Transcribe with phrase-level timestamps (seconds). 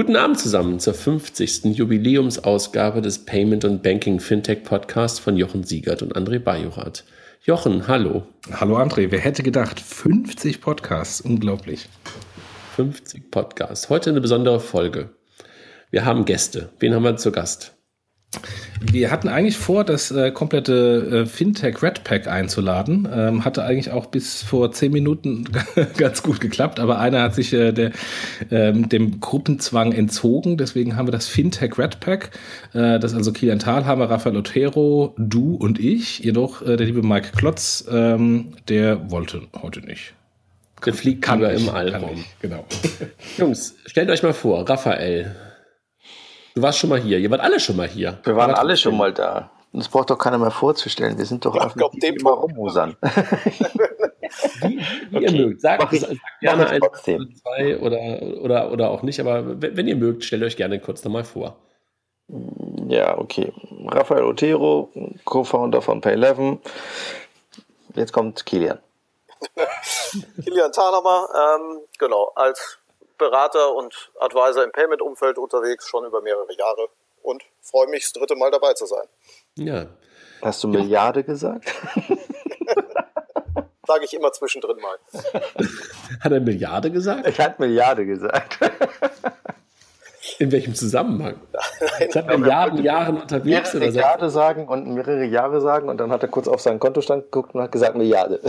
[0.00, 1.76] Guten Abend zusammen zur 50.
[1.76, 7.04] Jubiläumsausgabe des Payment und Banking Fintech Podcasts von Jochen Siegert und André Bajorath.
[7.42, 8.22] Jochen, hallo.
[8.50, 11.86] Hallo André, wer hätte gedacht, 50 Podcasts, unglaublich.
[12.76, 13.90] 50 Podcasts.
[13.90, 15.10] Heute eine besondere Folge.
[15.90, 16.70] Wir haben Gäste.
[16.78, 17.76] Wen haben wir zu Gast?
[18.80, 23.06] Wir hatten eigentlich vor, das äh, komplette äh, Fintech Red Pack einzuladen.
[23.12, 25.44] Ähm, hatte eigentlich auch bis vor zehn Minuten
[25.98, 27.90] ganz gut geklappt, aber einer hat sich äh, der,
[28.50, 30.56] ähm, dem Gruppenzwang entzogen.
[30.56, 32.30] Deswegen haben wir das Fintech Red Pack.
[32.72, 36.20] Äh, das also Kilian Thalhammer, Rafael Otero, du und ich.
[36.20, 40.14] Jedoch äh, der liebe Mike Klotz, ähm, der wollte heute nicht.
[40.86, 42.24] Der fliegt kann im Allraum.
[42.40, 42.64] Genau.
[43.36, 45.34] Jungs, stellt euch mal vor, Raphael,
[46.60, 47.18] Du warst schon mal hier.
[47.18, 48.18] Ihr wart alle schon mal hier.
[48.22, 49.50] Wir waren alle schon mal da.
[49.72, 51.16] Das braucht doch keiner mehr vorzustellen.
[51.16, 52.98] Wir sind doch ich glaub, dem immer rumhusern.
[54.60, 54.78] wie,
[55.08, 55.24] wie okay.
[55.24, 55.62] ihr mögt.
[55.62, 56.06] Sagt, es
[56.42, 59.18] gerne ein, zwei oder, oder, oder auch nicht.
[59.20, 61.56] Aber wenn, wenn ihr mögt, stellt euch gerne kurz nochmal vor.
[62.88, 63.54] Ja, okay.
[63.86, 64.92] Rafael Otero,
[65.24, 66.58] Co-Founder von Pay11.
[67.94, 68.80] Jetzt kommt Kilian.
[70.44, 72.80] Kilian Thalhammer, ähm, genau, als
[73.20, 76.88] Berater und Advisor im Payment-Umfeld unterwegs, schon über mehrere Jahre
[77.22, 79.06] und freue mich, das dritte Mal dabei zu sein.
[79.56, 79.86] Ja.
[80.42, 81.72] Hast du Milliarde gesagt?
[83.86, 84.96] Sage ich immer zwischendrin mal.
[86.20, 87.26] Hat er Milliarde gesagt?
[87.28, 88.58] Ich hatte Milliarde gesagt.
[90.38, 91.40] In welchem Zusammenhang?
[92.00, 93.74] Ich habe Milliarden Jahren unterwegs.
[93.74, 97.24] Mehrere Milliarde sagen und mehrere Jahre sagen und dann hat er kurz auf seinen Kontostand
[97.24, 98.40] geguckt und hat gesagt Milliarde.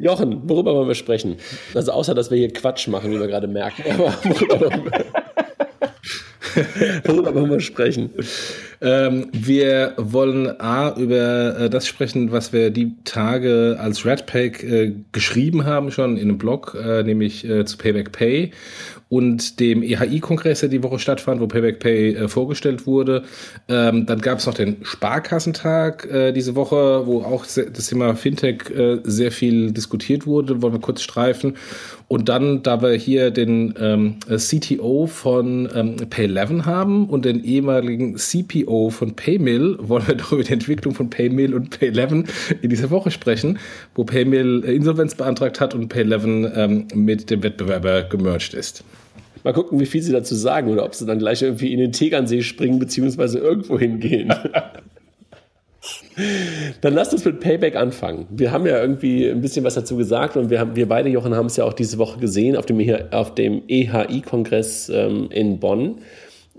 [0.00, 1.36] Jochen, worüber wollen wir sprechen?
[1.74, 3.84] Also außer, dass wir hier Quatsch machen, wie wir gerade merken.
[3.92, 4.70] Aber worüber,
[7.04, 8.10] worüber wollen wir sprechen?
[8.82, 14.92] Ähm, wir wollen A, über äh, das sprechen, was wir die Tage als Redpack äh,
[15.12, 18.52] geschrieben haben, schon in einem Blog, äh, nämlich äh, zu Payback Pay
[19.10, 23.24] und dem EHI-Kongress, der die Woche stattfand, wo Payback Pay äh, vorgestellt wurde.
[23.68, 28.64] Ähm, dann gab es noch den Sparkassentag äh, diese Woche, wo auch das Thema Fintech
[29.04, 30.62] sehr viel diskutiert wurde.
[30.62, 31.54] Wollen wir kurz streifen.
[32.12, 38.16] Und dann, da wir hier den ähm, CTO von ähm, Pay11 haben und den ehemaligen
[38.16, 42.28] CPO von Paymill, wollen wir doch über die Entwicklung von Paymill und Pay11
[42.62, 43.60] in dieser Woche sprechen,
[43.94, 48.82] wo Paymill äh, Insolvenz beantragt hat und Pay11 ähm, mit dem Wettbewerber gemerged ist.
[49.44, 51.92] Mal gucken, wie viel sie dazu sagen oder ob sie dann gleich irgendwie in den
[51.92, 54.34] Tegernsee springen beziehungsweise irgendwo hingehen.
[56.82, 58.26] Dann lasst uns mit Payback anfangen.
[58.30, 61.34] Wir haben ja irgendwie ein bisschen was dazu gesagt und wir, haben, wir beide, Jochen,
[61.34, 62.80] haben es ja auch diese Woche gesehen auf dem,
[63.10, 66.00] auf dem EHI-Kongress ähm, in Bonn,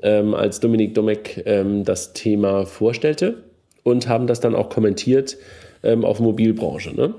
[0.02, 3.44] ähm, als Dominik Domek ähm, das Thema vorstellte
[3.84, 5.38] und haben das dann auch kommentiert
[5.84, 6.96] ähm, auf Mobilbranche.
[6.96, 7.14] Ne?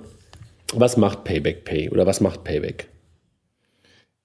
[0.75, 2.89] Was macht Payback Pay oder was macht Payback?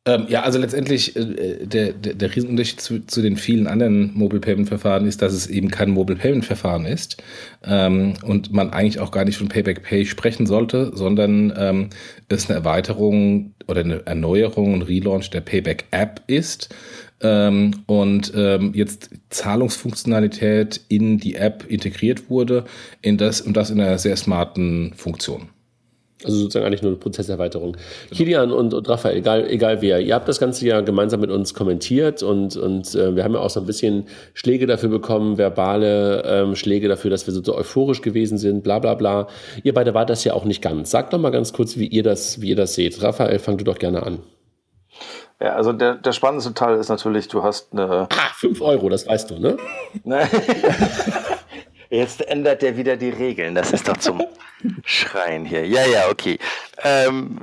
[0.07, 4.39] Ähm, ja, also letztendlich äh, der, der, der Riesenunterschied zu, zu den vielen anderen Mobile
[4.39, 7.21] Payment Verfahren ist, dass es eben kein Mobile Payment Verfahren ist
[7.65, 11.89] ähm, und man eigentlich auch gar nicht von Payback Pay sprechen sollte, sondern ähm,
[12.29, 16.73] es eine Erweiterung oder eine Erneuerung und Relaunch der Payback App ist.
[17.19, 22.63] Ähm, und ähm, jetzt Zahlungsfunktionalität in die App integriert wurde,
[23.01, 25.49] in das und das in einer sehr smarten Funktion.
[26.23, 27.73] Also sozusagen eigentlich nur eine Prozesserweiterung.
[27.73, 27.85] Genau.
[28.11, 31.53] Kilian und, und Raphael, egal, egal wer, ihr habt das Ganze ja gemeinsam mit uns
[31.53, 36.23] kommentiert und, und äh, wir haben ja auch so ein bisschen Schläge dafür bekommen, verbale
[36.25, 39.27] ähm, Schläge dafür, dass wir so, so euphorisch gewesen sind, bla bla bla.
[39.61, 40.89] Ihr beide wart das ja auch nicht ganz.
[40.89, 43.03] Sagt doch mal ganz kurz, wie ihr das, wie ihr das seht.
[43.03, 44.19] Raphael, fang du doch gerne an.
[45.39, 48.07] Ja, also der, der spannendste Teil ist natürlich, du hast eine.
[48.09, 49.57] Ah, 5 Euro, das weißt du, ne?
[51.89, 53.55] Jetzt ändert er wieder die Regeln.
[53.55, 54.23] Das ist doch zum
[54.85, 55.65] Schreien hier.
[55.65, 56.37] Ja, ja, okay.
[56.83, 57.39] Ähm,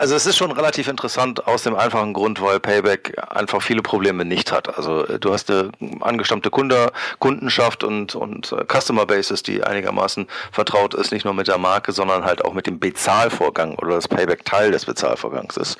[0.00, 4.24] also es ist schon relativ interessant aus dem einfachen Grund, weil Payback einfach viele Probleme
[4.24, 4.74] nicht hat.
[4.78, 10.26] Also äh, du hast eine angestammte Kunde, Kundenschaft und, und äh, Customer Bases, die einigermaßen
[10.52, 14.08] vertraut ist, nicht nur mit der Marke, sondern halt auch mit dem Bezahlvorgang oder das
[14.08, 15.76] Payback Teil des Bezahlvorgangs ist.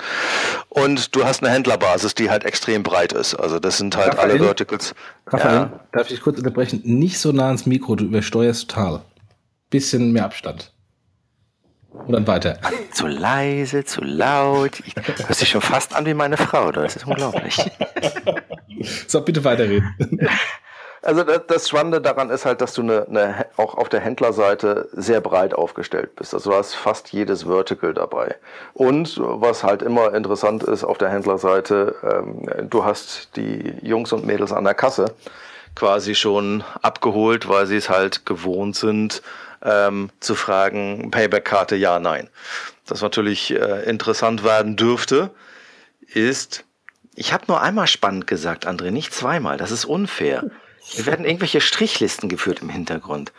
[0.68, 3.34] Und du hast eine Händlerbasis, die halt extrem breit ist.
[3.34, 4.94] Also das sind halt Raphael, alle Verticals.
[5.28, 5.80] Raphael, ja.
[5.92, 6.82] darf ich kurz unterbrechen?
[6.84, 9.00] Nicht so nah ans Mikro, du übersteuerst total.
[9.70, 10.72] Bisschen mehr Abstand.
[11.92, 12.58] Und dann weiter.
[12.92, 14.80] Zu leise, zu laut.
[14.86, 16.70] Ich höre sich schon fast an wie meine Frau.
[16.70, 17.58] Das ist unglaublich.
[19.06, 19.94] so, bitte weiterreden.
[21.02, 25.22] Also das, Spannende daran ist halt, dass du eine, eine, auch auf der Händlerseite sehr
[25.22, 26.34] breit aufgestellt bist.
[26.34, 28.36] Also du hast fast jedes Vertical dabei.
[28.74, 34.26] Und was halt immer interessant ist auf der Händlerseite, ähm, du hast die Jungs und
[34.26, 35.14] Mädels an der Kasse
[35.74, 39.22] quasi schon abgeholt, weil sie es halt gewohnt sind,
[39.62, 42.28] ähm, zu fragen, Payback-Karte ja, nein.
[42.86, 45.30] Das natürlich äh, interessant werden dürfte.
[46.06, 46.64] ist,
[47.14, 49.56] ich habe nur einmal spannend gesagt, André, nicht zweimal.
[49.56, 50.44] Das ist unfair.
[50.94, 53.32] Wir werden irgendwelche Strichlisten geführt im Hintergrund.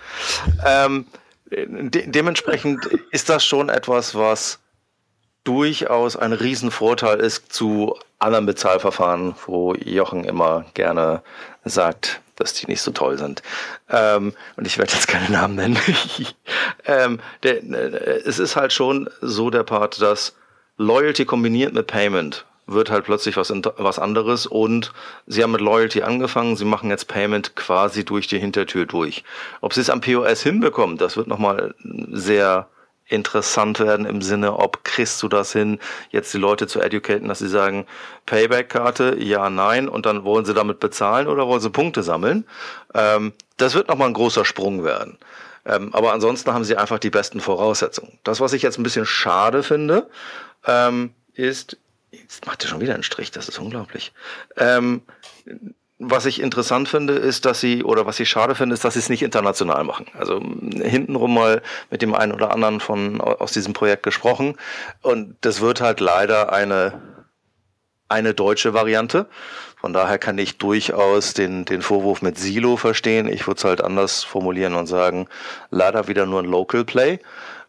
[0.65, 1.05] Ähm,
[1.49, 4.59] de dementsprechend ist das schon etwas, was
[5.43, 11.23] durchaus ein Riesenvorteil ist zu anderen Bezahlverfahren, wo Jochen immer gerne
[11.65, 13.41] sagt, dass die nicht so toll sind.
[13.89, 15.79] Ähm, und ich werde jetzt keine Namen nennen.
[16.85, 20.35] ähm, der, äh, es ist halt schon so der Part, dass
[20.77, 24.93] Loyalty kombiniert mit Payment wird halt plötzlich was, was anderes und
[25.27, 29.23] sie haben mit Loyalty angefangen, sie machen jetzt Payment quasi durch die Hintertür durch.
[29.61, 31.75] Ob sie es am POS hinbekommen, das wird nochmal
[32.11, 32.67] sehr
[33.11, 35.79] interessant werden im Sinne, ob kriegst du das hin,
[36.11, 37.85] jetzt die Leute zu educaten, dass sie sagen,
[38.25, 42.45] Payback-Karte, ja, nein, und dann wollen sie damit bezahlen oder wollen sie Punkte sammeln.
[42.93, 45.17] Ähm, das wird nochmal ein großer Sprung werden.
[45.65, 48.17] Ähm, aber ansonsten haben sie einfach die besten Voraussetzungen.
[48.23, 50.09] Das, was ich jetzt ein bisschen schade finde,
[50.65, 51.77] ähm, ist,
[52.11, 54.13] jetzt macht er schon wieder einen Strich, das ist unglaublich.
[54.57, 55.01] Ähm,
[56.03, 58.99] was ich interessant finde, ist, dass sie, oder was ich schade finde, ist, dass sie
[58.99, 60.07] es nicht international machen.
[60.17, 61.61] Also hintenrum mal
[61.91, 64.55] mit dem einen oder anderen von aus diesem Projekt gesprochen.
[65.03, 66.99] Und das wird halt leider eine,
[68.09, 69.27] eine deutsche Variante.
[69.79, 73.27] Von daher kann ich durchaus den, den Vorwurf mit Silo verstehen.
[73.27, 75.27] Ich würde es halt anders formulieren und sagen,
[75.69, 77.19] leider wieder nur ein Local Play.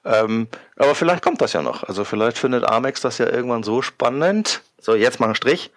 [0.07, 1.85] Ähm, aber vielleicht kommt das ja noch.
[1.85, 4.63] Also vielleicht findet Amex das ja irgendwann so spannend.
[4.83, 5.71] So, jetzt mal einen Strich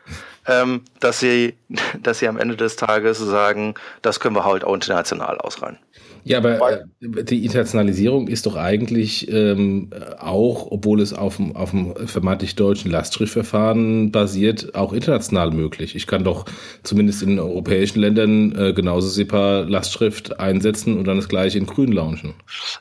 [0.48, 1.58] ähm, dass sie,
[2.02, 5.78] dass sie am Ende des Tages sagen, das können wir halt auch international ausrollen.
[6.28, 11.70] Ja, aber äh, die Internationalisierung ist doch eigentlich ähm, auch, obwohl es auf dem, auf
[11.70, 15.96] dem vermeintlich deutschen Lastschriftverfahren basiert, auch international möglich.
[15.96, 16.46] Ich kann doch
[16.82, 21.92] zumindest in europäischen Ländern äh, genauso SEPA Lastschrift einsetzen und dann das gleiche in grün
[21.92, 22.34] launchen.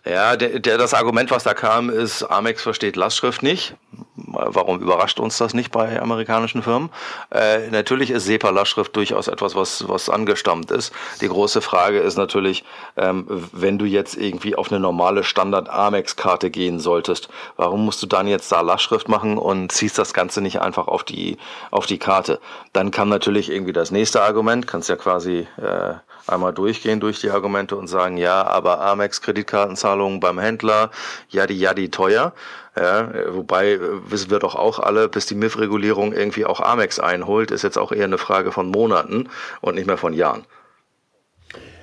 [0.06, 3.76] Ja, der, der, das Argument, was da kam, ist, Amex versteht Lastschrift nicht.
[4.16, 6.88] Warum überrascht uns das nicht bei amerikanischen Firmen?
[7.30, 10.92] Äh, natürlich ist SEPA-Lastschrift durchaus etwas, was, was angestammt ist.
[11.20, 12.64] Die große Frage ist natürlich,
[12.96, 18.26] ähm, wenn du jetzt irgendwie auf eine normale Standard-Amex-Karte gehen solltest, warum musst du dann
[18.26, 21.38] jetzt da Lastschrift machen und ziehst das Ganze nicht einfach auf die,
[21.70, 22.40] auf die Karte?
[22.72, 25.94] Dann kam natürlich irgendwie das nächste Argument, kannst ja quasi äh,
[26.26, 30.90] einmal durchgehen durch die Argumente und sagen, ja, aber Amex-Kreditkartenzahlungen beim Händler,
[31.28, 32.32] ja, die, ja, die teuer.
[32.76, 33.80] Ja, wobei äh,
[34.10, 37.92] wissen wir doch auch alle, bis die MIF-Regulierung irgendwie auch Amex einholt, ist jetzt auch
[37.92, 39.28] eher eine Frage von Monaten
[39.60, 40.44] und nicht mehr von Jahren.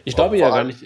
[0.03, 0.83] Ich glaube ja gar nicht.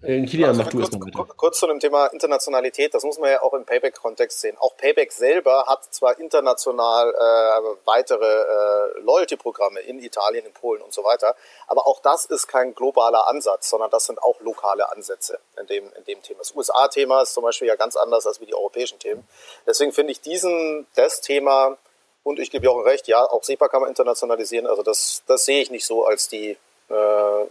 [0.00, 1.24] Äh, Kilian, also, mach du kurz, es bitte.
[1.36, 4.56] Kurz zu dem Thema Internationalität, das muss man ja auch im Payback-Kontext sehen.
[4.60, 10.94] Auch Payback selber hat zwar international äh, weitere äh, Loyalty-Programme in Italien, in Polen und
[10.94, 11.34] so weiter,
[11.66, 15.92] aber auch das ist kein globaler Ansatz, sondern das sind auch lokale Ansätze in dem,
[15.92, 16.38] in dem Thema.
[16.38, 19.26] Das USA-Thema ist zum Beispiel ja ganz anders als wie die europäischen Themen.
[19.66, 21.76] Deswegen finde ich diesen, das Thema,
[22.22, 25.44] und ich gebe ja auch recht, ja, auch SEPA kann man internationalisieren, also das, das
[25.44, 26.56] sehe ich nicht so als die,
[26.88, 27.44] äh,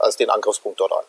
[0.00, 1.04] als den Angriffspunkt dort an.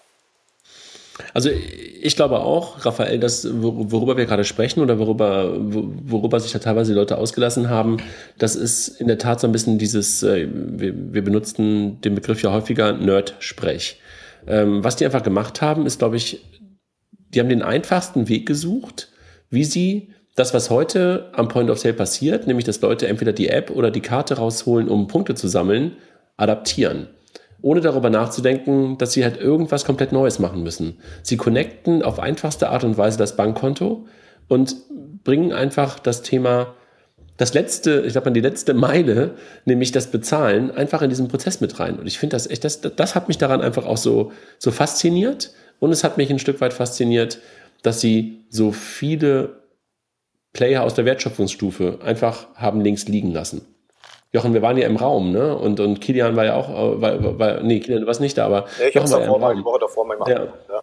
[1.34, 6.60] Also ich glaube auch, Raphael, dass worüber wir gerade sprechen oder worüber, worüber sich da
[6.60, 7.98] teilweise die Leute ausgelassen haben,
[8.40, 12.52] das ist in der Tat so ein bisschen dieses, äh, wir, benutzten den Begriff ja
[12.52, 14.00] häufiger Nerd-Sprech.
[14.48, 16.44] Ähm, was die einfach gemacht haben, ist, glaube ich,
[17.30, 19.10] die haben den einfachsten Weg gesucht,
[19.50, 23.50] wie sie das, was heute am Point of Sale passiert, nämlich dass Leute entweder die
[23.50, 25.94] App oder die Karte rausholen, um Punkte zu sammeln,
[26.38, 27.08] adaptieren
[27.64, 31.00] ohne darüber nachzudenken, dass sie halt irgendwas komplett Neues machen müssen.
[31.24, 34.06] Sie connecten auf einfachste Art und Weise das Bankkonto
[34.50, 34.76] und
[35.24, 36.76] bringen einfach das Thema,
[37.38, 41.80] das letzte, ich glaube, die letzte Meile, nämlich das Bezahlen, einfach in diesen Prozess mit
[41.80, 41.98] rein.
[41.98, 45.54] Und ich finde das echt, das, das hat mich daran einfach auch so, so fasziniert.
[45.80, 47.40] Und es hat mich ein Stück weit fasziniert,
[47.82, 49.64] dass sie so viele
[50.52, 53.73] Player aus der Wertschöpfungsstufe einfach haben links liegen lassen.
[54.34, 55.56] Jochen, wir waren ja im Raum, ne?
[55.56, 58.48] Und, und Kilian war ja auch, äh, war, war, nee, Kilian, du warst nicht da,
[58.48, 59.66] aber ja, ich Jochen war davor, ja im Raum.
[59.66, 60.40] Woche davor mal ja.
[60.40, 60.82] ja.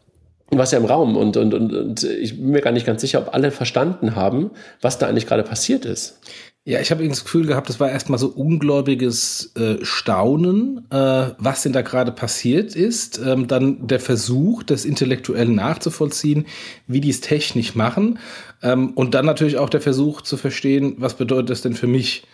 [0.51, 3.01] Du warst ja im Raum und, und, und, und ich bin mir gar nicht ganz
[3.01, 6.21] sicher, ob alle verstanden haben, was da eigentlich gerade passiert ist.
[6.65, 11.63] Ja, ich habe das Gefühl gehabt, das war erstmal so ungläubiges äh, Staunen, äh, was
[11.63, 13.19] denn da gerade passiert ist.
[13.19, 16.47] Ähm, dann der Versuch, das intellektuell nachzuvollziehen,
[16.87, 18.19] wie die es technisch machen.
[18.63, 22.25] Ähm, und dann natürlich auch der Versuch zu verstehen, was bedeutet das denn für mich?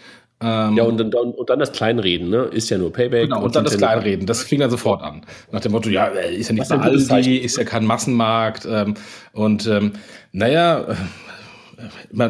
[0.43, 2.43] Ähm, ja, und, und, und, dann das Kleinreden, ne?
[2.45, 3.23] Ist ja nur Payback.
[3.23, 4.27] Genau, und, und dann das Kleinreden.
[4.27, 5.23] Das fing dann sofort an.
[5.51, 8.67] Nach dem Motto, ja, äh, ist ja nicht bei Aldi, ist ja kein Massenmarkt.
[8.71, 8.95] Ähm,
[9.33, 9.93] und ähm,
[10.33, 10.85] naja,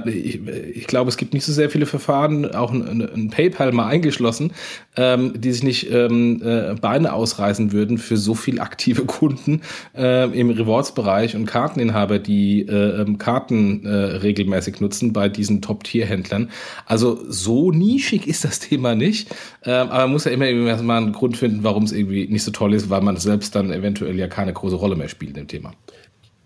[0.06, 3.86] ich, ich, glaube, es gibt nicht so sehr viele Verfahren, auch ein, ein PayPal mal
[3.86, 4.52] eingeschlossen,
[4.96, 9.62] ähm, die sich nicht ähm, äh, Beine ausreißen würden für so viel aktive Kunden
[9.96, 16.50] äh, im Rewards-Bereich und Karteninhaber, die äh, ähm, Karten äh, regelmäßig nutzen bei diesen Top-Tier-Händlern.
[16.86, 19.30] Also so nischig ist das Thema nicht,
[19.64, 22.42] ähm, aber man muss ja immer irgendwie mal einen Grund finden, warum es irgendwie nicht
[22.42, 25.48] so toll ist, weil man selbst dann eventuell ja keine große Rolle mehr spielt im
[25.48, 25.72] Thema.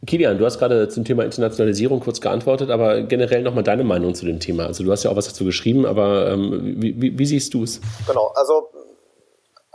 [0.07, 4.25] Kilian, du hast gerade zum Thema Internationalisierung kurz geantwortet, aber generell nochmal deine Meinung zu
[4.25, 4.67] dem Thema.
[4.67, 7.65] Also du hast ja auch was dazu geschrieben, aber ähm, wie, wie, wie, siehst du
[7.65, 7.81] es?
[8.07, 8.71] Genau, also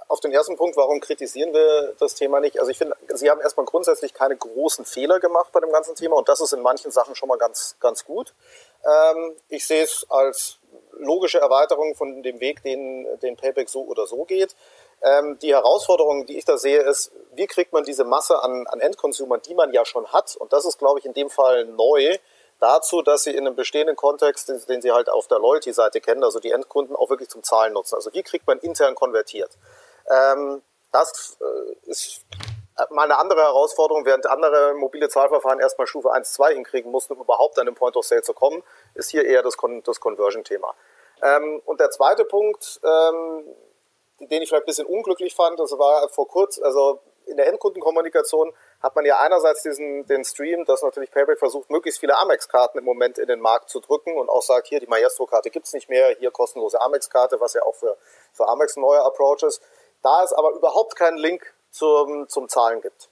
[0.07, 2.59] auf den ersten Punkt, warum kritisieren wir das Thema nicht?
[2.59, 6.15] Also ich finde, Sie haben erstmal grundsätzlich keine großen Fehler gemacht bei dem ganzen Thema
[6.15, 8.33] und das ist in manchen Sachen schon mal ganz, ganz gut.
[8.83, 10.57] Ähm, ich sehe es als
[10.97, 14.55] logische Erweiterung von dem Weg, den, den Payback so oder so geht.
[15.01, 18.79] Ähm, die Herausforderung, die ich da sehe, ist, wie kriegt man diese Masse an, an
[18.79, 22.17] Endkonsumern, die man ja schon hat, und das ist, glaube ich, in dem Fall neu,
[22.59, 26.23] dazu, dass sie in einem bestehenden Kontext, den, den sie halt auf der Loyalty-Seite kennen,
[26.23, 27.95] also die Endkunden auch wirklich zum Zahlen nutzen.
[27.95, 29.51] Also wie kriegt man intern konvertiert?
[30.09, 30.61] Ähm,
[30.91, 32.21] das äh, ist
[32.89, 37.21] mal eine andere Herausforderung, während andere mobile Zahlverfahren erstmal Stufe 1, 2 hinkriegen mussten, um
[37.21, 40.73] überhaupt an den Point of Sale zu kommen, ist hier eher das, Con das Conversion-Thema.
[41.21, 43.45] Ähm, und der zweite Punkt, ähm,
[44.19, 45.59] den ich vielleicht ein bisschen unglücklich fand.
[45.59, 50.63] Das war vor kurzem, also in der Endkundenkommunikation hat man ja einerseits diesen, den Stream,
[50.65, 54.29] dass natürlich Payback versucht, möglichst viele Amex-Karten im Moment in den Markt zu drücken und
[54.29, 57.75] auch sagt, hier die Maestro-Karte gibt es nicht mehr, hier kostenlose Amex-Karte, was ja auch
[57.75, 57.97] für,
[58.33, 59.61] für Amex ein neuer Approach ist.
[60.03, 63.09] Da es aber überhaupt keinen Link zum, zum Zahlen gibt.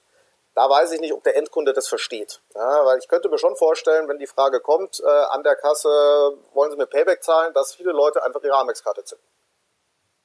[0.54, 2.40] Da weiß ich nicht, ob der Endkunde das versteht.
[2.54, 5.88] Ja, weil ich könnte mir schon vorstellen, wenn die Frage kommt, äh, an der Kasse,
[6.52, 9.33] wollen Sie mit Payback zahlen, dass viele Leute einfach ihre Amex-Karte zünden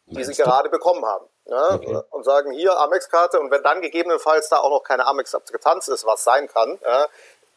[0.10, 1.26] die sie gerade bekommen haben.
[1.46, 2.00] Ja, okay.
[2.12, 6.24] Und sagen hier Amex-Karte und wenn dann gegebenenfalls da auch noch keine Amex-Akzeptanz ist, was
[6.24, 7.08] sein kann, ja,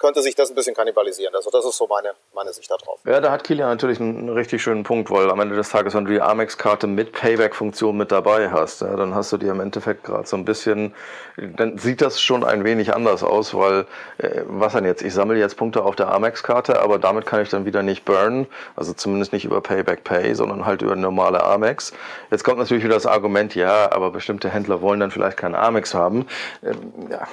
[0.02, 1.34] könnte sich das ein bisschen kannibalisieren.
[1.34, 3.00] Also das ist so meine, meine Sicht darauf.
[3.06, 6.04] Ja, da hat Kilian natürlich einen richtig schönen Punkt, weil am Ende des Tages, wenn
[6.04, 10.04] du die Amex-Karte mit Payback-Funktion mit dabei hast, ja, dann hast du dir im Endeffekt
[10.04, 10.94] gerade so ein bisschen,
[11.36, 13.86] dann sieht das schon ein wenig anders aus, weil
[14.18, 15.02] äh, was denn jetzt?
[15.02, 18.48] Ich sammle jetzt Punkte auf der Amex-Karte, aber damit kann ich dann wieder nicht burnen,
[18.74, 21.92] also zumindest nicht über Payback Pay, sondern halt über normale Amex.
[22.32, 25.94] Jetzt kommt natürlich wieder das Argument, ja, aber bestimmte Händler wollen dann vielleicht keinen Amex
[25.94, 26.26] haben.
[26.64, 27.28] Ähm, ja,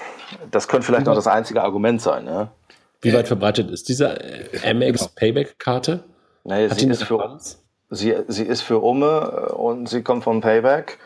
[0.51, 2.27] das könnte vielleicht noch das einzige Argument sein.
[2.27, 2.51] Ja.
[3.01, 5.11] Wie weit verbreitet ist diese äh, Amex genau.
[5.15, 6.03] Payback-Karte?
[6.43, 7.37] Nee, sie, ist für,
[7.89, 10.99] sie, sie ist für Umme äh, und sie kommt vom Payback.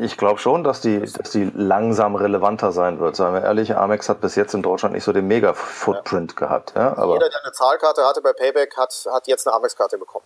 [0.00, 3.16] Ich glaube schon, dass die, dass die langsam relevanter sein wird.
[3.16, 6.46] Seien wir ehrlich, Amex hat bis jetzt in Deutschland nicht so den Mega-Footprint ja.
[6.46, 6.74] gehabt.
[6.76, 6.96] Ja?
[6.96, 10.24] Aber Jeder, der eine Zahlkarte hatte bei Payback, hat, hat jetzt eine Amex-Karte bekommen.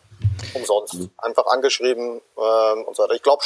[0.54, 0.94] Umsonst.
[0.94, 1.10] Mhm.
[1.18, 3.14] Einfach angeschrieben ähm, und so weiter.
[3.14, 3.42] Ich glaube,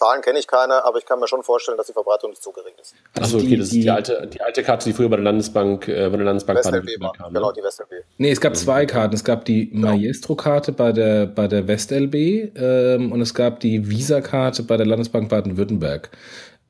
[0.00, 2.52] Zahlen kenne ich keine, aber ich kann mir schon vorstellen, dass die Verbreitung nicht so
[2.52, 2.94] gering ist.
[3.14, 6.08] Also okay, das ist die alte, die alte Karte, die früher bei der Landesbank, äh,
[6.08, 7.12] bei der Landesbank WestLB war.
[7.12, 7.38] Kam, ne?
[7.38, 7.92] Genau, die WestLB.
[8.16, 9.14] Nee, es gab zwei Karten.
[9.14, 9.88] Es gab die genau.
[9.88, 12.14] Maestro-Karte bei der, bei der WestLB
[12.56, 16.08] ähm, und es gab die Visa-Karte bei der Landesbank Baden-Württemberg.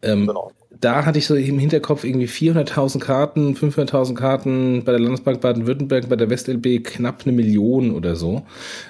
[0.02, 5.00] Ähm, genau da hatte ich so im Hinterkopf irgendwie 400.000 Karten, 500.000 Karten bei der
[5.00, 8.43] Landesbank Baden-Württemberg, bei der WestLB knapp eine Million oder so.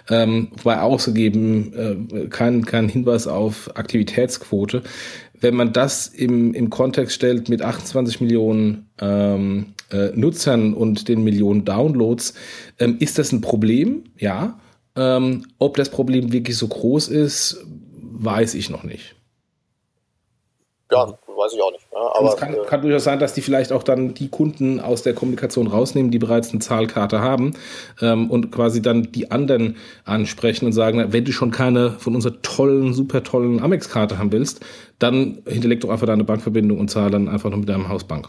[0.08, 4.82] Ähm, wobei ausgegeben äh, kein, kein Hinweis auf Aktivitätsquote.
[5.40, 11.24] Wenn man das im, im Kontext stellt mit 28 Millionen ähm, äh, Nutzern und den
[11.24, 12.34] Millionen Downloads,
[12.78, 14.04] ähm, ist das ein Problem?
[14.18, 14.60] Ja.
[14.96, 17.64] Ähm, ob das Problem wirklich so groß ist,
[18.02, 19.14] weiß ich noch nicht.
[20.92, 21.86] Ja, weiß ich auch nicht.
[21.92, 24.78] Ja, aber es kann, äh, kann, durchaus sein, dass die vielleicht auch dann die Kunden
[24.80, 27.54] aus der Kommunikation rausnehmen, die bereits eine Zahlkarte haben
[28.00, 32.40] ähm, und quasi dann die anderen ansprechen und sagen, wenn du schon keine von unserer
[32.42, 34.60] tollen, super tollen Amex-Karte haben willst,
[34.98, 38.28] dann hinterleg doch einfach deine Bankverbindung und zahle dann einfach nur mit deinem Hausbank.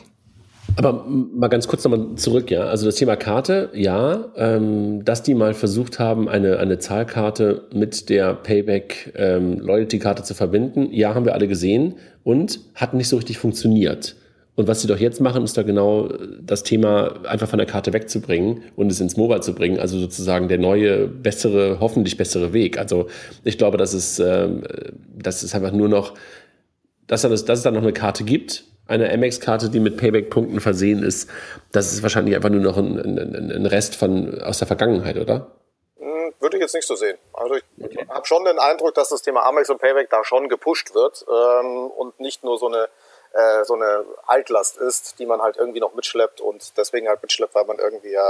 [0.78, 2.62] Aber mal ganz kurz nochmal zurück, ja.
[2.62, 8.10] Also das Thema Karte, ja, ähm, dass die mal versucht haben, eine, eine Zahlkarte mit
[8.10, 13.18] der Payback ähm, Loyalty-Karte zu verbinden, ja, haben wir alle gesehen und hat nicht so
[13.18, 14.16] richtig funktioniert.
[14.56, 16.10] Und was sie doch jetzt machen, ist da genau
[16.42, 19.80] das Thema einfach von der Karte wegzubringen und es ins Mobile zu bringen.
[19.80, 22.78] Also sozusagen der neue, bessere, hoffentlich bessere Weg.
[22.78, 23.08] Also
[23.44, 24.50] ich glaube, dass es, äh,
[25.18, 26.16] dass es einfach nur noch,
[27.08, 31.30] dass, dass es dann noch eine Karte gibt, eine Amex-Karte, die mit Payback-Punkten versehen ist,
[31.72, 35.56] das ist wahrscheinlich einfach nur noch ein, ein, ein Rest von, aus der Vergangenheit, oder?
[36.62, 37.18] Ich jetzt nicht so sehen.
[37.34, 38.08] Also ich okay.
[38.08, 41.88] habe schon den Eindruck, dass das Thema Amex und Payback da schon gepusht wird ähm,
[41.88, 42.88] und nicht nur so eine,
[43.34, 47.56] äh, so eine Altlast ist, die man halt irgendwie noch mitschleppt und deswegen halt mitschleppt,
[47.56, 48.22] weil man irgendwie äh,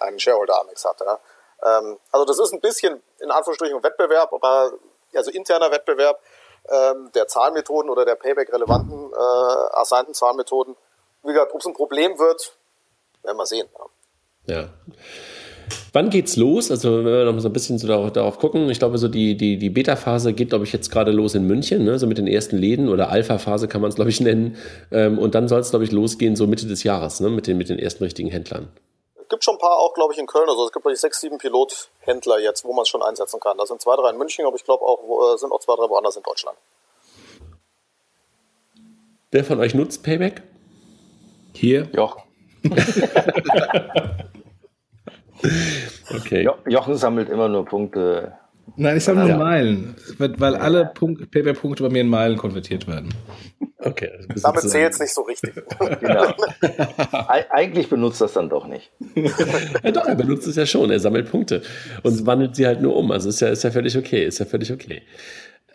[0.00, 1.00] einen Shareholder Amex hat.
[1.00, 1.20] Ja?
[1.62, 4.72] Ähm, also das ist ein bisschen in Anführungsstrichen Wettbewerb, aber
[5.14, 6.20] also interner Wettbewerb
[6.68, 10.74] ähm, der Zahlmethoden oder der Payback-relevanten äh, assignten Zahlmethoden.
[11.22, 12.56] Wie gesagt, ob es ein Problem wird,
[13.22, 13.68] werden wir sehen.
[14.46, 14.56] Ja.
[14.56, 14.68] ja.
[15.96, 16.70] Wann geht's los?
[16.70, 19.34] Also, wenn wir noch so ein bisschen so darauf, darauf gucken, ich glaube, so die,
[19.34, 21.98] die, die Beta-Phase geht, glaube ich, jetzt gerade los in München, ne?
[21.98, 24.58] so mit den ersten Läden oder Alpha-Phase kann man es, glaube ich, nennen.
[24.92, 27.30] Ähm, und dann soll es, glaube ich, losgehen, so Mitte des Jahres, ne?
[27.30, 28.68] mit, den, mit den ersten richtigen Händlern.
[29.16, 30.48] Es gibt schon ein paar auch, glaube ich, in Köln.
[30.48, 33.56] Also es gibt, glaube ich, sechs, sieben Pilothändler jetzt, wo man es schon einsetzen kann.
[33.56, 35.76] Da sind zwei, drei in München, aber ich glaube auch, wo, äh, sind auch zwei,
[35.76, 36.58] drei woanders in Deutschland.
[39.30, 40.42] Wer von euch nutzt Payback?
[41.54, 41.88] Hier?
[41.94, 42.22] Jochen.
[46.14, 46.42] okay.
[46.44, 48.32] Jo Jochen sammelt immer nur Punkte.
[48.74, 49.36] Nein, ich sammle nur Ja.
[49.38, 53.14] Meilen, weil, weil alle Punkt- Payback-Punkte bei mir in Meilen konvertiert werden.
[53.78, 54.10] Okay.
[54.42, 55.54] Damit zählt es nicht so richtig.
[56.00, 56.32] Genau.
[57.28, 58.90] Eig eigentlich benutzt das dann doch nicht.
[59.84, 60.90] Ja, doch, er benutzt es ja schon.
[60.90, 61.62] Er sammelt Punkte
[62.02, 63.12] und wandelt sie halt nur um.
[63.12, 64.24] Also ist ja, ist ja völlig okay.
[64.24, 65.02] Ist ja völlig okay.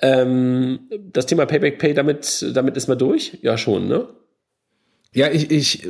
[0.02, 0.80] Ähm,
[1.14, 3.38] das Thema Payback Pay, damit, damit ist man durch?
[3.42, 4.08] Ja, schon, ne?
[5.14, 5.90] Ja, ich, ich äh,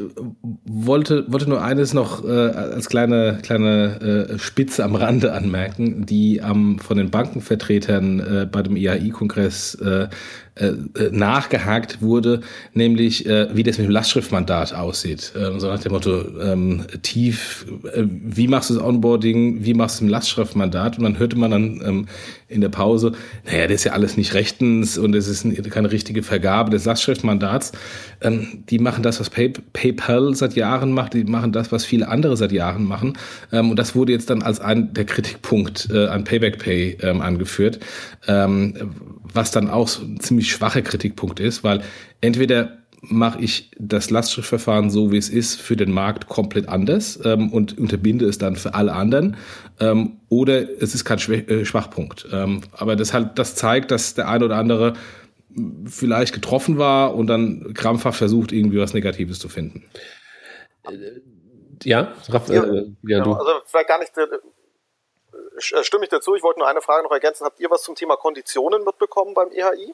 [0.65, 6.41] wollte, wollte nur eines noch äh, als kleine, kleine äh, Spitze am Rande anmerken, die
[6.41, 9.77] am von den Bankenvertretern äh, bei dem IAI-Kongress
[10.55, 12.41] äh, äh, nachgehakt wurde,
[12.73, 15.31] nämlich äh, wie das mit dem Lastschriftmandat aussieht.
[15.37, 20.01] Ähm, so nach dem Motto, ähm, tief, äh, wie machst du das Onboarding, wie machst
[20.01, 20.97] du ein Lastschriftmandat?
[20.97, 22.07] Und dann hörte man dann ähm,
[22.49, 23.13] in der Pause,
[23.45, 27.71] naja, das ist ja alles nicht rechtens und es ist keine richtige Vergabe des Lastschriftmandats.
[28.19, 32.09] Ähm, die machen das, was Pay PayPal seit Jahren macht, die machen das, was viele
[32.09, 33.17] andere seit Jahren machen.
[33.53, 37.21] Ähm, und das wurde jetzt dann als ein der Kritikpunkt äh, an Payback Pay ähm,
[37.21, 37.79] angeführt,
[38.27, 38.73] ähm,
[39.33, 41.81] was dann auch so ein ziemlich schwacher Kritikpunkt ist, weil
[42.21, 47.51] entweder mache ich das Lastschriftverfahren so, wie es ist, für den Markt komplett anders ähm,
[47.51, 49.37] und unterbinde es dann für alle anderen.
[49.79, 52.27] Ähm, oder es ist kein Schwä äh, Schwachpunkt.
[52.31, 54.93] Ähm, aber das, halt, das zeigt, dass der eine oder andere
[55.85, 59.83] vielleicht getroffen war und dann krampfhaft versucht, irgendwie was Negatives zu finden.
[61.83, 63.33] Ja, Raff, Ja, äh, ja, Genau, du.
[63.33, 64.21] also vielleicht gar nicht, äh,
[65.57, 66.35] stimme ich dazu.
[66.35, 67.45] Ich wollte nur eine Frage noch ergänzen.
[67.45, 69.93] Habt ihr was zum Thema Konditionen mitbekommen beim EHI?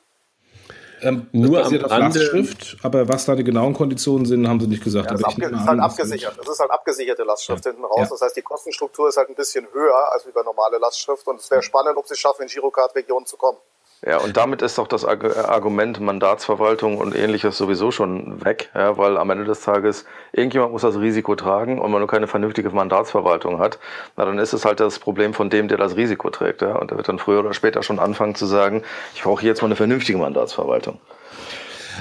[1.01, 4.65] Ähm, Nur am auf Rande- Lastschrift, aber was da die genauen Konditionen sind, haben sie
[4.67, 5.11] nicht gesagt.
[5.11, 6.37] Ja, das ist, ist halt abgesichert.
[6.39, 7.99] Das ist halt abgesicherte Lastschrift hinten raus.
[7.99, 8.07] Ja.
[8.09, 11.27] Das heißt, die Kostenstruktur ist halt ein bisschen höher als bei normale Lastschrift.
[11.27, 13.59] Und es wäre spannend, ob sie es schaffen, in Girocard-Regionen zu kommen.
[14.05, 18.95] Ja, und damit ist doch das äh, Argument Mandatsverwaltung und ähnliches sowieso schon weg, ja,
[18.97, 22.69] weil am Ende des Tages irgendjemand muss das Risiko tragen und man nur keine vernünftige
[22.69, 23.79] Mandatsverwaltung hat,
[24.15, 26.61] na, dann ist es halt das Problem von dem, der das Risiko trägt.
[26.61, 28.83] Ja, und der wird dann früher oder später schon anfangen zu sagen,
[29.15, 30.99] ich brauche jetzt mal eine vernünftige Mandatsverwaltung.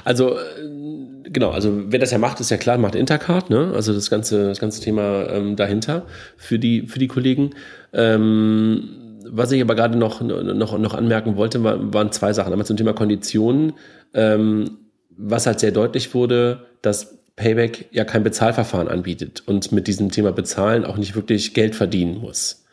[0.05, 3.73] Also, äh, genau, also wer das ja macht, ist ja klar, macht Intercard, ne?
[3.75, 6.03] Also das ganze, das ganze Thema ähm, dahinter
[6.37, 7.55] für die, für die Kollegen.
[7.95, 12.53] Ähm, was ich aber gerade noch, noch, noch anmerken wollte, war, waren zwei Sachen.
[12.53, 13.73] Einmal zum Thema Konditionen,
[14.15, 14.79] ähm,
[15.17, 20.33] was halt sehr deutlich wurde, dass Payback ja kein Bezahlverfahren anbietet und mit diesem Thema
[20.33, 22.67] Bezahlen auch nicht wirklich Geld verdienen muss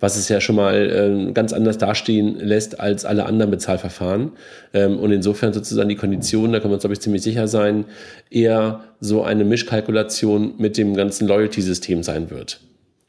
[0.00, 4.32] was es ja schon mal ähm, ganz anders dastehen lässt als alle anderen Bezahlverfahren.
[4.74, 7.86] Ähm, und insofern sozusagen die Konditionen, da kann man uns, glaube ich, ziemlich sicher sein,
[8.30, 12.60] eher so eine Mischkalkulation mit dem ganzen Loyalty-System sein wird.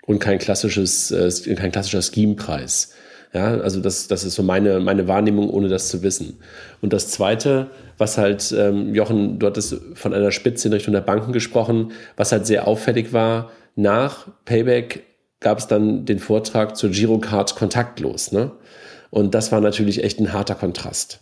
[0.08, 2.93] Und kein klassisches, äh, kein klassischer Scheme-Preis.
[3.34, 6.39] Ja, also das, das ist so meine, meine Wahrnehmung, ohne das zu wissen.
[6.82, 11.02] Und das Zweite, was halt, ähm, Jochen, du hattest von einer Spitze in Richtung der
[11.02, 15.04] Banken gesprochen, was halt sehr auffällig war, nach Payback
[15.39, 18.32] gab es dann den Vortrag zur Girocard kontaktlos.
[18.32, 18.52] Ne?
[19.10, 21.20] Und das war natürlich echt ein harter Kontrast.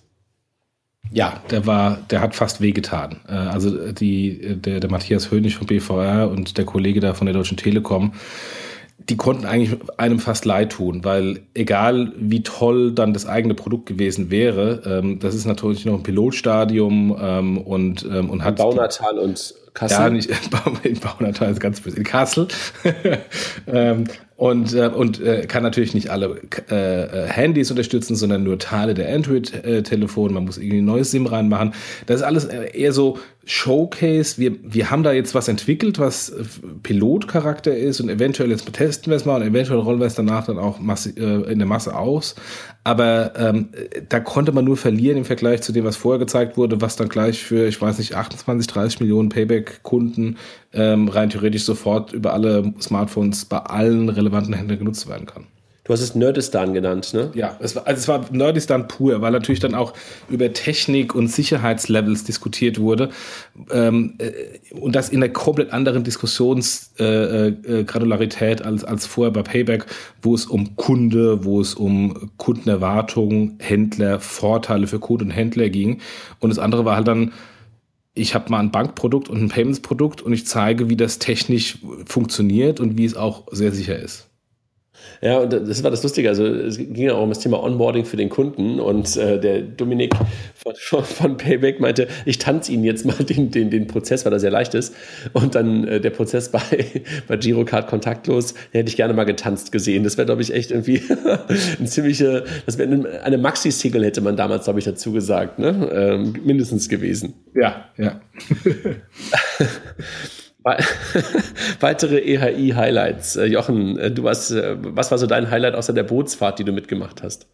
[1.11, 3.19] Ja, der war, der hat fast wehgetan.
[3.27, 7.33] Äh, Also die, der, der Matthias Hönig vom BVR und der Kollege da von der
[7.33, 8.13] Deutschen Telekom,
[8.97, 13.85] die konnten eigentlich einem fast leid tun, weil egal wie toll dann das eigene Produkt
[13.85, 19.19] gewesen wäre, ähm, das ist natürlich noch ein Pilotstadium ähm, und, ähm, und hat Baunatal
[19.19, 19.99] und Kassel.
[19.99, 20.29] Ja, nicht
[20.83, 21.97] in Baunatal ist ganz böse.
[21.97, 22.47] In Kassel.
[23.67, 24.05] ähm,
[24.37, 28.93] und äh, und äh, kann natürlich nicht alle äh, äh, Handys unterstützen, sondern nur Teile
[28.93, 30.33] der Android-Telefone.
[30.33, 31.73] Man muss irgendwie ein neues SIM reinmachen.
[32.05, 34.37] Das ist alles äh, eher so Showcase.
[34.37, 36.43] Wir, wir haben da jetzt was entwickelt, was äh,
[36.83, 40.45] Pilotcharakter ist und eventuell jetzt testen wir es mal und eventuell rollen wir es danach
[40.45, 42.35] dann auch Masse, in der Masse aus.
[42.83, 43.69] Aber ähm,
[44.09, 47.09] da konnte man nur verlieren im Vergleich zu dem, was vorher gezeigt wurde, was dann
[47.09, 50.37] gleich für, ich weiß nicht, 28, 30 Millionen Payback-Kunden
[50.73, 55.47] ähm, rein theoretisch sofort über alle Smartphones bei allen relevanten Händlern genutzt werden kann.
[55.85, 57.31] Du hast es Nerdistan genannt, ne?
[57.35, 59.93] Ja, es war, also es war Nerdistan pur, weil natürlich dann auch
[60.29, 63.11] über Technik und Sicherheitslevels diskutiert wurde
[63.69, 64.31] ähm, äh,
[64.73, 69.85] und das in einer komplett anderen Diskussionsgranularität äh, äh, als, als vorher bei Payback,
[70.23, 76.01] wo es um Kunde, wo es um Kundenerwartungen, Händler, Vorteile für Kunden und Händler ging.
[76.39, 77.31] Und das andere war halt dann,
[78.15, 82.79] ich habe mal ein Bankprodukt und ein Payments-Produkt und ich zeige, wie das technisch funktioniert
[82.79, 84.29] und wie es auch sehr sicher ist.
[85.21, 86.29] Ja, und das war das Lustige.
[86.29, 89.61] Also es ging ja auch um das Thema Onboarding für den Kunden und äh, der
[89.61, 90.13] Dominik
[90.77, 94.39] von, von, Payback meinte, ich tanze Ihnen jetzt mal den, den, den Prozess, weil er
[94.39, 94.95] sehr leicht ist.
[95.33, 96.61] Und dann äh, der Prozess bei,
[97.27, 100.03] bei Girocard kontaktlos, den hätte ich gerne mal getanzt gesehen.
[100.03, 101.01] Das wäre, glaube ich, echt irgendwie
[101.79, 105.89] ein ziemliche, das wäre eine Maxi-Single, hätte man damals, glaube ich, dazu gesagt, ne?
[105.93, 107.33] Ähm, mindestens gewesen.
[107.53, 108.21] Ja, ja.
[111.79, 113.35] Weitere EHI-Highlights.
[113.35, 116.63] Äh, Jochen, äh, du warst, äh, was war so dein Highlight außer der Bootsfahrt, die
[116.63, 117.47] du mitgemacht hast?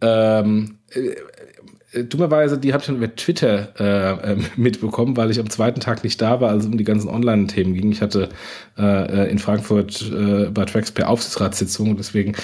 [0.00, 5.78] Ähm, äh, dummerweise, die habe ich schon über Twitter äh, mitbekommen, weil ich am zweiten
[5.78, 7.92] Tag nicht da war, als es um die ganzen Online-Themen ging.
[7.92, 8.30] Ich hatte
[8.76, 12.36] äh, in Frankfurt äh, bei Tracks per Aufsichtsratssitzung, deswegen äh,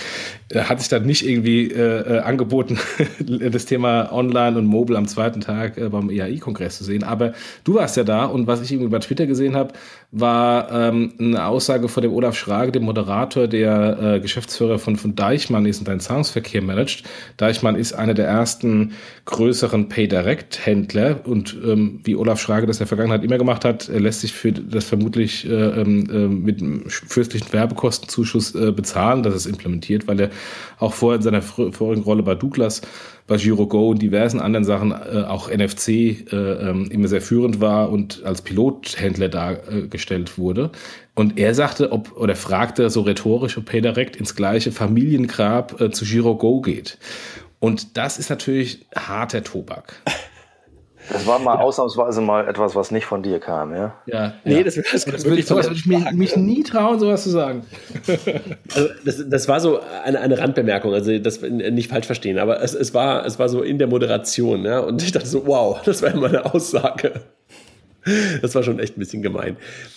[0.55, 2.79] hat sich dann nicht irgendwie äh, äh angeboten,
[3.53, 7.05] das Thema Online und Mobile am zweiten Tag äh, beim EAI-Kongress zu sehen.
[7.05, 7.35] Aber
[7.65, 9.73] du warst ja da und was ich irgendwie bei Twitter gesehen habe,
[10.13, 15.15] war ähm, eine Aussage von dem Olaf Schrage, dem Moderator, der äh, Geschäftsführer von, von
[15.15, 17.05] Deichmann ist und einen Zahlungsverkehr managt.
[17.37, 18.93] Deichmann ist einer der ersten
[19.27, 24.23] größeren Pay-Direct-Händler und ähm, wie Olaf Schrage das in der Vergangenheit immer gemacht hat, lässt
[24.23, 29.47] sich für das vermutlich äh, ähm, äh, mit einem fürstlichen Werbekostenzuschuss äh, bezahlen, dass es
[29.47, 30.31] implementiert, weil er
[30.79, 32.83] auch vorher in seiner vorigen Rolle bei Douglas
[33.31, 37.91] bei GiroGo und diversen anderen Sachen, äh, auch NFC, äh, ähm, immer sehr führend war
[37.91, 40.71] und als Pilothändler dargestellt wurde.
[41.15, 46.05] Und er sagte, ob, oder fragte so rhetorisch, ob PayDirect ins gleiche Familiengrab äh, zu
[46.05, 46.99] GiroGo geht.
[47.61, 50.03] Und das ist natürlich harter Tobak.
[51.13, 51.61] Das war mal ja.
[51.61, 53.95] ausnahmsweise mal etwas, was nicht von dir kam, ja?
[54.07, 54.35] Ja.
[54.45, 54.63] Nee, ja.
[54.65, 57.65] das, das, das würde ich, sowas würde ich mich, mich, nie trauen, sowas zu sagen.
[58.75, 62.75] Also das, das war so eine, eine Randbemerkung, also das nicht falsch verstehen, aber es,
[62.75, 66.03] es, war, es war so in der Moderation, ja, und ich dachte so, wow, das
[66.03, 67.13] war ja mal eine Aussage.
[68.41, 69.57] Das war schon echt ein bisschen gemein.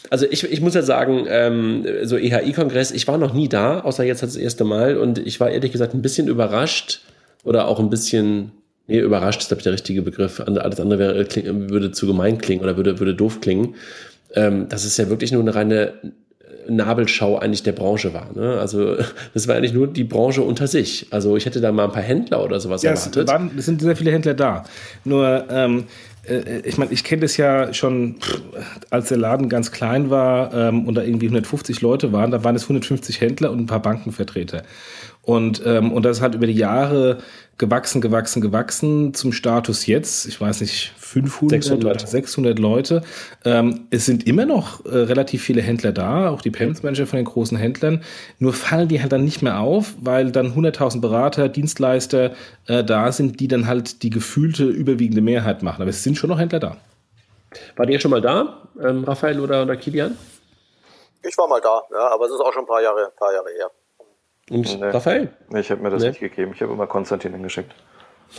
[0.10, 4.04] Also ich, ich muss ja sagen, ähm, so EHI-Kongress, ich war noch nie da, außer
[4.04, 7.02] jetzt das erste Mal und ich war ehrlich gesagt ein bisschen überrascht
[7.43, 8.52] oder auch ein bisschen
[8.87, 10.39] Nee, überrascht ist, glaube ich, der richtige Begriff.
[10.41, 13.75] Alles andere wäre, äh, würde zu gemein klingen oder würde, würde doof klingen.
[14.35, 15.93] Ähm, das ist ja wirklich nur eine reine
[16.67, 18.29] Nabelschau eigentlich der Branche war.
[18.35, 18.59] Ne?
[18.59, 18.97] Also
[19.33, 21.07] das war eigentlich nur die Branche unter sich.
[21.11, 23.23] Also ich hätte da mal ein paar Händler oder sowas ja, erwartet.
[23.23, 24.63] Es, waren, es sind sehr viele Händler da.
[25.03, 25.85] Nur ähm,
[26.27, 28.15] äh, ich meine, ich kenne das ja schon,
[28.89, 32.55] als der Laden ganz klein war ähm, und da irgendwie 150 Leute waren, da waren
[32.55, 34.63] es 150 Händler und ein paar Bankenvertreter.
[35.21, 37.19] Und, ähm, und das halt über die Jahre
[37.57, 41.85] gewachsen, gewachsen, gewachsen zum Status jetzt, ich weiß nicht, 500 600.
[41.85, 43.03] oder 600 Leute.
[43.45, 47.17] Ähm, es sind immer noch äh, relativ viele Händler da, auch die Payments Manager von
[47.17, 48.03] den großen Händlern.
[48.39, 52.33] Nur fallen die halt dann nicht mehr auf, weil dann 100.000 Berater, Dienstleister
[52.67, 55.81] äh, da sind, die dann halt die gefühlte überwiegende Mehrheit machen.
[55.81, 56.77] Aber es sind schon noch Händler da.
[57.75, 60.17] War ihr schon mal da, ähm, Raphael oder, oder Kilian?
[61.21, 63.49] Ich war mal da, ja, aber es ist auch schon ein paar Jahre, paar Jahre
[63.55, 63.71] her.
[64.53, 64.85] Und nee.
[64.85, 65.29] Raphael?
[65.49, 66.09] Nee, ich habe mir das nee.
[66.09, 66.51] nicht gegeben.
[66.53, 67.73] Ich habe immer Konstantin hingeschickt.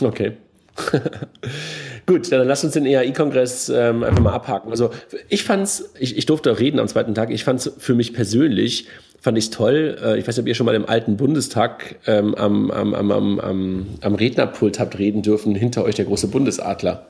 [0.01, 0.33] Okay.
[2.05, 4.71] Gut, dann lass uns den EAI-Kongress ähm, einfach mal abhaken.
[4.71, 4.91] Also
[5.29, 8.87] ich fand's, ich, ich durfte reden am zweiten Tag, ich fand es für mich persönlich,
[9.19, 9.97] fand ich toll.
[10.03, 13.39] Äh, ich weiß nicht, ob ihr schon mal im alten Bundestag ähm, am, am, am,
[13.39, 17.07] am, am Rednerpult habt reden dürfen, hinter euch der große Bundesadler.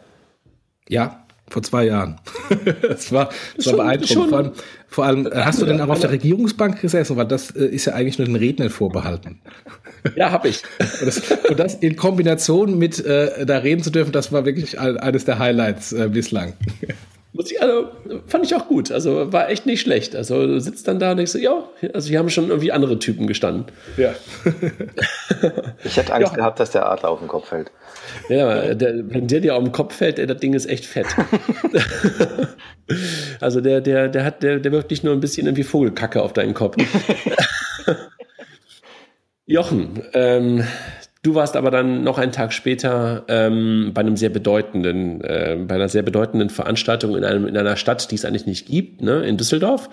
[0.87, 2.19] Ja, vor zwei Jahren.
[2.81, 4.29] das war, das schon, war beeindruckend.
[4.29, 4.51] Vor allem,
[4.88, 7.17] vor allem äh, hast du denn auch auf der Regierungsbank gesessen?
[7.17, 9.39] Weil das äh, ist ja eigentlich nur den Rednern vorbehalten.
[10.15, 10.63] Ja, habe ich.
[10.79, 14.79] Und das, und das, in Kombination mit äh, da reden zu dürfen, das war wirklich
[14.79, 16.53] eines der Highlights äh, bislang.
[17.35, 17.89] Muss ich, also,
[18.27, 18.93] fand ich auch gut.
[18.93, 20.15] Also war echt nicht schlecht.
[20.15, 22.97] Also du sitzt dann da und denkst so, ja, also hier haben schon irgendwie andere
[22.97, 23.65] Typen gestanden.
[23.97, 24.15] Ja.
[25.83, 26.37] ich hätte Angst ja.
[26.37, 27.71] gehabt, dass der Adler auf den Kopf fällt.
[28.29, 31.07] Ja, der, wenn der dir auf den Kopf fällt, ey, das Ding ist echt fett.
[33.41, 36.31] also der, der, der hat, der, der wirft nicht nur ein bisschen irgendwie Vogelkacke auf
[36.31, 36.75] deinen Kopf.
[39.45, 40.63] Jochen, ähm,
[41.25, 45.75] du warst aber dann noch einen Tag später ähm, bei einem sehr bedeutenden, äh, bei
[45.75, 49.25] einer sehr bedeutenden Veranstaltung in, einem, in einer Stadt, die es eigentlich nicht gibt, ne,
[49.25, 49.89] in Düsseldorf,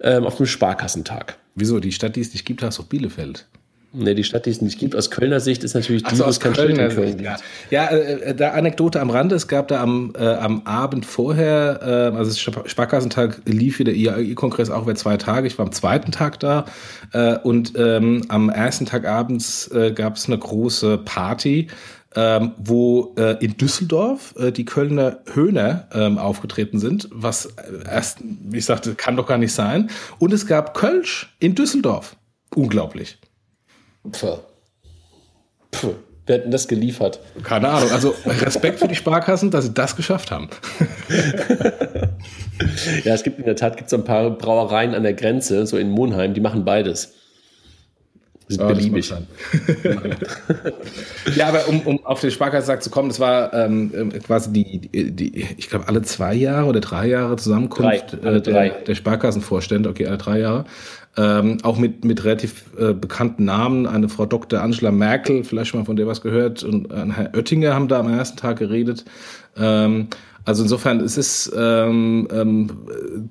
[0.00, 1.38] ähm, auf einem Sparkassentag.
[1.54, 1.80] Wieso?
[1.80, 3.46] Die Stadt, die es nicht gibt, heißt doch Bielefeld.
[3.92, 4.94] Ne, die Stadt, die es nicht gibt.
[4.94, 7.36] Aus Kölner Sicht ist natürlich die, also aus kein Kölner Sicht, ja.
[7.70, 9.34] Ja, äh, da Anekdote am Rande.
[9.34, 14.82] Es gab da am, äh, am Abend vorher, äh, also Sparkassentag lief wieder IAI-Kongress auch
[14.82, 15.46] über zwei Tage.
[15.46, 16.66] Ich war am zweiten Tag da.
[17.12, 21.68] Äh, und ähm, am ersten Tag abends äh, gab es eine große Party.
[22.14, 27.50] Ähm, wo äh, in Düsseldorf äh, die Kölner Höhner ähm, aufgetreten sind, was äh,
[27.90, 29.90] erst, wie ich sagte, kann doch gar nicht sein.
[30.18, 32.16] Und es gab Kölsch in Düsseldorf.
[32.54, 33.18] Unglaublich.
[34.12, 34.38] Pff.
[35.74, 35.94] Pff.
[36.26, 37.20] Wer hat denn das geliefert?
[37.44, 37.92] Keine Ahnung.
[37.92, 40.48] Also Respekt für die Sparkassen, dass sie das geschafft haben.
[43.04, 45.88] ja, es gibt in der Tat gibt's ein paar Brauereien an der Grenze, so in
[45.88, 47.12] Monheim, die machen beides.
[48.48, 49.12] ist ja, beliebig.
[51.36, 54.80] ja, aber um, um auf den Sparkassensack zu kommen, das war ähm, ähm, quasi die,
[54.80, 58.94] die, die ich glaube, alle zwei Jahre oder drei Jahre Zusammenkunft drei, äh, der, der
[58.96, 60.64] Sparkassenvorstände, okay, alle drei Jahre.
[61.18, 63.86] Ähm, auch mit, mit relativ äh, bekannten Namen.
[63.86, 64.60] Eine Frau Dr.
[64.60, 68.00] Angela Merkel, vielleicht schon mal von der was gehört, und ein Herr Oettinger haben da
[68.00, 69.04] am ersten Tag geredet.
[69.56, 70.08] Ähm,
[70.46, 72.70] also insofern es ist ähm, ähm,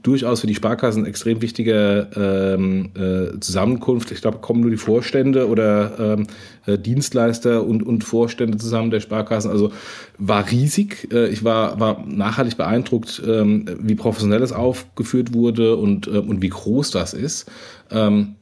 [0.04, 4.12] durchaus für die Sparkassen extrem wichtige ähm, äh, Zusammenkunft.
[4.12, 6.28] Ich glaube, kommen nur die Vorstände oder ähm,
[6.66, 9.50] äh, Dienstleister und, und Vorstände zusammen der Sparkassen.
[9.50, 9.72] Also
[10.18, 11.08] war riesig.
[11.14, 16.42] Äh, ich war, war nachhaltig beeindruckt, ähm, wie professionell es aufgeführt wurde und, äh, und
[16.42, 17.50] wie groß das ist.
[17.92, 18.36] Ähm,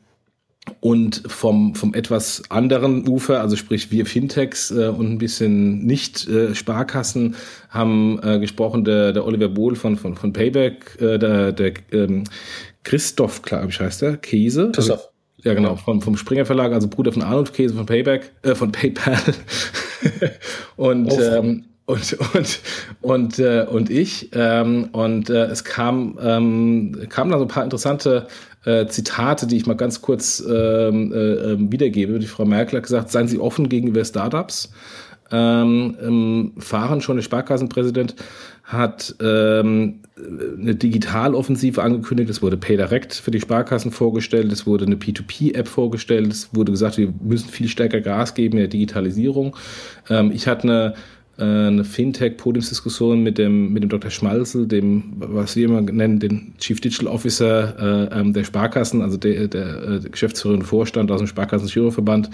[0.80, 6.28] und vom, vom etwas anderen Ufer, also sprich wir Fintechs äh, und ein bisschen nicht
[6.28, 7.36] äh, Sparkassen,
[7.70, 12.24] haben äh, gesprochen der, der Oliver Bohl von, von, von Payback, äh, der, der ähm,
[12.84, 14.72] Christoph, glaube ich, heißt der, Käse.
[14.74, 15.00] Christoph.
[15.00, 15.10] Also,
[15.44, 18.72] ja, genau, vom, vom Springer Verlag, also Bruder von Arnold Käse von Payback, äh, von
[18.72, 19.18] PayPal.
[20.78, 22.60] und, oh, ähm, und und
[23.02, 27.66] und äh, und ich ähm, und äh, es kam ähm, kamen da so ein paar
[27.66, 28.28] interessante
[28.66, 32.20] äh, Zitate, die ich mal ganz kurz ähm, äh, ähm, wiedergebe.
[32.20, 34.72] Die Frau Merkel hat gesagt, seien Sie offen gegenüber Startups.
[35.32, 38.16] Ähm, ähm, Fahren schon der Sparkassenpräsident
[38.64, 42.30] hat ähm, eine Digitaloffensive angekündigt.
[42.30, 44.52] Es wurde PayDirect für die Sparkassen vorgestellt.
[44.52, 46.32] Es wurde eine P2P-App vorgestellt.
[46.32, 49.56] Es wurde gesagt, wir müssen viel stärker Gas geben in der Digitalisierung.
[50.10, 50.94] Ähm, ich hatte eine
[51.36, 54.12] eine Fintech-Podiumsdiskussion mit dem, mit dem Dr.
[54.12, 59.18] Schmalzel, dem, was wir immer nennen, den Chief Digital Officer äh, ähm, der Sparkassen, also
[59.18, 62.30] der, der, äh, Geschäftsführer und Vorstand aus dem Sparkassen-Giroverband,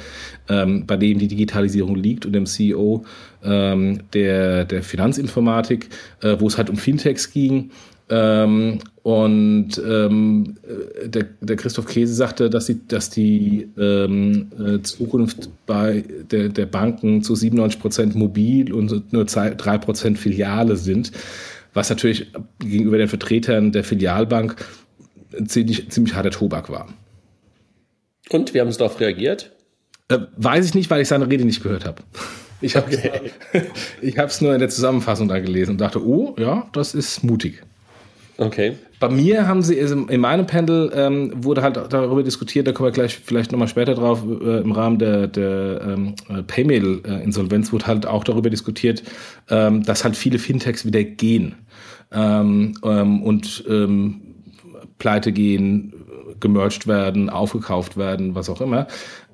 [0.50, 3.06] ähm, bei dem die Digitalisierung liegt und dem CEO
[3.42, 5.88] ähm, der, der Finanzinformatik,
[6.22, 7.72] äh, wo es halt um Fintechs ging.
[8.10, 10.58] Ähm, und ähm,
[11.06, 16.65] der, der Christoph Käse sagte, dass, sie, dass die ähm, äh, Zukunft bei der, der
[16.65, 21.12] Banken zu 97 Prozent mobil und nur drei Prozent Filiale sind,
[21.74, 24.56] was natürlich gegenüber den Vertretern der Filialbank
[25.45, 26.88] ziemlich, ziemlich harter Tobak war.
[28.30, 29.52] Und wie haben Sie darauf reagiert?
[30.08, 32.02] Äh, weiß ich nicht, weil ich seine Rede nicht gehört habe.
[32.62, 37.24] Ich habe es nur in der Zusammenfassung da gelesen und dachte, oh, ja, das ist
[37.24, 37.63] mutig.
[38.39, 38.78] Okay.
[39.02, 42.88] Bei mir haben sie, also in meinem Panel ähm, wurde halt darüber diskutiert, da kommen
[42.88, 46.15] wir gleich vielleicht nochmal später drauf, äh, im Rahmen der, der ähm,
[46.47, 49.04] Paymail-Insolvenz wurde halt auch darüber diskutiert,
[49.49, 51.56] ähm, dass halt viele Fintechs wieder gehen
[52.13, 54.21] ähm, ähm, und ähm,
[54.99, 55.93] pleite gehen,
[56.39, 58.88] gemerged werden, aufgekauft werden, was auch immer.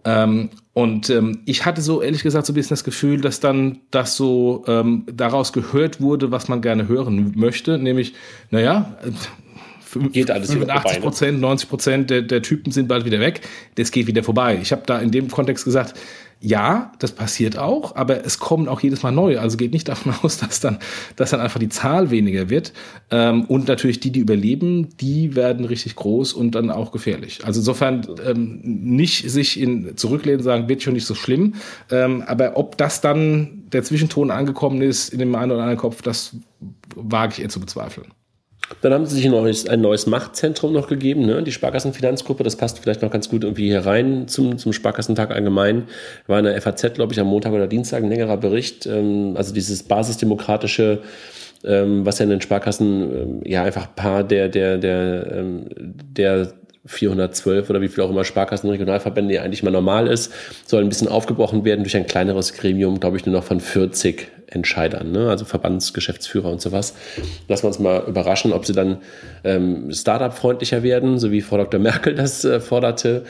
[0.06, 3.80] Ähm, und ähm, ich hatte so ehrlich gesagt so ein bisschen das Gefühl, dass dann
[3.92, 8.14] das so ähm, daraus gehört wurde, was man gerne hören möchte, nämlich,
[8.52, 8.98] naja,
[10.12, 13.42] geht alles 85 Prozent, 90 Prozent der, der Typen sind bald wieder weg.
[13.76, 14.60] Das geht wieder vorbei.
[14.62, 15.94] Ich habe da in dem Kontext gesagt,
[16.46, 19.42] ja, das passiert auch, aber es kommen auch jedes Mal neue.
[19.42, 20.78] Also geht nicht davon aus, dass dann,
[21.16, 22.72] dass dann einfach die Zahl weniger wird.
[23.10, 27.40] Ähm, und natürlich die, die überleben, die werden richtig groß und dann auch gefährlich.
[27.44, 31.56] Also insofern ähm, nicht sich in zurücklehnen, sagen, wird schon nicht so schlimm.
[31.90, 36.04] Ähm, aber ob das dann der Zwischenton angekommen ist in dem einen oder anderen Kopf,
[36.04, 36.36] das
[36.96, 38.08] wage ich eher zu bezweifeln.
[38.82, 41.44] Dann haben sie sich ein neues, ein neues Machtzentrum noch gegeben, ne?
[41.44, 42.44] die Sparkassenfinanzgruppe.
[42.44, 45.84] Das passt vielleicht noch ganz gut irgendwie hier rein zum, zum Sparkassentag allgemein.
[46.28, 48.88] War in der FAZ, glaube ich, am Montag oder Dienstag ein längerer Bericht.
[48.88, 51.02] Ähm, also dieses basisdemokratische,
[51.64, 55.66] ähm, was ja in den Sparkassen ähm, ja einfach ein paar der, der, der, ähm,
[55.76, 56.54] der
[56.88, 60.32] 412 oder wie viel auch immer Sparkassen, Regionalverbände ja eigentlich mal normal ist,
[60.66, 64.28] soll ein bisschen aufgebrochen werden durch ein kleineres Gremium, glaube ich, nur noch von 40
[64.48, 65.30] Entscheidern, ne?
[65.30, 66.96] also Verbandsgeschäftsführer und sowas.
[67.48, 68.98] Lassen wir uns mal überraschen, ob sie dann
[69.44, 71.80] ähm, Startup-freundlicher werden, so wie Frau Dr.
[71.80, 73.24] Merkel das äh, forderte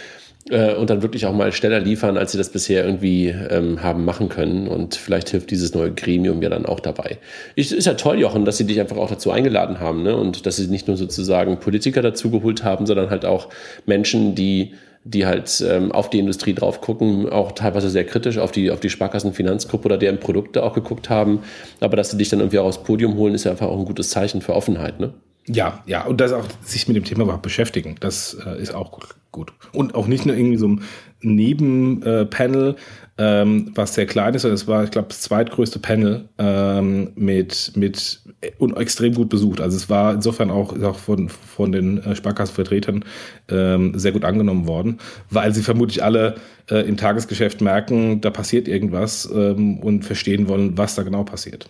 [0.50, 4.06] äh, und dann wirklich auch mal schneller liefern, als sie das bisher irgendwie ähm, haben
[4.06, 4.68] machen können.
[4.68, 7.18] Und vielleicht hilft dieses neue Gremium ja dann auch dabei.
[7.56, 10.16] Ich, ist ja toll, Jochen, dass sie dich einfach auch dazu eingeladen haben ne?
[10.16, 13.50] und dass sie nicht nur sozusagen Politiker dazu geholt haben, sondern halt auch
[13.86, 14.74] Menschen, die
[15.06, 18.80] die halt ähm, auf die Industrie drauf gucken, auch teilweise sehr kritisch auf die, auf
[18.80, 21.44] die Sparkassenfinanzgruppe oder deren Produkte auch geguckt haben.
[21.80, 23.86] Aber dass sie dich dann irgendwie auch aufs Podium holen, ist ja einfach auch ein
[23.86, 25.14] gutes Zeichen für Offenheit, ne?
[25.48, 29.00] Ja, ja, und das auch sich mit dem Thema überhaupt beschäftigen, das äh, ist auch
[29.32, 29.54] gut.
[29.74, 30.82] Und auch nicht nur irgendwie so ein
[31.22, 32.76] Nebenpanel, äh,
[33.18, 37.72] ähm, was sehr klein ist, sondern es war, ich glaube, das zweitgrößte Panel ähm, mit,
[37.76, 38.22] mit
[38.58, 39.62] und extrem gut besucht.
[39.62, 43.06] Also es war insofern auch, auch von, von den äh, Sparkassenvertretern
[43.50, 45.00] ähm, sehr gut angenommen worden,
[45.30, 46.36] weil sie vermutlich alle
[46.70, 51.70] äh, im Tagesgeschäft merken, da passiert irgendwas ähm, und verstehen wollen, was da genau passiert.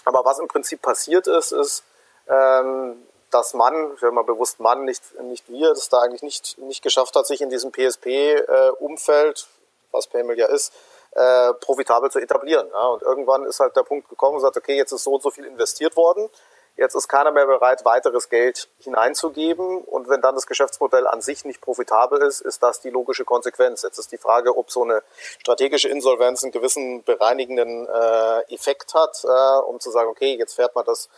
[0.08, 1.84] Aber was im Prinzip passiert ist, ist,
[2.28, 6.56] ähm, dass man, ich sage mal bewusst Mann, nicht, nicht wir, das da eigentlich nicht,
[6.58, 10.72] nicht geschafft hat, sich in diesem PSP-Umfeld, äh, was Paymail ja ist,
[11.12, 12.68] äh, profitabel zu etablieren.
[12.72, 12.86] Ja?
[12.86, 15.30] Und irgendwann ist halt der Punkt gekommen und sagt, okay, jetzt ist so und so
[15.30, 16.30] viel investiert worden.
[16.78, 19.82] Jetzt ist keiner mehr bereit, weiteres Geld hineinzugeben.
[19.82, 23.82] Und wenn dann das Geschäftsmodell an sich nicht profitabel ist, ist das die logische Konsequenz.
[23.82, 25.02] Jetzt ist die Frage, ob so eine
[25.40, 30.76] strategische Insolvenz einen gewissen bereinigenden äh, Effekt hat, äh, um zu sagen, okay, jetzt fährt
[30.76, 31.08] man das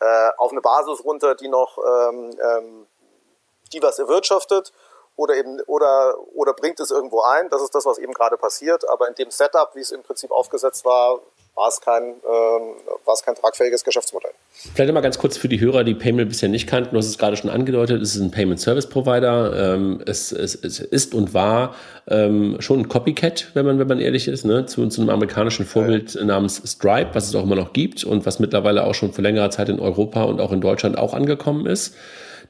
[0.00, 2.86] äh, auf eine Basis runter, die noch, ähm, ähm,
[3.72, 4.70] die was erwirtschaftet
[5.16, 7.48] oder eben oder oder bringt es irgendwo ein.
[7.50, 8.88] Das ist das, was eben gerade passiert.
[8.88, 11.20] Aber in dem Setup, wie es im Prinzip aufgesetzt war,
[11.56, 14.32] war es kein, ähm, war es kein tragfähiges Geschäftsmodell.
[14.74, 16.90] Vielleicht mal ganz kurz für die Hörer, die Payment bisher nicht kannten.
[16.90, 19.74] Du hast es gerade schon angedeutet, es ist ein Payment Service Provider.
[19.74, 21.74] Ähm, es, es, es, ist und war
[22.08, 24.66] ähm, schon ein Copycat, wenn man, wenn man ehrlich ist, ne?
[24.66, 26.24] zu, zu einem amerikanischen Vorbild ja.
[26.24, 29.48] namens Stripe, was es auch immer noch gibt und was mittlerweile auch schon für längere
[29.48, 31.94] Zeit in Europa und auch in Deutschland auch angekommen ist,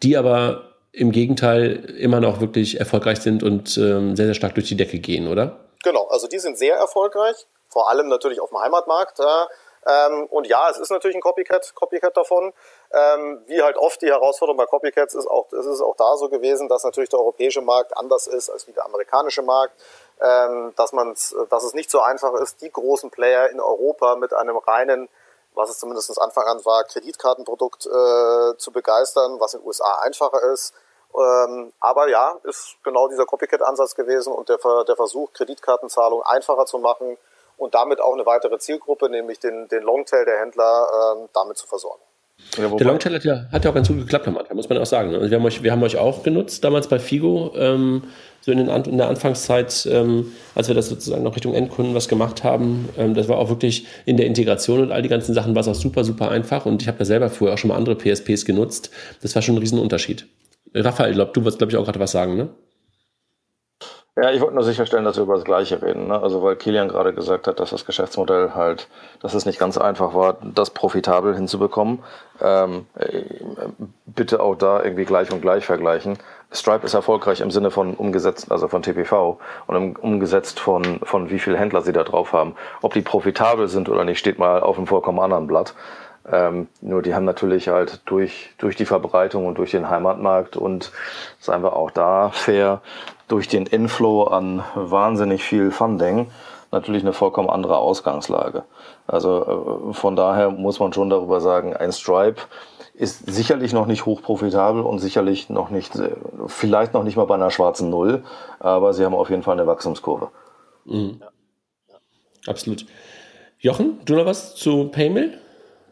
[0.03, 4.69] die aber im Gegenteil immer noch wirklich erfolgreich sind und ähm, sehr, sehr stark durch
[4.69, 5.61] die Decke gehen, oder?
[5.85, 9.21] Genau, also die sind sehr erfolgreich vor allem natürlich auf dem Heimatmarkt.
[9.87, 12.55] Ähm, und ja, es ist natürlich ein Copycat, Copycat davon.
[12.91, 16.31] Ähm, wie halt oft die Herausforderung bei Copycats ist, auch, es ist auch da so
[16.31, 19.75] gewesen, dass natürlich der europäische Markt anders ist als wie der amerikanische Markt.
[20.23, 20.93] Ähm, dass,
[21.51, 25.11] dass es nicht so einfach ist, die großen Player in Europa mit einem reinen,
[25.53, 30.43] was es zumindest Anfang an war, Kreditkartenprodukt äh, zu begeistern, was in den USA einfacher
[30.51, 30.73] ist.
[31.17, 36.79] Ähm, aber ja, ist genau dieser Copycat-Ansatz gewesen und der, der Versuch, Kreditkartenzahlung einfacher zu
[36.79, 37.17] machen,
[37.57, 41.67] und damit auch eine weitere Zielgruppe, nämlich den, den Longtail der Händler, ähm, damit zu
[41.67, 42.03] versorgen.
[42.59, 44.77] Ja, der Longtail hat ja, hat ja auch ganz gut geklappt am Anfang, muss man
[44.77, 45.15] auch sagen.
[45.15, 48.05] Also wir, haben euch, wir haben euch auch genutzt, damals bei Figo, ähm,
[48.43, 52.09] so in, den, in, der Anfangszeit, ähm, als wir das sozusagen noch Richtung Endkunden was
[52.09, 52.91] gemacht haben.
[52.99, 55.69] Ähm, das war auch wirklich in der Integration und all die ganzen Sachen war es
[55.69, 56.67] auch super, super einfach.
[56.67, 58.91] Und ich habe ja selber vorher auch schon mal andere PSPs genutzt.
[59.23, 60.27] Das war schon ein Riesenunterschied.
[60.85, 62.49] Raphael, glaub, du wirst, glaube ich, auch gerade was sagen, ne?
[64.19, 66.07] Ja, ich wollte nur sicherstellen, dass wir über das Gleiche reden.
[66.07, 66.19] Ne?
[66.19, 68.89] Also weil Kilian gerade gesagt hat, dass das Geschäftsmodell halt,
[69.21, 71.99] dass es nicht ganz einfach war, das profitabel hinzubekommen.
[72.41, 73.25] Ähm, äh,
[74.07, 76.17] bitte auch da irgendwie gleich und gleich vergleichen.
[76.51, 81.39] Stripe ist erfolgreich im Sinne von umgesetzt, also von TPV und umgesetzt von, von wie
[81.39, 82.55] viele Händler sie da drauf haben.
[82.81, 85.75] Ob die profitabel sind oder nicht, steht mal auf einem vollkommen anderen Blatt.
[86.31, 90.93] Ähm, nur die haben natürlich halt durch, durch die Verbreitung und durch den Heimatmarkt und
[91.39, 92.81] seien wir auch da fair,
[93.29, 96.29] durch den Inflow an wahnsinnig viel Funding
[96.73, 98.65] natürlich eine vollkommen andere Ausgangslage.
[99.07, 102.43] Also äh, von daher muss man schon darüber sagen, ein Stripe
[102.95, 106.11] ist sicherlich noch nicht hochprofitabel und sicherlich noch nicht, äh,
[106.47, 108.25] vielleicht noch nicht mal bei einer schwarzen Null,
[108.59, 110.31] aber sie haben auf jeden Fall eine Wachstumskurve.
[110.85, 111.21] Mhm.
[112.47, 112.87] Absolut.
[113.59, 115.39] Jochen, du noch was zu Paymill?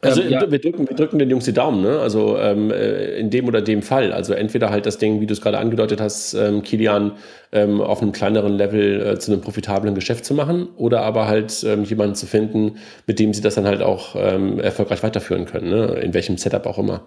[0.05, 0.51] Also ähm, ja.
[0.51, 1.99] wir, drücken, wir drücken den Jungs die Daumen, ne?
[2.01, 4.13] Also ähm, äh, in dem oder dem Fall.
[4.13, 7.13] Also entweder halt das Ding, wie du es gerade angedeutet hast, ähm, Kilian
[7.53, 11.65] ähm, auf einem kleineren Level äh, zu einem profitablen Geschäft zu machen, oder aber halt
[11.65, 15.71] ähm, jemanden zu finden, mit dem sie das dann halt auch ähm, erfolgreich weiterführen können,
[15.71, 15.87] ne?
[16.03, 17.03] In welchem Setup auch immer.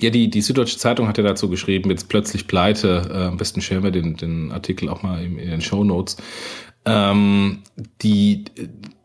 [0.00, 0.10] Ja.
[0.10, 3.10] Die, die Süddeutsche Zeitung hat ja dazu geschrieben, jetzt plötzlich pleite.
[3.10, 6.16] Äh, am besten stellen wir den, den Artikel auch mal in, in den Show Notes
[6.88, 7.58] ähm,
[8.02, 8.44] die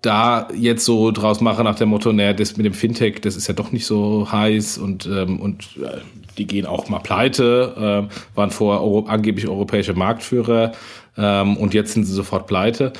[0.01, 3.47] da jetzt so draus machen nach dem Motto, naja, das mit dem Fintech, das ist
[3.47, 5.99] ja doch nicht so heiß und, ähm, und äh,
[6.37, 10.73] die gehen auch mal pleite, äh, waren vorher Euro, angeblich europäische Marktführer
[11.17, 12.93] ähm, und jetzt sind sie sofort pleite.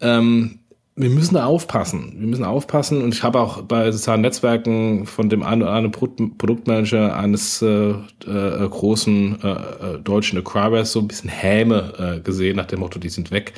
[0.00, 0.60] Ähm,
[0.98, 2.14] wir müssen da aufpassen.
[2.18, 3.02] Wir müssen aufpassen.
[3.02, 5.92] Und ich habe auch bei sozialen Netzwerken von dem einen oder anderen
[6.38, 12.56] Produktmanager eines äh, äh, großen äh, äh, deutschen Acquirers so ein bisschen Häme äh, gesehen,
[12.56, 13.52] nach dem Motto, die sind weg.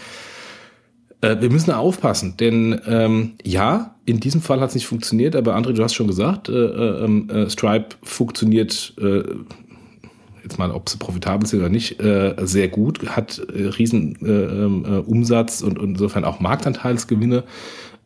[1.21, 5.57] Äh, wir müssen aufpassen, denn ähm, ja, in diesem Fall hat es nicht funktioniert, aber
[5.57, 9.23] André, du hast schon gesagt, äh, äh, ähm, äh Stripe funktioniert äh,
[10.43, 14.30] jetzt mal, ob sie profitabel sind oder nicht, äh, sehr gut, hat äh, riesen äh,
[14.30, 17.45] ähm, äh, Umsatz und, und insofern auch Marktanteilsgewinne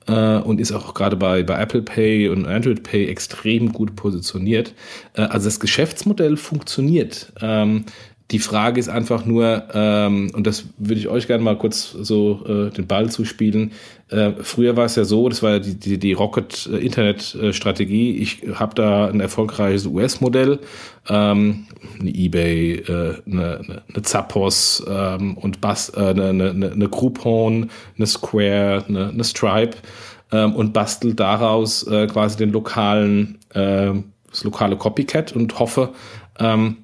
[0.07, 4.75] äh, und ist auch gerade bei, bei Apple Pay und Android Pay extrem gut positioniert.
[5.15, 7.33] Äh, also das Geschäftsmodell funktioniert.
[7.41, 7.85] Ähm,
[8.31, 12.45] die Frage ist einfach nur, ähm, und das würde ich euch gerne mal kurz so
[12.47, 13.73] äh, den Ball zuspielen.
[14.13, 18.19] Äh, früher war es ja so, das war ja die, die, die Rocket-Internet-Strategie.
[18.19, 20.59] Ich habe da ein erfolgreiches US-Modell,
[21.09, 21.67] ähm,
[21.99, 27.71] eine eBay, äh, eine, eine, eine Zappos ähm, und Bas, äh, eine, eine, eine Groupon,
[27.97, 29.79] eine Square, eine, eine Stripe
[30.31, 33.93] ähm, und bastel daraus äh, quasi den lokalen, äh,
[34.29, 35.89] das lokale Copycat und hoffe,
[36.39, 36.82] ähm,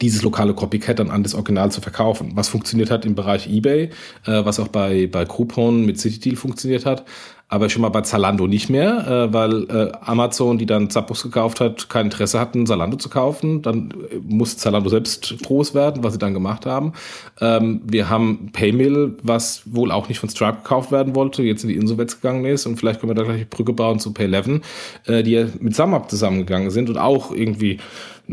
[0.00, 2.32] dieses lokale Copycat dann an das Original zu verkaufen.
[2.34, 3.90] Was funktioniert hat im Bereich eBay,
[4.26, 7.04] äh, was auch bei, bei Groupon mit CityDeal funktioniert hat,
[7.50, 11.58] aber schon mal bei Zalando nicht mehr, äh, weil äh, Amazon, die dann Zappos gekauft
[11.58, 13.60] hat, kein Interesse hatten, Zalando zu kaufen.
[13.60, 16.92] Dann äh, muss Zalando selbst groß werden, was sie dann gemacht haben.
[17.40, 21.70] Ähm, wir haben Paymill, was wohl auch nicht von Stripe gekauft werden wollte, jetzt in
[21.70, 24.60] die Insolvenz gegangen ist und vielleicht können wir da gleich eine Brücke bauen zu Pay11,
[25.06, 27.80] äh, die ja mit SumUp zusammengegangen sind und auch irgendwie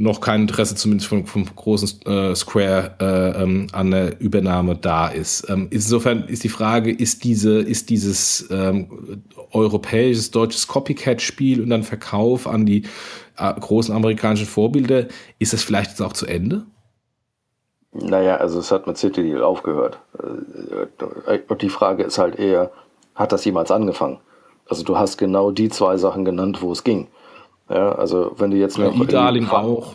[0.02, 5.08] noch kein Interesse, zumindest vom, vom großen äh, Square, äh, ähm, an der Übernahme da
[5.08, 5.50] ist.
[5.50, 11.84] Ähm, insofern ist die Frage, ist diese, ist dieses ähm, europäisches, deutsches Copycat-Spiel und dann
[11.84, 12.84] Verkauf an die
[13.38, 15.08] äh, großen amerikanischen Vorbilder,
[15.39, 16.66] ist das vielleicht jetzt auch zu Ende?
[17.91, 20.00] Naja, also es hat mit City Deal aufgehört.
[20.20, 22.72] Äh, und die Frage ist halt eher,
[23.16, 24.20] hat das jemals angefangen?
[24.70, 27.08] Also du hast genau die zwei Sachen genannt, wo es ging.
[27.70, 29.93] Ja, also wenn du jetzt noch E-Darling auch.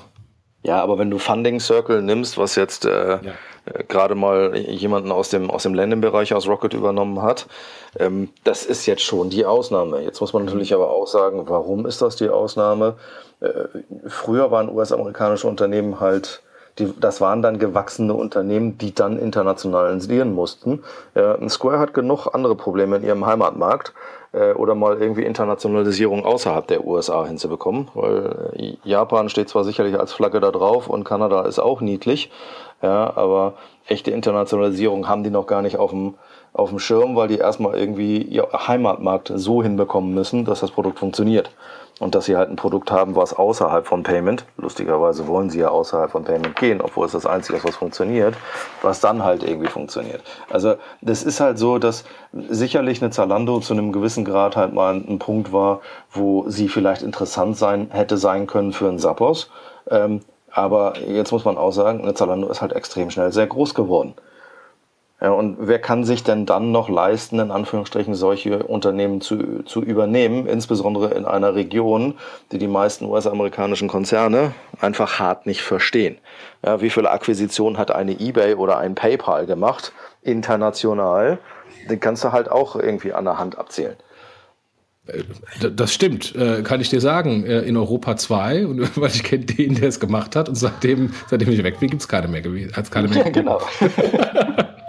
[0.65, 3.33] Ja, aber wenn du Funding Circle nimmst, was jetzt äh, ja.
[3.65, 7.49] äh, gerade mal jemanden aus dem aus dem Landing-Bereich aus Rocket übernommen hat,
[7.99, 10.03] ähm, das ist jetzt schon die Ausnahme.
[10.03, 12.95] Jetzt muss man natürlich aber auch sagen, warum ist das die Ausnahme?
[13.41, 13.51] Äh,
[14.07, 16.43] früher waren US-amerikanische Unternehmen halt
[16.79, 20.83] die, das waren dann gewachsene Unternehmen, die dann internationalisieren mussten.
[21.15, 23.93] Ja, Square hat genug andere Probleme in ihrem Heimatmarkt
[24.33, 29.99] äh, oder mal irgendwie Internationalisierung außerhalb der USA hinzubekommen, weil äh, Japan steht zwar sicherlich
[29.99, 32.31] als Flagge da drauf und Kanada ist auch niedlich,
[32.83, 33.55] ja, aber
[33.87, 36.15] echte Internationalisierung haben die noch gar nicht auf dem
[36.55, 40.99] auf dem Schirm, weil die erstmal irgendwie ihr Heimatmarkt so hinbekommen müssen, dass das Produkt
[40.99, 41.51] funktioniert
[42.01, 45.69] und dass sie halt ein Produkt haben, was außerhalb von Payment, lustigerweise wollen sie ja
[45.69, 48.35] außerhalb von Payment gehen, obwohl es das Einzige ist, was funktioniert,
[48.83, 50.23] was dann halt irgendwie funktioniert.
[50.51, 52.05] Also das ist halt so, dass
[52.49, 55.81] sicherlich eine Zalando zu einem gewissen Grad halt mal ein Punkt war,
[56.11, 59.51] wo sie vielleicht interessant sein hätte sein können für einen Zappos.
[59.91, 60.21] Ähm,
[60.51, 64.15] aber jetzt muss man auch sagen, eine Zalando ist halt extrem schnell sehr groß geworden.
[65.23, 69.81] Ja, und wer kann sich denn dann noch leisten, in Anführungsstrichen solche Unternehmen zu, zu
[69.81, 72.15] übernehmen, insbesondere in einer Region,
[72.51, 76.19] die die meisten US-amerikanischen Konzerne einfach hart nicht verstehen?
[76.67, 79.93] Ja, wie viele Akquisitionen hat eine eBay oder ein PayPal gemacht,
[80.23, 81.39] international?
[81.89, 83.97] Den kannst du halt auch irgendwie an der Hand abzählen.
[85.07, 85.23] Äh,
[85.71, 87.47] das stimmt, äh, kann ich dir sagen.
[87.47, 88.67] Äh, in Europa zwei,
[88.97, 92.03] weil ich kenne den, der es gemacht hat, und seitdem, seitdem ich weg bin, gibt
[92.03, 92.73] es keine mehr gewesen.
[92.91, 93.61] Keine mehr ja, genau.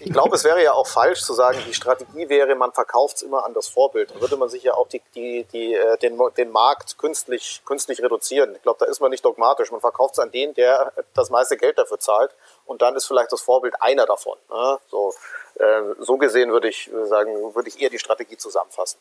[0.00, 3.22] Ich glaube, es wäre ja auch falsch zu sagen, die Strategie wäre, man verkauft es
[3.22, 4.10] immer an das Vorbild.
[4.10, 8.02] Dann würde man sich ja auch die, die, die, äh, den, den Markt künstlich, künstlich
[8.02, 8.54] reduzieren.
[8.54, 9.70] Ich glaube, da ist man nicht dogmatisch.
[9.70, 12.32] Man verkauft es an den, der das meiste Geld dafür zahlt.
[12.66, 14.38] Und dann ist vielleicht das Vorbild einer davon.
[14.50, 14.78] Ne?
[14.90, 15.14] So,
[15.58, 18.98] äh, so gesehen würde ich sagen, würde ich eher die Strategie zusammenfassen.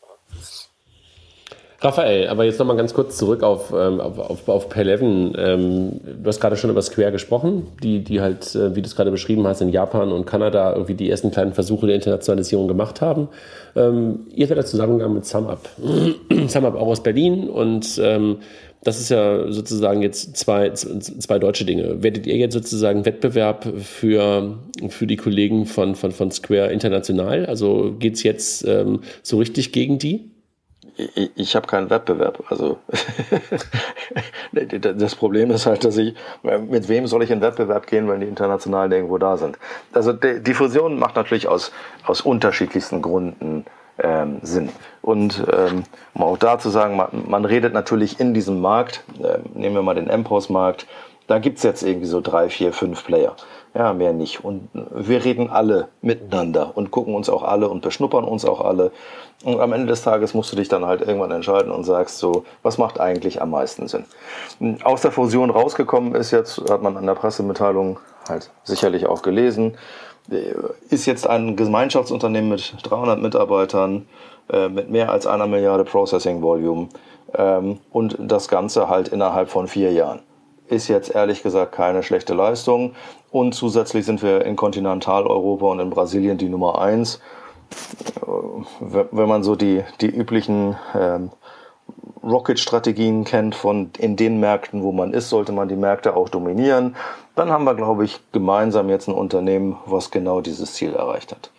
[1.83, 5.37] Raphael, aber jetzt nochmal ganz kurz zurück auf, ähm, auf, auf, auf Pay11.
[5.37, 8.95] Ähm, du hast gerade schon über Square gesprochen, die, die halt, äh, wie du es
[8.95, 13.01] gerade beschrieben hast, in Japan und Kanada irgendwie die ersten kleinen Versuche der Internationalisierung gemacht
[13.01, 13.27] haben.
[13.75, 15.67] Ähm, ihr seid da zusammengegangen mit SumUp.
[16.47, 18.37] SumUp auch aus Berlin und ähm,
[18.85, 22.01] das ist ja sozusagen jetzt zwei, zwei deutsche Dinge.
[22.03, 24.57] Werdet ihr jetzt sozusagen Wettbewerb für,
[24.89, 27.45] für die Kollegen von, von, von Square international?
[27.45, 30.32] Also geht es jetzt ähm, so richtig gegen die?
[30.97, 32.43] Ich, ich habe keinen Wettbewerb.
[32.49, 32.79] Also
[34.51, 38.27] das Problem ist halt, dass ich mit wem soll ich in Wettbewerb gehen, wenn die
[38.27, 39.57] internationalen irgendwo da sind.
[39.91, 41.71] Also die Fusion macht natürlich aus
[42.05, 43.65] aus unterschiedlichsten Gründen
[43.99, 44.69] ähm, Sinn.
[45.01, 45.83] Und ähm,
[46.13, 49.83] um auch da zu sagen, man, man redet natürlich in diesem Markt, äh, nehmen wir
[49.83, 50.87] mal den MPOS-Markt,
[51.27, 53.35] da gibt's jetzt irgendwie so drei, vier, fünf Player.
[53.75, 54.45] Ja, mehr nicht.
[54.45, 58.91] Und wir reden alle miteinander und gucken uns auch alle und beschnuppern uns auch alle.
[59.43, 62.45] Und am Ende des Tages musst du dich dann halt irgendwann entscheiden und sagst so,
[62.61, 64.05] was macht eigentlich am meisten Sinn?
[64.83, 67.99] Aus der Fusion rausgekommen ist jetzt, hat man an der Pressemitteilung
[68.29, 69.75] halt sicherlich auch gelesen,
[70.89, 74.07] ist jetzt ein Gemeinschaftsunternehmen mit 300 Mitarbeitern,
[74.49, 76.87] äh, mit mehr als einer Milliarde Processing Volume
[77.33, 80.21] ähm, und das Ganze halt innerhalb von vier Jahren
[80.73, 82.95] ist jetzt ehrlich gesagt keine schlechte Leistung.
[83.33, 87.19] Und zusätzlich sind wir in Kontinentaleuropa und in Brasilien die Nummer eins.
[88.21, 88.27] Äh,
[88.79, 91.31] wenn man so die, die üblichen ähm,
[92.21, 96.95] Rocket-Strategien kennt von in den Märkten, wo man ist, sollte man die Märkte auch dominieren.
[97.35, 101.49] Dann haben wir, glaube ich, gemeinsam jetzt ein Unternehmen, was genau dieses Ziel erreicht hat.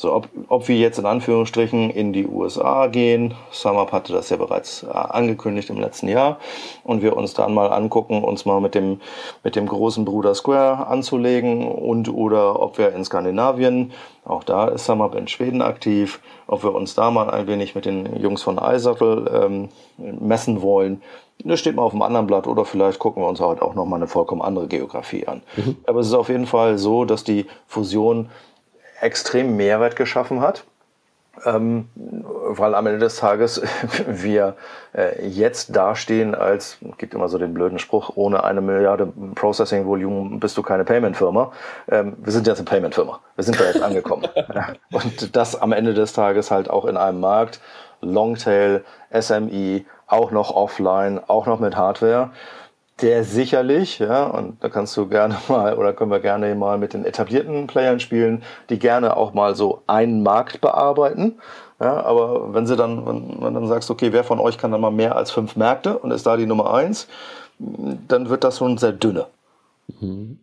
[0.00, 4.38] So, ob, ob wir jetzt in Anführungsstrichen in die USA gehen, SumUp hatte das ja
[4.38, 6.38] bereits äh, angekündigt im letzten Jahr,
[6.84, 9.02] und wir uns dann mal angucken, uns mal mit dem,
[9.44, 13.92] mit dem großen Bruder Square anzulegen und oder ob wir in Skandinavien,
[14.24, 17.84] auch da ist SumUp in Schweden aktiv, ob wir uns da mal ein wenig mit
[17.84, 21.02] den Jungs von iSattel ähm, messen wollen.
[21.44, 23.98] Das steht mal auf dem anderen Blatt oder vielleicht gucken wir uns halt auch nochmal
[23.98, 25.42] eine vollkommen andere Geografie an.
[25.56, 25.76] Mhm.
[25.86, 28.30] Aber es ist auf jeden Fall so, dass die Fusion
[29.00, 30.64] extrem Mehrwert geschaffen hat.
[31.46, 33.62] Ähm, weil am Ende des Tages
[34.06, 34.56] wir
[34.94, 40.38] äh, jetzt dastehen als, gibt immer so den blöden Spruch, ohne eine Milliarde Processing Volume
[40.38, 41.52] bist du keine Payment-Firma.
[41.88, 43.20] Ähm, wir sind jetzt eine Payment-Firma.
[43.36, 44.26] Wir sind da jetzt angekommen.
[44.92, 47.60] Und das am Ende des Tages halt auch in einem Markt,
[48.02, 48.84] Longtail,
[49.18, 52.30] SME, auch noch offline, auch noch mit Hardware
[53.02, 56.92] der sicherlich, ja, und da kannst du gerne mal oder können wir gerne mal mit
[56.92, 61.38] den etablierten Playern spielen, die gerne auch mal so einen Markt bearbeiten.
[61.80, 64.82] Ja, aber wenn sie dann, wenn, wenn dann sagst, okay, wer von euch kann dann
[64.82, 67.08] mal mehr als fünf Märkte und ist da die Nummer eins,
[67.58, 69.26] dann wird das schon sehr dünne.
[70.00, 70.38] Mhm.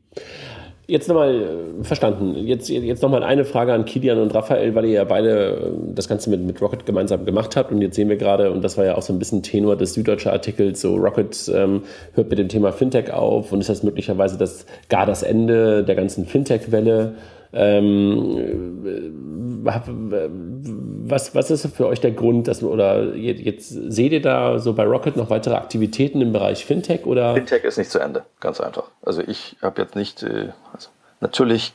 [0.89, 1.41] Jetzt nochmal
[1.81, 2.35] äh, verstanden.
[2.47, 6.07] Jetzt, jetzt nochmal eine Frage an Kilian und Raphael, weil ihr ja beide äh, das
[6.07, 7.73] Ganze mit, mit Rocket gemeinsam gemacht habt.
[7.73, 9.95] Und jetzt sehen wir gerade, und das war ja auch so ein bisschen Tenor des
[9.95, 11.81] süddeutschen Artikels, so Rocket ähm,
[12.13, 15.95] hört mit dem Thema Fintech auf und ist das möglicherweise das, gar das Ende der
[15.95, 17.15] ganzen Fintech-Welle.
[17.53, 18.83] Ähm,
[21.05, 24.83] was, was ist für euch der Grund, dass oder jetzt seht ihr da so bei
[24.83, 27.33] Rocket noch weitere Aktivitäten im Bereich Fintech oder?
[27.33, 28.89] Fintech ist nicht zu Ende, ganz einfach.
[29.01, 30.89] Also ich habe jetzt nicht, äh, also
[31.21, 31.73] natürlich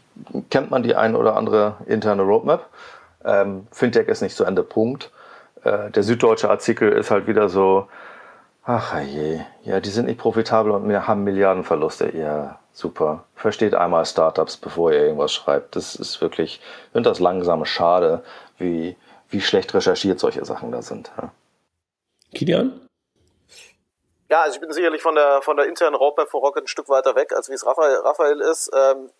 [0.50, 2.68] kennt man die ein oder andere interne Roadmap.
[3.24, 5.10] Ähm, Fintech ist nicht zu Ende, Punkt.
[5.64, 7.86] Äh, der süddeutsche Artikel ist halt wieder so,
[8.64, 12.16] ach je, ja, die sind nicht profitabel und wir haben Milliardenverluste.
[12.16, 13.24] Ja, Super.
[13.34, 15.76] Versteht einmal Startups, bevor ihr irgendwas schreibt.
[15.76, 18.24] Das ist wirklich, ich finde das langsam schade,
[18.58, 18.96] wie,
[19.28, 21.10] wie schlecht recherchiert solche Sachen da sind.
[21.16, 21.32] Ja.
[22.34, 22.88] Kilian?
[24.30, 26.88] Ja, also ich bin sicherlich von der, von der internen Roadmap von Rocket ein Stück
[26.88, 28.70] weiter weg, als wie es Raphael, Raphael ist.
[28.74, 29.10] Ähm,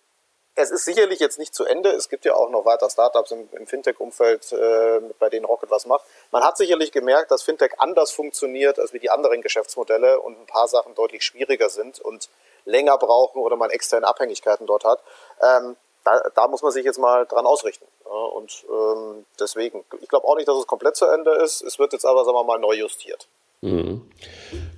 [0.55, 1.91] es ist sicherlich jetzt nicht zu Ende.
[1.91, 5.85] Es gibt ja auch noch weiter Startups im, im Fintech-Umfeld, äh, bei denen Rocket was
[5.85, 6.05] macht.
[6.31, 10.47] Man hat sicherlich gemerkt, dass Fintech anders funktioniert als wie die anderen Geschäftsmodelle und ein
[10.47, 12.31] paar Sachen deutlich schwieriger sind und
[12.65, 15.01] länger brauchen oder man externe Abhängigkeiten dort hat.
[15.41, 17.87] Ähm, da, da, muss man sich jetzt mal dran ausrichten.
[18.05, 21.63] Ja, und ähm, deswegen, ich glaube auch nicht, dass es komplett zu Ende ist.
[21.63, 23.29] Es wird jetzt aber, sagen wir mal, neu justiert.
[23.65, 24.03] Mhm.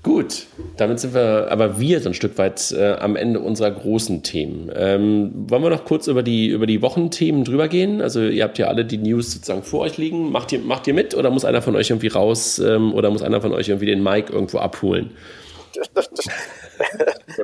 [0.03, 0.45] Gut,
[0.77, 4.71] damit sind wir, aber wir so ein Stück weit äh, am Ende unserer großen Themen.
[4.75, 8.03] Ähm, wollen wir noch kurz über die, über die Wochenthemen drüber gehen?
[8.03, 10.31] Also ihr habt ja alle die News sozusagen vor euch liegen.
[10.31, 13.23] Macht ihr, macht ihr mit oder muss einer von euch irgendwie raus ähm, oder muss
[13.23, 15.17] einer von euch irgendwie den Mike irgendwo abholen?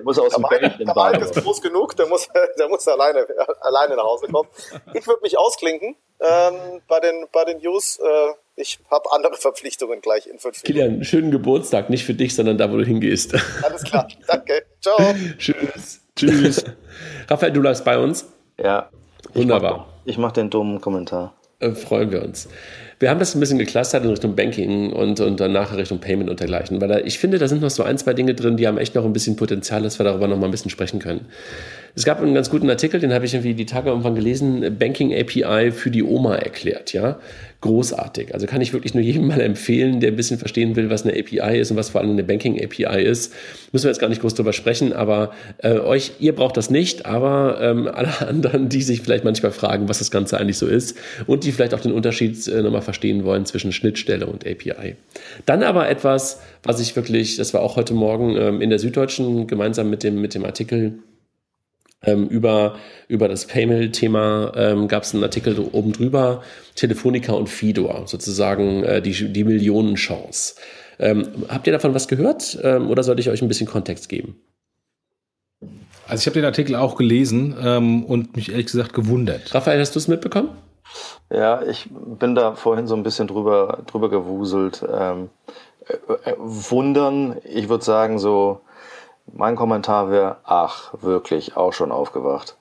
[0.00, 2.28] Der muss aus dem Bett Der ist groß genug, der muss,
[2.58, 3.26] der muss alleine,
[3.60, 4.48] alleine nach Hause kommen.
[4.94, 7.98] Ich würde mich ausklinken ähm, bei, den, bei den News.
[7.98, 10.66] Äh, ich habe andere Verpflichtungen gleich in fünf Minuten.
[10.66, 13.34] Kilian, schönen Geburtstag, nicht für dich, sondern da, wo du hingehst.
[13.62, 14.64] Alles klar, danke.
[14.80, 14.98] Ciao.
[15.38, 16.00] Tschüss.
[16.16, 16.64] Tschüss.
[17.28, 18.26] Raphael, du bleibst bei uns.
[18.58, 18.90] Ja.
[19.34, 19.86] Wunderbar.
[20.04, 21.34] Ich mache mach den dummen Kommentar.
[21.60, 22.48] Äh, freuen wir uns.
[22.98, 26.28] Wir haben das ein bisschen geclustert in Richtung Banking und, und dann nachher Richtung Payment
[26.28, 28.66] und dergleichen, weil da, ich finde, da sind noch so ein, zwei Dinge drin, die
[28.66, 31.26] haben echt noch ein bisschen Potenzial, dass wir darüber noch mal ein bisschen sprechen können.
[31.94, 35.12] Es gab einen ganz guten Artikel, den habe ich irgendwie die Tage irgendwann gelesen, Banking
[35.12, 37.18] API für die Oma erklärt, ja
[37.60, 38.32] großartig.
[38.32, 41.18] Also kann ich wirklich nur jedem mal empfehlen, der ein bisschen verstehen will, was eine
[41.18, 43.34] API ist und was vor allem eine Banking API ist.
[43.72, 47.04] Müssen wir jetzt gar nicht groß drüber sprechen, aber äh, euch, ihr braucht das nicht,
[47.04, 50.96] aber ähm, alle anderen, die sich vielleicht manchmal fragen, was das Ganze eigentlich so ist
[51.26, 54.96] und die vielleicht auch den Unterschied äh, nochmal verstehen wollen zwischen Schnittstelle und API.
[55.44, 59.46] Dann aber etwas, was ich wirklich, das war auch heute Morgen ähm, in der Süddeutschen
[59.46, 60.94] gemeinsam mit dem, mit dem Artikel
[62.02, 62.76] ähm, über,
[63.08, 66.42] über das Paymail-Thema ähm, gab es einen Artikel oben drüber,
[66.74, 70.54] Telefonica und Fidor, sozusagen äh, die, die Millionenchance.
[70.98, 74.36] Ähm, habt ihr davon was gehört ähm, oder sollte ich euch ein bisschen Kontext geben?
[76.06, 79.54] Also ich habe den Artikel auch gelesen ähm, und mich ehrlich gesagt gewundert.
[79.54, 80.50] Raphael, hast du es mitbekommen?
[81.30, 84.84] Ja, ich bin da vorhin so ein bisschen drüber, drüber gewuselt.
[84.92, 85.28] Ähm,
[85.86, 88.60] äh, äh, wundern, ich würde sagen so
[89.32, 92.56] mein Kommentar wäre, ach, wirklich, auch schon aufgewacht.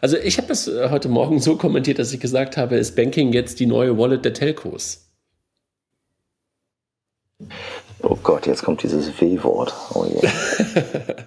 [0.00, 3.32] Also ich habe das äh, heute Morgen so kommentiert, dass ich gesagt habe, ist Banking
[3.32, 5.10] jetzt die neue Wallet der Telcos?
[8.02, 9.74] Oh Gott, jetzt kommt dieses W-Wort.
[9.94, 10.30] Oh yeah.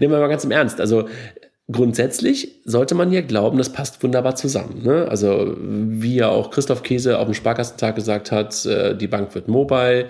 [0.00, 0.80] Nehmen wir mal ganz im Ernst.
[0.80, 1.08] Also
[1.70, 4.82] grundsätzlich sollte man ja glauben, das passt wunderbar zusammen.
[4.82, 5.06] Ne?
[5.08, 9.48] Also wie ja auch Christoph Käse auf dem Sparkassentag gesagt hat, äh, die Bank wird
[9.48, 10.08] mobile.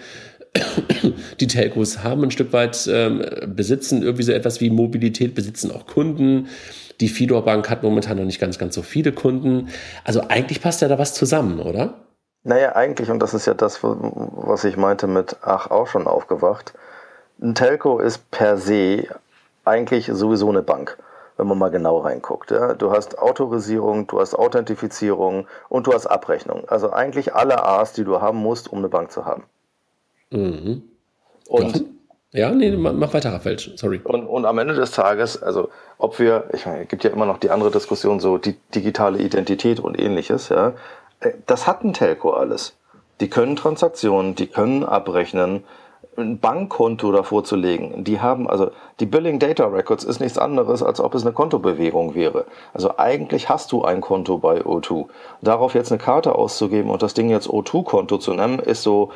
[1.41, 5.87] Die Telcos haben ein Stück weit ähm, besitzen irgendwie so etwas wie Mobilität, besitzen auch
[5.87, 6.49] Kunden.
[7.01, 9.69] Die Fidor Bank hat momentan noch nicht ganz, ganz so viele Kunden.
[10.05, 11.95] Also eigentlich passt ja da was zusammen, oder?
[12.45, 16.75] Naja, eigentlich, und das ist ja das, was ich meinte mit, ach, auch schon aufgewacht.
[17.41, 19.07] Ein Telco ist per se
[19.65, 20.99] eigentlich sowieso eine Bank,
[21.37, 22.51] wenn man mal genau reinguckt.
[22.51, 22.75] Ja?
[22.75, 26.69] Du hast Autorisierung, du hast Authentifizierung und du hast Abrechnung.
[26.69, 29.45] Also eigentlich alle A's, die du haben musst, um eine Bank zu haben.
[30.33, 30.83] Mhm.
[31.49, 31.85] Und
[32.35, 34.01] ja, nee, mach weiter, Raphael, sorry.
[34.03, 35.69] Und, und am Ende des Tages, also
[35.99, 39.19] ob wir, ich meine, es gibt ja immer noch die andere Diskussion, so die digitale
[39.19, 40.73] Identität und ähnliches, ja.
[41.21, 42.75] Äh, das hat ein Telco alles.
[43.21, 45.65] Die können Transaktionen, die können abrechnen,
[46.17, 48.05] ein Bankkonto davor zu legen.
[48.05, 48.71] Die haben, also
[49.01, 52.47] die Billing Data Records ist nichts anderes, als ob es eine Kontobewegung wäre.
[52.73, 55.07] Also eigentlich hast du ein Konto bei O2.
[55.43, 59.11] Darauf jetzt eine Karte auszugeben und das Ding jetzt O2-Konto zu nennen, ist so,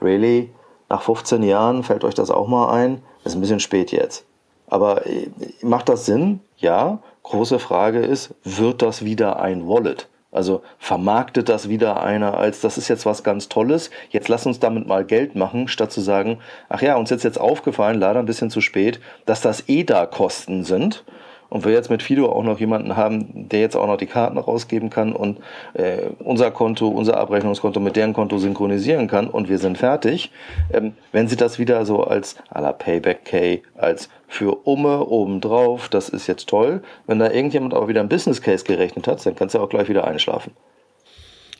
[0.00, 0.50] really?
[0.88, 3.02] Nach 15 Jahren fällt euch das auch mal ein?
[3.24, 4.24] ist ein bisschen spät jetzt.
[4.66, 5.28] Aber äh,
[5.62, 6.40] macht das Sinn?
[6.56, 6.98] Ja.
[7.22, 10.08] Große Frage ist, wird das wieder ein Wallet?
[10.30, 14.60] Also vermarktet das wieder einer als, das ist jetzt was ganz Tolles, jetzt lass uns
[14.60, 18.26] damit mal Geld machen, statt zu sagen, ach ja, uns ist jetzt aufgefallen, leider ein
[18.26, 21.04] bisschen zu spät, dass das EDA-Kosten sind
[21.50, 24.38] und wir jetzt mit Fido auch noch jemanden haben, der jetzt auch noch die Karten
[24.38, 25.38] rausgeben kann und
[25.74, 30.30] äh, unser Konto, unser Abrechnungskonto mit deren Konto synchronisieren kann und wir sind fertig.
[30.72, 35.88] Ähm, wenn sie das wieder so als à la Payback K, als für Umme obendrauf,
[35.88, 36.82] das ist jetzt toll.
[37.06, 39.88] Wenn da irgendjemand auch wieder ein Business Case gerechnet hat, dann kannst du auch gleich
[39.88, 40.52] wieder einschlafen.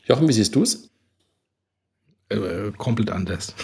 [0.05, 0.89] Jochen, wie siehst du es?
[2.31, 3.55] Äh, komplett anders.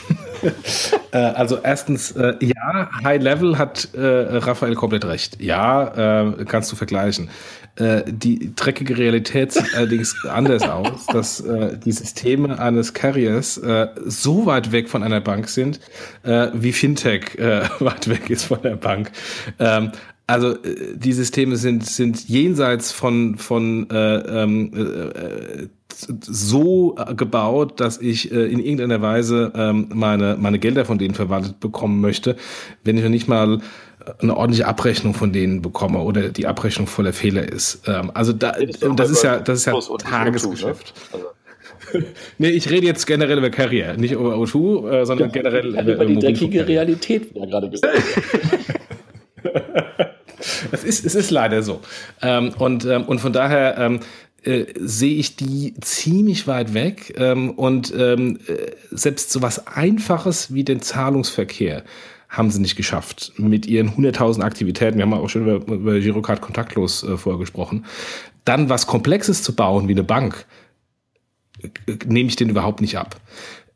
[1.12, 5.40] äh, also erstens, äh, ja, High Level hat äh, Raphael komplett recht.
[5.40, 7.30] Ja, äh, kannst du vergleichen.
[7.76, 11.44] Äh, die dreckige Realität sieht allerdings anders aus, dass
[11.86, 13.62] die Systeme eines Carriers
[14.06, 15.80] so weit weg von einer Bank sind,
[16.24, 17.38] wie Fintech
[17.80, 19.12] weit weg ist von der Bank.
[19.60, 19.92] Ähm,
[20.28, 20.56] also
[20.96, 25.68] die Systeme sind sind jenseits von von äh, ähm, äh,
[26.22, 31.60] so gebaut, dass ich äh, in irgendeiner Weise ähm, meine, meine Gelder von denen verwaltet
[31.60, 32.36] bekommen möchte,
[32.84, 33.60] wenn ich noch nicht mal
[34.20, 37.82] eine ordentliche Abrechnung von denen bekomme oder die Abrechnung voller Fehler ist.
[37.88, 40.94] Ähm, also da, das, das ist ja, das ist ja Tagesgeschäft.
[41.12, 41.26] Also.
[42.38, 45.94] nee, ich rede jetzt generell über Carrier, nicht über O2, äh, sondern ja, generell über,
[45.94, 47.98] über die dreckige Realität, wie er gerade gesagt
[50.72, 51.82] Es ist, es ist leider so.
[52.22, 54.00] Ähm, und, ähm, und von daher ähm,
[54.46, 60.54] äh, sehe ich die ziemlich weit weg ähm, und ähm, äh, selbst so was Einfaches
[60.54, 61.84] wie den Zahlungsverkehr
[62.30, 64.98] haben sie nicht geschafft mit ihren 100.000 Aktivitäten.
[64.98, 67.86] Wir haben auch schon über, über Girocard kontaktlos äh, vorher gesprochen.
[68.44, 70.46] Dann was Komplexes zu bauen wie eine Bank,
[71.62, 71.70] äh,
[72.06, 73.20] nehme ich den überhaupt nicht ab.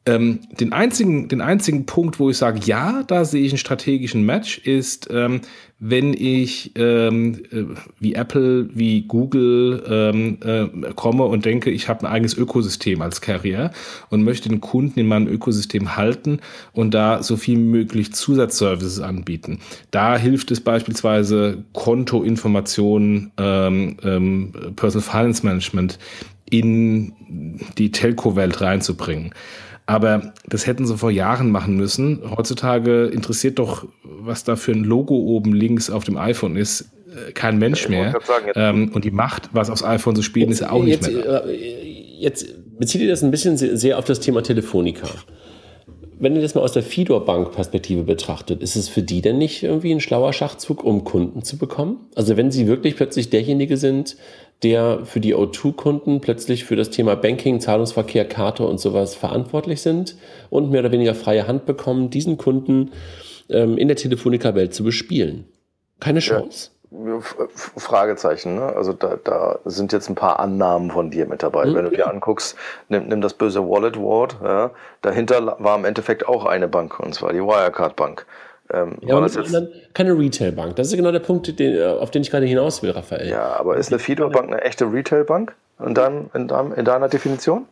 [0.05, 4.25] Ähm, den, einzigen, den einzigen Punkt, wo ich sage, ja, da sehe ich einen strategischen
[4.25, 5.41] Match, ist, ähm,
[5.77, 7.65] wenn ich ähm, äh,
[7.99, 13.19] wie Apple, wie Google ähm, äh, komme und denke, ich habe ein eigenes Ökosystem als
[13.19, 13.71] Carrier
[14.09, 16.39] und möchte den Kunden in meinem Ökosystem halten
[16.71, 19.59] und da so viel möglich Zusatzservices anbieten.
[19.91, 25.99] Da hilft es beispielsweise Kontoinformationen, ähm, ähm, Personal Finance Management
[26.49, 27.13] in
[27.77, 29.33] die Telco-Welt reinzubringen.
[29.89, 32.21] Aber das hätten sie vor Jahren machen müssen.
[32.37, 37.31] Heutzutage interessiert doch, was da für ein Logo oben links auf dem iPhone ist, äh,
[37.31, 38.13] kein Mensch mehr.
[38.23, 41.07] Sagen, ähm, und die Macht, was aufs iPhone zu spielen, jetzt, ist ja auch nicht
[41.07, 41.43] jetzt, mehr.
[41.43, 41.55] Äh,
[42.19, 45.07] jetzt bezieht ihr das ein bisschen sehr auf das Thema Telefonica.
[46.19, 49.91] Wenn ihr das mal aus der Fidor-Bank-Perspektive betrachtet, ist es für die denn nicht irgendwie
[49.91, 52.09] ein schlauer Schachzug, um Kunden zu bekommen?
[52.13, 54.17] Also wenn sie wirklich plötzlich derjenige sind,
[54.63, 60.17] der für die O2-Kunden plötzlich für das Thema Banking, Zahlungsverkehr, Karte und sowas verantwortlich sind
[60.49, 62.91] und mehr oder weniger freie Hand bekommen, diesen Kunden
[63.49, 65.45] ähm, in der Telefonica-Welt zu bespielen.
[65.99, 66.71] Keine Chance.
[66.71, 66.79] Ja.
[67.77, 68.63] Fragezeichen, ne?
[68.75, 71.65] Also da, da sind jetzt ein paar Annahmen von dir mit dabei.
[71.65, 71.75] Mhm.
[71.75, 72.57] Wenn du dir anguckst,
[72.87, 74.71] nimm, nimm das böse Wallet Ward, ja?
[75.03, 78.25] dahinter war im Endeffekt auch eine Bank, und zwar die Wirecard Bank.
[78.71, 80.75] Ähm, ja, aber dann keine Retailbank.
[80.75, 83.27] Das ist genau der Punkt, den, äh, auf den ich gerade hinaus will, Raphael.
[83.29, 87.65] Ja, aber ist eine Fido-Bank eine echte Retailbank in, deinem, in, in deiner Definition?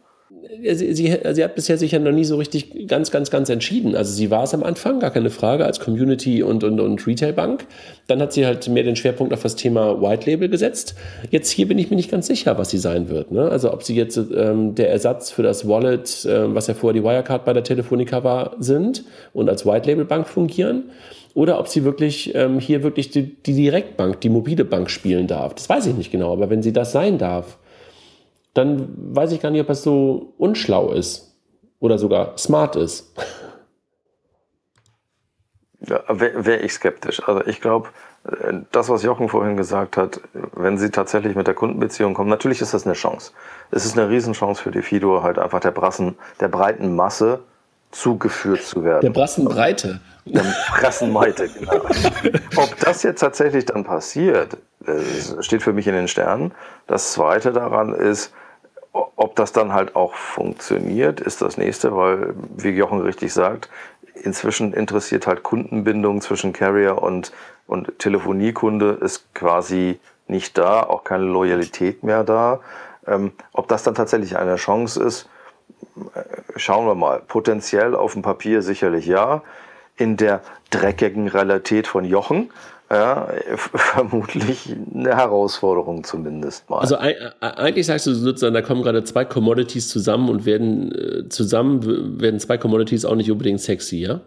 [0.63, 3.95] Sie, sie, sie, hat bisher sich ja noch nie so richtig ganz, ganz, ganz entschieden.
[3.95, 7.65] Also sie war es am Anfang, gar keine Frage, als Community und, und, und Retailbank.
[8.07, 10.95] Dann hat sie halt mehr den Schwerpunkt auf das Thema White Label gesetzt.
[11.29, 13.31] Jetzt hier bin ich mir nicht ganz sicher, was sie sein wird.
[13.31, 13.49] Ne?
[13.49, 17.05] Also ob sie jetzt ähm, der Ersatz für das Wallet, äh, was ja vorher die
[17.05, 20.85] Wirecard bei der Telefonica war, sind und als White Label Bank fungieren
[21.37, 25.53] oder ob sie wirklich ähm, hier wirklich die, die Direktbank, die mobile Bank spielen darf.
[25.53, 27.59] Das weiß ich nicht genau, aber wenn sie das sein darf,
[28.57, 31.35] dann weiß ich gar nicht, ob das so unschlau ist
[31.79, 33.13] oder sogar smart ist.
[35.81, 37.21] Ja, Wäre wär ich skeptisch.
[37.27, 37.89] Also ich glaube,
[38.25, 40.21] äh, das, was Jochen vorhin gesagt hat,
[40.53, 43.31] wenn sie tatsächlich mit der Kundenbeziehung kommen, natürlich ist das eine Chance.
[43.69, 47.39] Es ist eine Riesenchance für die Fido, halt einfach der, Brassen, der breiten Masse
[47.91, 49.01] zugeführt zu werden.
[49.01, 50.01] Der Brassenbreite.
[50.25, 51.75] Der Brassenmeite, genau.
[52.57, 54.57] Ob das jetzt tatsächlich dann passiert,
[55.39, 56.53] steht für mich in den Sternen.
[56.85, 58.33] Das Zweite daran ist,
[59.15, 63.69] ob das dann halt auch funktioniert, ist das nächste, weil, wie Jochen richtig sagt,
[64.13, 67.31] inzwischen interessiert halt Kundenbindung zwischen Carrier und,
[67.67, 72.59] und Telefoniekunde ist quasi nicht da, auch keine Loyalität mehr da.
[73.05, 75.29] Ähm, ob das dann tatsächlich eine Chance ist,
[76.13, 76.21] äh,
[76.57, 77.21] schauen wir mal.
[77.27, 79.41] Potenziell auf dem Papier sicherlich ja.
[79.95, 82.51] In der dreckigen Realität von Jochen
[82.89, 86.79] ja, vermutlich eine Herausforderung zumindest mal.
[86.79, 92.21] Also eigentlich sagst du sozusagen, da kommen gerade zwei Commodities zusammen und werden äh, zusammen
[92.21, 94.21] werden zwei Commodities auch nicht unbedingt sexy, ja?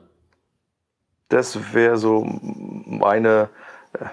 [1.28, 2.24] Das wäre so
[2.86, 3.48] meine
[3.94, 4.04] äh,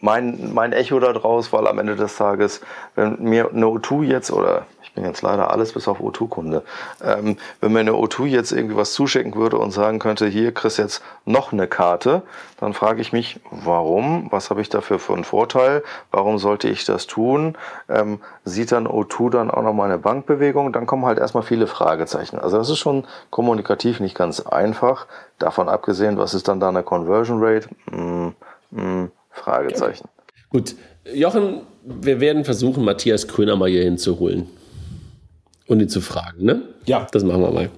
[0.00, 2.60] mein, mein Echo daraus, weil am Ende des Tages,
[2.94, 4.66] wenn mir eine O2 jetzt oder
[4.96, 6.62] bin jetzt leider alles bis auf O2-Kunde.
[7.04, 10.78] Ähm, wenn mir eine O2 jetzt irgendwie was zuschicken würde und sagen könnte, hier kriegst
[10.78, 12.22] jetzt noch eine Karte,
[12.58, 14.28] dann frage ich mich, warum?
[14.30, 15.84] Was habe ich dafür für einen Vorteil?
[16.10, 17.56] Warum sollte ich das tun?
[17.88, 20.72] Ähm, sieht dann O2 dann auch noch meine Bankbewegung?
[20.72, 22.38] Dann kommen halt erstmal viele Fragezeichen.
[22.38, 25.06] Also das ist schon kommunikativ nicht ganz einfach.
[25.38, 27.68] Davon abgesehen, was ist dann da eine Conversion Rate?
[27.90, 28.34] Hm,
[28.74, 30.08] hm, Fragezeichen.
[30.48, 30.74] Gut,
[31.12, 34.48] Jochen, wir werden versuchen, Matthias Kröner mal hier hinzuholen
[35.66, 36.62] und ihn zu fragen, ne?
[36.86, 37.06] Ja.
[37.12, 37.70] Das machen wir mal.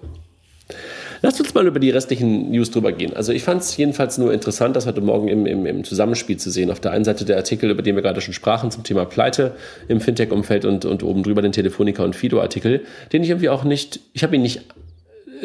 [1.20, 3.14] Lass uns mal über die restlichen News drüber gehen.
[3.14, 6.50] Also ich fand es jedenfalls nur interessant, das heute Morgen im, im, im, Zusammenspiel zu
[6.50, 6.70] sehen.
[6.70, 9.56] Auf der einen Seite der Artikel, über den wir gerade schon sprachen, zum Thema Pleite
[9.88, 12.82] im Fintech-Umfeld und, und oben drüber den Telefonica und Fido-Artikel,
[13.12, 14.62] den ich irgendwie auch nicht, ich habe ihn nicht,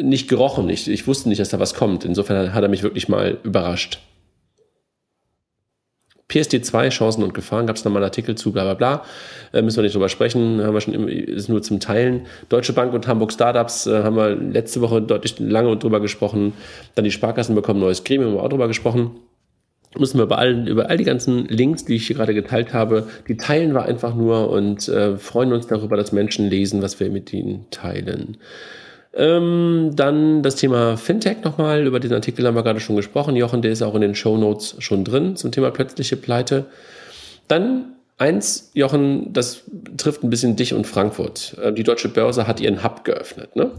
[0.00, 0.68] nicht gerochen.
[0.68, 2.04] Ich, ich wusste nicht, dass da was kommt.
[2.04, 3.98] Insofern hat er mich wirklich mal überrascht.
[6.34, 9.04] PSD2, Chancen und Gefahren, gab es nochmal einen Artikel zu, bla bla bla.
[9.52, 12.26] Äh, müssen wir nicht drüber sprechen, haben wir schon, ist nur zum Teilen.
[12.48, 16.52] Deutsche Bank und Hamburg Startups äh, haben wir letzte Woche deutlich lange drüber gesprochen.
[16.94, 19.12] Dann die Sparkassen bekommen neues Gremium, haben wir auch drüber gesprochen.
[19.96, 23.06] Müssen wir über all, über all die ganzen Links, die ich hier gerade geteilt habe,
[23.28, 27.10] die teilen wir einfach nur und äh, freuen uns darüber, dass Menschen lesen, was wir
[27.10, 28.38] mit ihnen teilen.
[29.16, 33.36] Ähm, dann das Thema Fintech nochmal, über den Artikel haben wir gerade schon gesprochen.
[33.36, 36.66] Jochen, der ist auch in den Show Notes schon drin zum Thema plötzliche Pleite.
[37.46, 39.62] Dann eins, Jochen, das
[39.96, 41.56] trifft ein bisschen dich und Frankfurt.
[41.62, 43.70] Äh, die Deutsche Börse hat ihren Hub geöffnet, ne?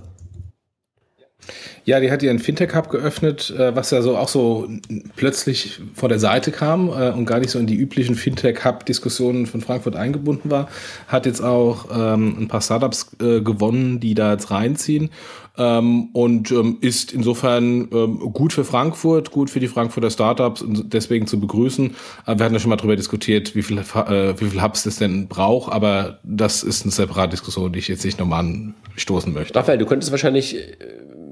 [1.85, 4.67] Ja, die hat ihren Fintech-Hub geöffnet, äh, was ja so auch so
[5.15, 9.61] plötzlich vor der Seite kam äh, und gar nicht so in die üblichen Fintech-Hub-Diskussionen von
[9.61, 10.67] Frankfurt eingebunden war.
[11.07, 15.11] Hat jetzt auch ähm, ein paar Startups äh, gewonnen, die da jetzt reinziehen.
[15.57, 21.27] Ähm, und ähm, ist insofern gut für Frankfurt, gut für die Frankfurter Startups und deswegen
[21.27, 21.95] zu begrüßen.
[22.25, 25.71] wir hatten ja schon mal darüber diskutiert, wie viel, wie viel Hubs es denn braucht,
[25.71, 29.57] aber das ist eine separate Diskussion, die ich jetzt nicht nochmal anstoßen möchte.
[29.57, 30.57] Raphael, du könntest wahrscheinlich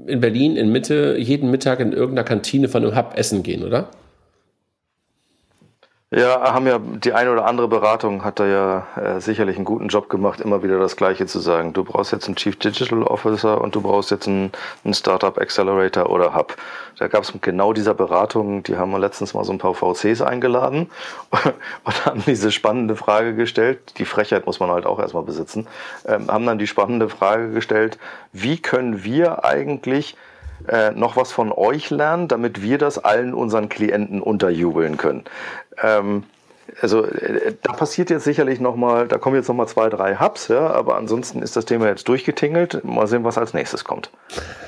[0.06, 3.90] in Berlin in Mitte jeden Mittag in irgendeiner Kantine von einem Hub essen gehen, oder?
[6.16, 9.88] Ja, haben ja die eine oder andere Beratung hat da ja äh, sicherlich einen guten
[9.88, 11.72] Job gemacht, immer wieder das Gleiche zu sagen.
[11.72, 14.52] Du brauchst jetzt einen Chief Digital Officer und du brauchst jetzt einen,
[14.84, 16.56] einen Startup Accelerator oder Hub.
[17.00, 20.22] Da gab es genau dieser Beratung, die haben wir letztens mal so ein paar VCs
[20.22, 20.88] eingeladen
[21.84, 23.98] und haben diese spannende Frage gestellt.
[23.98, 25.66] Die Frechheit muss man halt auch erstmal besitzen.
[26.06, 27.98] Ähm, haben dann die spannende Frage gestellt,
[28.32, 30.16] wie können wir eigentlich
[30.68, 35.24] äh, noch was von euch lernen, damit wir das allen unseren Klienten unterjubeln können.
[35.82, 36.24] Ähm,
[36.80, 40.66] also äh, da passiert jetzt sicherlich nochmal, da kommen jetzt nochmal zwei, drei Hubs, ja,
[40.68, 42.84] aber ansonsten ist das Thema jetzt durchgetingelt.
[42.84, 44.10] Mal sehen, was als nächstes kommt.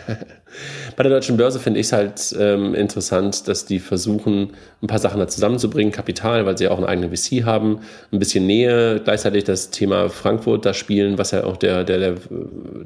[0.96, 4.98] Bei der deutschen Börse finde ich es halt ähm, interessant, dass die versuchen, ein paar
[4.98, 5.92] Sachen da zusammenzubringen.
[5.92, 7.80] Kapital, weil sie auch einen eigenen VC haben,
[8.12, 11.98] ein bisschen Nähe, gleichzeitig das Thema Frankfurt da spielen, was ja auch der, der,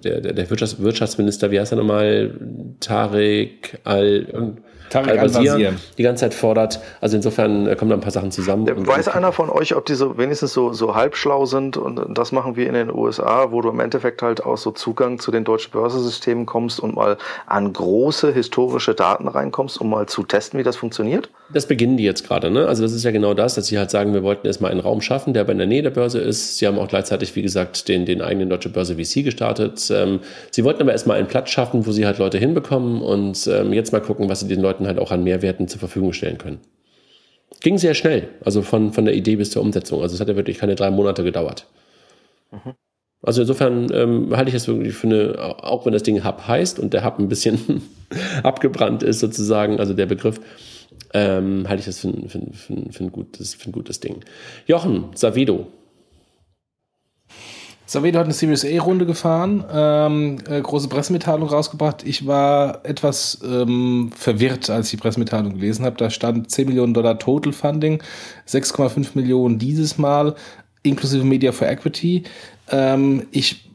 [0.02, 2.34] der, der, der Wirtschafts Wirtschaftsminister, wie heißt er nochmal,
[2.80, 4.56] Tarek Al
[4.94, 6.80] Al-Wazir die ganze Zeit fordert.
[7.00, 8.66] Also insofern äh, kommen da ein paar Sachen zusammen.
[8.66, 9.10] Ja, weiß so.
[9.12, 12.66] einer von euch, ob die so wenigstens so, so halbschlau sind und das machen wir
[12.66, 16.46] in den USA, wo du im Endeffekt halt auch so Zugang zu den deutschen Börsensystemen
[16.46, 17.16] kommst und mal
[17.46, 21.30] an große historische Daten reinkommst, um mal zu testen, wie das funktioniert?
[21.52, 22.50] Das beginnen die jetzt gerade.
[22.50, 22.66] Ne?
[22.66, 25.00] Also das ist ja genau das, dass sie halt sagen, wir wollten erstmal einen Raum
[25.00, 26.58] schaffen, der aber in der Nähe der Börse ist.
[26.58, 29.90] Sie haben auch gleichzeitig, wie gesagt, den, den eigenen Deutsche Börse VC gestartet.
[29.92, 30.20] Ähm,
[30.52, 33.92] sie wollten aber erstmal einen Platz schaffen, wo sie halt Leute hinbekommen und ähm, jetzt
[33.92, 36.60] mal gucken, was sie den Leuten halt auch an Mehrwerten zur Verfügung stellen können.
[37.60, 40.02] Ging sehr schnell, also von, von der Idee bis zur Umsetzung.
[40.02, 41.66] Also es hat ja wirklich keine drei Monate gedauert.
[42.52, 42.74] Mhm.
[43.22, 46.78] Also insofern ähm, halte ich das wirklich für eine, auch wenn das Ding Hub heißt
[46.78, 47.82] und der Hub ein bisschen
[48.42, 50.40] abgebrannt ist sozusagen, also der Begriff,
[51.12, 54.20] ähm, halte ich das für, für, für, für, ein gutes, für ein gutes Ding.
[54.66, 55.66] Jochen, Savido,
[57.90, 62.06] Savedo hat eine Series A-Runde gefahren, ähm, äh, große Pressemitteilung rausgebracht.
[62.06, 65.96] Ich war etwas ähm, verwirrt, als ich die Pressemitteilung gelesen habe.
[65.96, 68.00] Da stand 10 Millionen Dollar Total Funding,
[68.46, 70.36] 6,5 Millionen dieses Mal,
[70.84, 72.22] inklusive Media for Equity.
[72.70, 73.69] Ähm, ich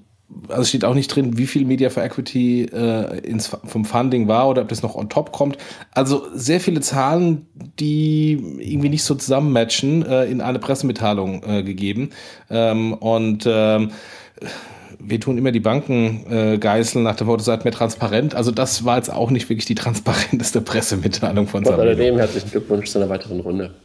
[0.48, 4.50] also steht auch nicht drin, wie viel Media for Equity äh, ins, vom Funding war
[4.50, 5.58] oder ob das noch on top kommt.
[5.92, 7.48] Also sehr viele Zahlen,
[7.80, 12.10] die irgendwie nicht so zusammenmatchen, äh, in eine Pressemitteilung äh, gegeben.
[12.50, 13.92] Ähm, und ähm,
[15.00, 18.36] wir tun immer die Banken äh, geißeln nach dem Motto, seid mehr transparent.
[18.36, 22.90] Also das war jetzt auch nicht wirklich die transparenteste Pressemitteilung von Trotz alledem herzlichen Glückwunsch
[22.90, 23.76] zu einer weiteren Runde.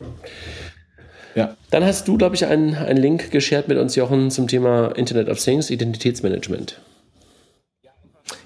[1.34, 1.56] Ja.
[1.70, 5.28] Dann hast du, glaube ich, einen, einen Link geshared mit uns, Jochen, zum Thema Internet
[5.28, 6.80] of Things, Identitätsmanagement.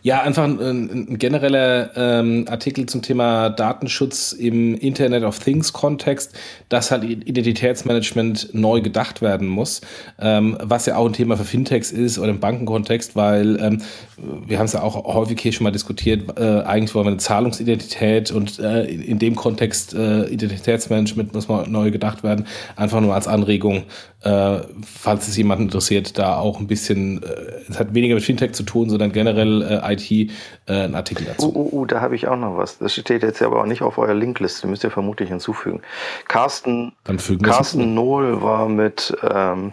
[0.07, 6.39] Ja, einfach ein, ein genereller ähm, Artikel zum Thema Datenschutz im Internet of Things Kontext,
[6.69, 9.81] dass halt Identitätsmanagement neu gedacht werden muss,
[10.21, 13.81] ähm, was ja auch ein Thema für Fintechs ist oder im Bankenkontext, weil ähm,
[14.47, 17.17] wir haben es ja auch häufig hier schon mal diskutiert, äh, eigentlich wollen wir eine
[17.17, 22.47] Zahlungsidentität und äh, in dem Kontext äh, Identitätsmanagement muss mal neu gedacht werden,
[22.77, 23.85] einfach nur als Anregung,
[24.25, 27.27] äh, falls es jemanden interessiert, da auch ein bisschen, äh,
[27.69, 30.29] es hat weniger mit Fintech zu tun, sondern generell äh, IT äh,
[30.67, 31.55] einen Artikel dazu.
[31.55, 32.79] Uh, uh, uh, da habe ich auch noch was.
[32.79, 35.83] Das steht jetzt aber auch nicht auf eurer Linkliste, müsst ihr vermutlich hinzufügen.
[36.27, 36.93] Carsten,
[37.43, 39.73] Carsten Nohl war mit, ähm,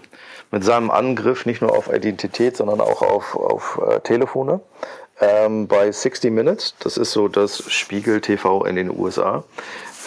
[0.52, 4.60] mit seinem Angriff nicht nur auf Identität, sondern auch auf, auf äh, Telefone
[5.22, 6.76] ähm, bei 60 Minutes.
[6.80, 9.45] Das ist so das Spiegel TV in den USA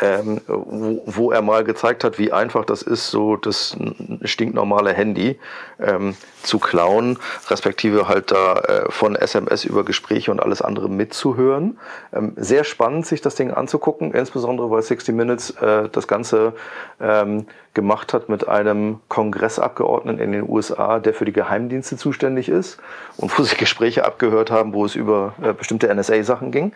[0.03, 3.77] ähm, wo, wo, er mal gezeigt hat, wie einfach das ist, so das
[4.25, 5.39] stinknormale Handy
[5.81, 7.19] ähm, zu klauen,
[7.49, 11.79] respektive halt da äh, von SMS über Gespräche und alles andere mitzuhören.
[12.13, 16.55] Ähm, sehr spannend, sich das Ding anzugucken, insbesondere weil 60 Minutes äh, das Ganze
[17.01, 22.79] ähm, gemacht hat mit einem Kongressabgeordneten in den USA, der für die Geheimdienste zuständig ist
[23.17, 26.73] und wo sie Gespräche abgehört haben, wo es über äh, bestimmte NSA-Sachen ging.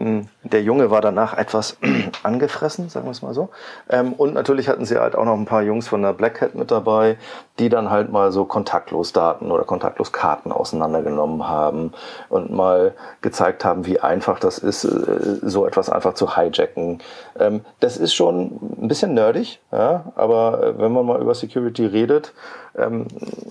[0.00, 1.76] Ähm, der Junge war danach etwas
[2.22, 3.50] angefressen, sagen wir es mal so.
[3.90, 6.54] Ähm, und natürlich hatten sie halt auch noch ein paar Jungs von der Black Hat
[6.54, 7.18] mit dabei,
[7.58, 11.92] die dann halt mal so Kontaktlosdaten oder Kontaktloskarten auseinandergenommen haben
[12.30, 17.00] und mal gezeigt haben, wie einfach das ist, äh, so etwas einfach zu hijacken.
[17.38, 21.86] Ähm, das ist schon ein bisschen nerdig, ja, aber äh, wenn man mal über Security
[21.86, 22.32] redet,
[22.76, 23.06] ähm,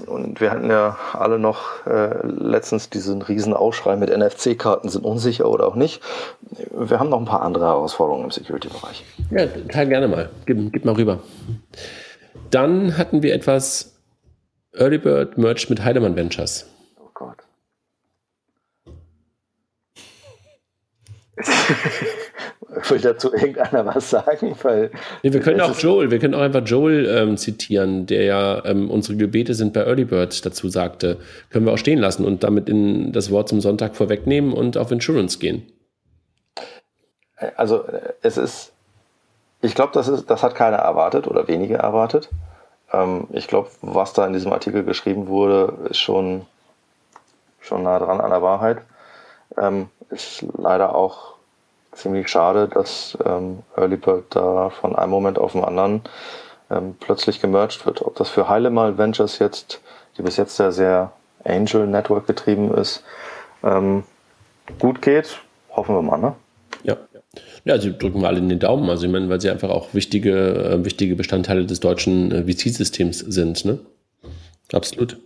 [0.05, 5.49] und wir hatten ja alle noch äh, letztens diesen riesen Ausschrei mit NFC-Karten sind unsicher
[5.49, 6.01] oder auch nicht.
[6.71, 9.03] Wir haben noch ein paar andere Herausforderungen im Security-Bereich.
[9.31, 10.29] Ja, teil gerne mal.
[10.45, 11.19] Gib, gib mal rüber.
[12.51, 13.97] Dann hatten wir etwas
[14.73, 16.65] Early Bird merged mit Heidemann Ventures.
[16.97, 17.37] Oh Gott.
[22.89, 24.55] Will dazu irgendeiner was sagen?
[24.61, 24.91] Weil
[25.23, 28.89] nee, wir können auch Joel, wir können auch einfach Joel ähm, zitieren, der ja ähm,
[28.89, 31.17] unsere Gebete sind bei Early Bird dazu sagte.
[31.49, 34.91] Können wir auch stehen lassen und damit in das Wort zum Sonntag vorwegnehmen und auf
[34.91, 35.65] Insurance gehen.
[37.55, 37.85] Also
[38.21, 38.71] es ist,
[39.61, 42.29] ich glaube, das, das hat keiner erwartet oder wenige erwartet.
[42.91, 46.45] Ähm, ich glaube, was da in diesem Artikel geschrieben wurde, ist schon,
[47.59, 48.79] schon nah dran an der Wahrheit.
[49.57, 51.36] Ähm, ist leider auch
[51.97, 56.01] ziemlich schade, dass ähm, Early Bird da von einem Moment auf den anderen
[56.69, 58.01] ähm, plötzlich gemerged wird.
[58.01, 59.81] Ob das für Heilemal Ventures jetzt,
[60.17, 61.11] die bis jetzt ja sehr
[61.43, 63.03] Angel Network getrieben ist,
[63.63, 64.03] ähm,
[64.79, 65.39] gut geht,
[65.71, 66.35] hoffen wir mal, ne?
[66.83, 66.97] Ja.
[67.65, 68.89] Ja, sie drücken wir alle in den Daumen.
[68.89, 73.19] Also ich meine, weil sie einfach auch wichtige, äh, wichtige Bestandteile des deutschen äh, VC-Systems
[73.19, 73.79] sind, ne?
[74.73, 75.17] Absolut.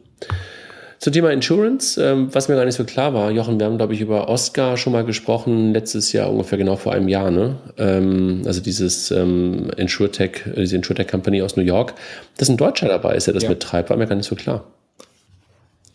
[1.02, 3.96] Zum Thema Insurance, ähm, was mir gar nicht so klar war, Jochen, wir haben, glaube
[3.96, 7.56] ich, über Oscar schon mal gesprochen, letztes Jahr ungefähr genau vor einem Jahr, ne?
[7.80, 11.96] Ähm, also dieses ähm, InsurTech, äh, diese InsurTech Company aus New York,
[12.38, 13.50] dass ein Deutscher dabei ist, der das ja.
[13.50, 14.64] mittreibt, war mir gar nicht so klar.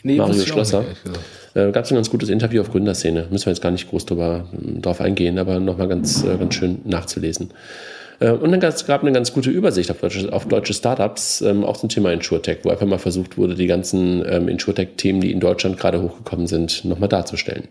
[0.03, 0.85] Nee, Mario Schlosser.
[1.55, 3.29] Äh, Gab es ein ganz gutes Interview auf Gründerszene.
[3.31, 4.49] Müssen wir jetzt gar nicht groß drüber,
[4.83, 7.51] drauf eingehen, aber nochmal ganz, äh, ganz schön nachzulesen.
[8.21, 11.65] Äh, und dann gab es eine ganz gute Übersicht auf deutsche, auf deutsche Startups, ähm,
[11.65, 15.41] auch zum Thema InsurTech, wo einfach mal versucht wurde, die ganzen ähm, InsurTech-Themen, die in
[15.41, 17.69] Deutschland gerade hochgekommen sind, nochmal darzustellen.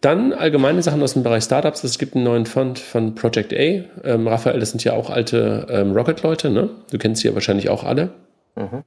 [0.00, 1.82] Dann allgemeine Sachen aus dem Bereich Startups.
[1.82, 3.56] Es gibt einen neuen Fund von Project A.
[3.56, 6.68] Ähm, Raphael, das sind ja auch alte ähm, Rocket-Leute, ne?
[6.90, 8.10] Du kennst sie ja wahrscheinlich auch alle.
[8.54, 8.84] Mhm.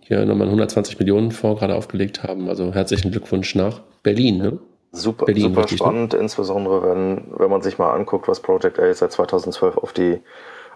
[0.00, 2.48] Hier nochmal 120 Millionen vor gerade aufgelegt haben.
[2.48, 4.58] Also herzlichen Glückwunsch nach Berlin, ne?
[4.94, 5.84] Super, Berlin, super richtig, ne?
[5.84, 6.18] spannend, ne?
[6.20, 10.20] insbesondere wenn, wenn man sich mal anguckt, was Project A seit 2012 auf die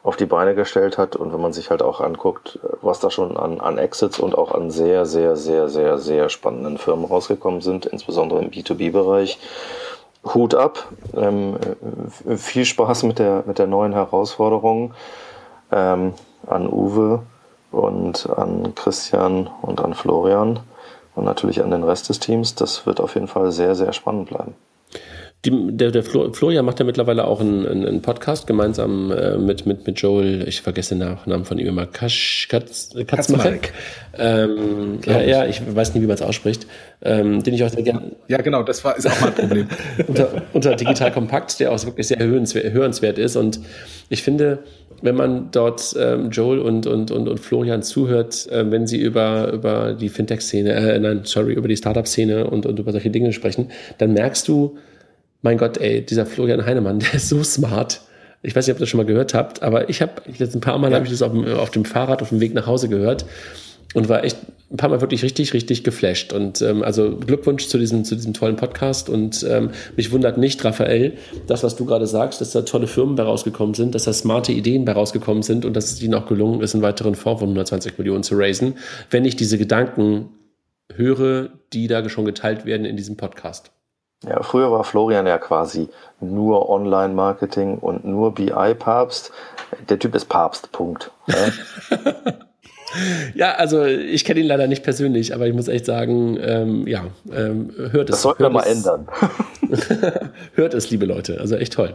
[0.03, 3.37] auf die Beine gestellt hat und wenn man sich halt auch anguckt, was da schon
[3.37, 7.87] an, an Exits und auch an sehr, sehr, sehr, sehr, sehr spannenden Firmen rausgekommen sind,
[7.87, 9.39] insbesondere im B2B-Bereich.
[10.35, 11.57] Hut ab, ähm,
[12.37, 14.95] viel Spaß mit der, mit der neuen Herausforderung
[15.71, 16.15] ähm,
[16.47, 17.23] an Uwe
[17.71, 20.61] und an Christian und an Florian
[21.19, 22.55] und natürlich an den Rest des Teams.
[22.55, 24.55] Das wird auf jeden Fall sehr, sehr spannend bleiben.
[25.45, 29.87] Die, der, der Florian macht ja mittlerweile auch einen, einen Podcast gemeinsam äh, mit, mit,
[29.87, 33.73] mit Joel, ich vergesse den Nachnamen von ihm immer, Kasch, Katz, Katzmarek.
[34.19, 36.67] Ähm, ja, ja, ich weiß nicht, wie man es ausspricht.
[37.03, 38.17] Ähm, den ich auch sehr gerne.
[38.27, 39.69] Ja, genau, das war, ist auch mein Problem.
[40.09, 43.37] unter, unter Digital Kompakt, der auch wirklich sehr hörenswert, hörenswert ist.
[43.37, 43.61] Und
[44.09, 44.65] ich finde,
[45.03, 49.53] wenn man dort ähm, Joel und, und, und, und Florian zuhört, äh, wenn sie über,
[49.53, 53.71] über die Fintech-Szene, äh, nein, sorry, über die Startup-Szene und, und über solche Dinge sprechen,
[53.99, 54.77] dann merkst du,
[55.43, 58.01] mein Gott, ey, dieser Florian Heinemann, der ist so smart.
[58.43, 60.61] Ich weiß nicht, ob ihr das schon mal gehört habt, aber ich habe jetzt ein
[60.61, 60.97] paar Mal ja.
[60.97, 63.25] habe ich das auf dem, auf dem Fahrrad auf dem Weg nach Hause gehört
[63.95, 64.37] und war echt
[64.71, 66.33] ein paar Mal wirklich richtig, richtig geflasht.
[66.33, 69.09] Und ähm, also Glückwunsch zu diesem, zu diesem tollen Podcast.
[69.09, 71.17] Und ähm, mich wundert nicht, Raphael,
[71.47, 74.53] das, was du gerade sagst, dass da tolle Firmen bei rausgekommen sind, dass da smarte
[74.53, 77.49] Ideen bei rausgekommen sind und dass es ihnen auch gelungen ist, einen weiteren Fonds von
[77.49, 78.77] 120 Millionen zu raisen,
[79.11, 80.29] wenn ich diese Gedanken
[80.95, 83.71] höre, die da schon geteilt werden in diesem Podcast.
[84.27, 85.89] Ja, früher war Florian ja quasi
[86.21, 89.31] nur Online-Marketing und nur BI-Papst.
[89.89, 91.13] Der Typ ist Papst, Punkt.
[91.29, 91.53] Ja,
[93.35, 97.07] ja also ich kenne ihn leider nicht persönlich, aber ich muss echt sagen, ähm, ja,
[97.33, 98.17] ähm, hört es.
[98.17, 98.77] Das sollten wir mal es.
[98.77, 99.09] ändern.
[100.55, 101.95] hört es, liebe Leute, also echt toll.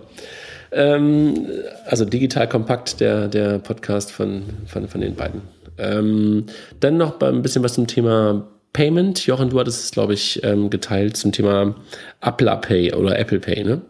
[0.72, 1.48] Ähm,
[1.86, 5.42] also digital kompakt, der, der Podcast von, von, von den beiden.
[5.78, 6.46] Ähm,
[6.80, 9.26] dann noch ein bisschen was zum Thema Payment.
[9.28, 11.76] Jochen, du hattest es, glaube ich, ähm, geteilt zum Thema
[12.22, 13.82] Apple Pay oder Apple Pay, ne?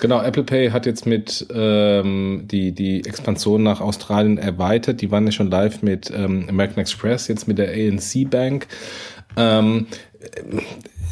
[0.00, 5.00] Genau, Apple Pay hat jetzt mit ähm, die, die Expansion nach Australien erweitert.
[5.00, 8.66] Die waren ja schon live mit ähm, American Express, jetzt mit der ANC Bank.
[9.36, 9.86] Ähm,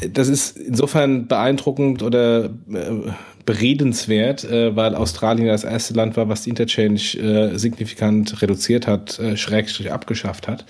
[0.07, 3.11] das ist insofern beeindruckend oder äh,
[3.49, 9.17] beredenswert, äh, weil Australien das erste Land war, was die Interchange äh, signifikant reduziert hat,
[9.17, 10.65] äh, schrägstrich abgeschafft hat.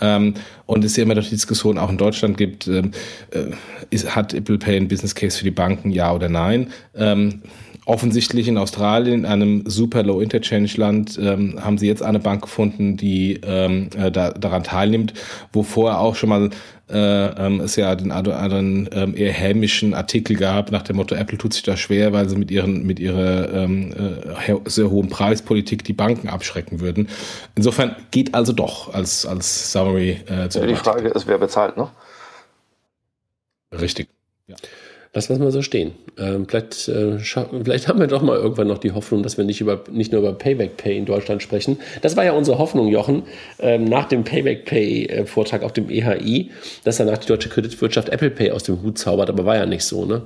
[0.00, 0.34] Ähm,
[0.66, 2.90] und es ja immer noch die Diskussion auch in Deutschland gibt, ähm,
[3.30, 3.52] äh,
[3.90, 6.72] ist, hat Apple Pay ein Business Case für die Banken, ja oder nein?
[6.96, 7.42] Ähm,
[7.86, 12.42] offensichtlich in Australien, in einem super Low Interchange Land, ähm, haben sie jetzt eine Bank
[12.42, 15.14] gefunden, die ähm, äh, da, daran teilnimmt,
[15.52, 16.50] wo vorher auch schon mal
[16.90, 21.38] äh, ähm, es ja den anderen ähm, eher hämischen Artikel gab nach dem Motto Apple
[21.38, 25.84] tut sich da schwer, weil sie mit ihren mit ihrer ähm, äh, sehr hohen Preispolitik
[25.84, 27.08] die Banken abschrecken würden.
[27.54, 31.76] Insofern geht also doch als als Summary äh, zu ja, Die Frage ist, wer bezahlt,
[31.76, 31.88] ne?
[33.72, 34.08] Richtig.
[34.46, 34.56] Ja.
[35.16, 35.92] Lassen wir mal so stehen.
[36.18, 39.62] Ähm, vielleicht, äh, vielleicht haben wir doch mal irgendwann noch die Hoffnung, dass wir nicht,
[39.62, 41.78] über, nicht nur über Payback Pay in Deutschland sprechen.
[42.02, 43.22] Das war ja unsere Hoffnung, Jochen,
[43.58, 46.50] ähm, nach dem Payback Pay-Vortrag äh, auf dem EHI,
[46.84, 49.84] dass danach die deutsche Kreditwirtschaft Apple Pay aus dem Hut zaubert, aber war ja nicht
[49.84, 50.20] so, ne?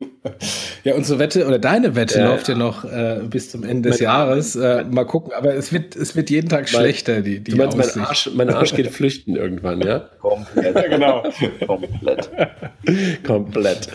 [0.88, 4.00] Ja, unsere Wette oder deine Wette ja, läuft ja noch äh, bis zum Ende des
[4.00, 4.56] Jahres.
[4.56, 7.58] Äh, mal gucken, aber es wird, es wird jeden Tag mein, schlechter, die, die Du
[7.58, 9.98] meinst, mein Arsch, mein Arsch geht flüchten irgendwann, ja?
[10.22, 10.74] Komplett.
[10.74, 11.22] Ja, genau.
[11.66, 12.30] Komplett.
[13.26, 13.88] Komplett.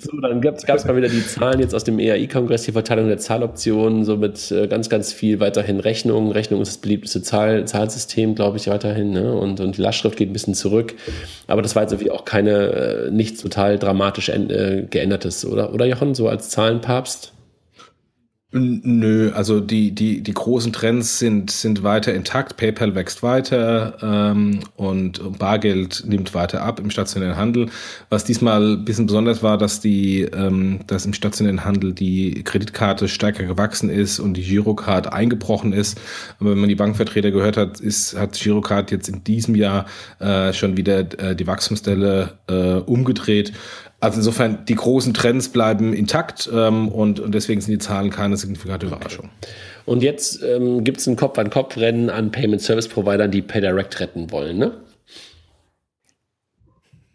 [0.00, 3.18] So, dann gab es mal wieder die Zahlen jetzt aus dem EAI-Kongress, die Verteilung der
[3.18, 6.32] Zahloptionen, so mit äh, ganz, ganz viel weiterhin Rechnung.
[6.32, 9.12] Rechnung ist das beliebteste Zahl, Zahlsystem, glaube ich, weiterhin.
[9.12, 9.32] Ne?
[9.32, 10.94] Und, und die Lastschrift geht ein bisschen zurück.
[11.46, 15.72] Aber das war jetzt irgendwie auch keine, äh, nichts total dramatisch äh, geändertes, oder?
[15.72, 17.34] Oder Jochen, so als Zahlenpapst?
[18.56, 22.56] Nö, also die, die, die großen Trends sind, sind weiter intakt.
[22.56, 27.68] PayPal wächst weiter ähm, und Bargeld nimmt weiter ab im stationären Handel.
[28.10, 33.08] Was diesmal ein bisschen besonders war, dass die, ähm, dass im stationären Handel die Kreditkarte
[33.08, 36.00] stärker gewachsen ist und die Girocard eingebrochen ist.
[36.38, 39.86] Aber wenn man die Bankvertreter gehört hat, ist, hat Girocard jetzt in diesem Jahr
[40.20, 43.52] äh, schon wieder äh, die Wachstumsstelle äh, umgedreht.
[44.04, 48.36] Also insofern, die großen Trends bleiben intakt ähm, und, und deswegen sind die Zahlen keine
[48.36, 49.30] signifikante Überraschung.
[49.40, 49.52] Okay.
[49.86, 54.58] Und jetzt ähm, gibt es ein Kopf-an-Kopf-Rennen an Payment Service Providern, die PayDirect retten wollen,
[54.58, 54.72] ne?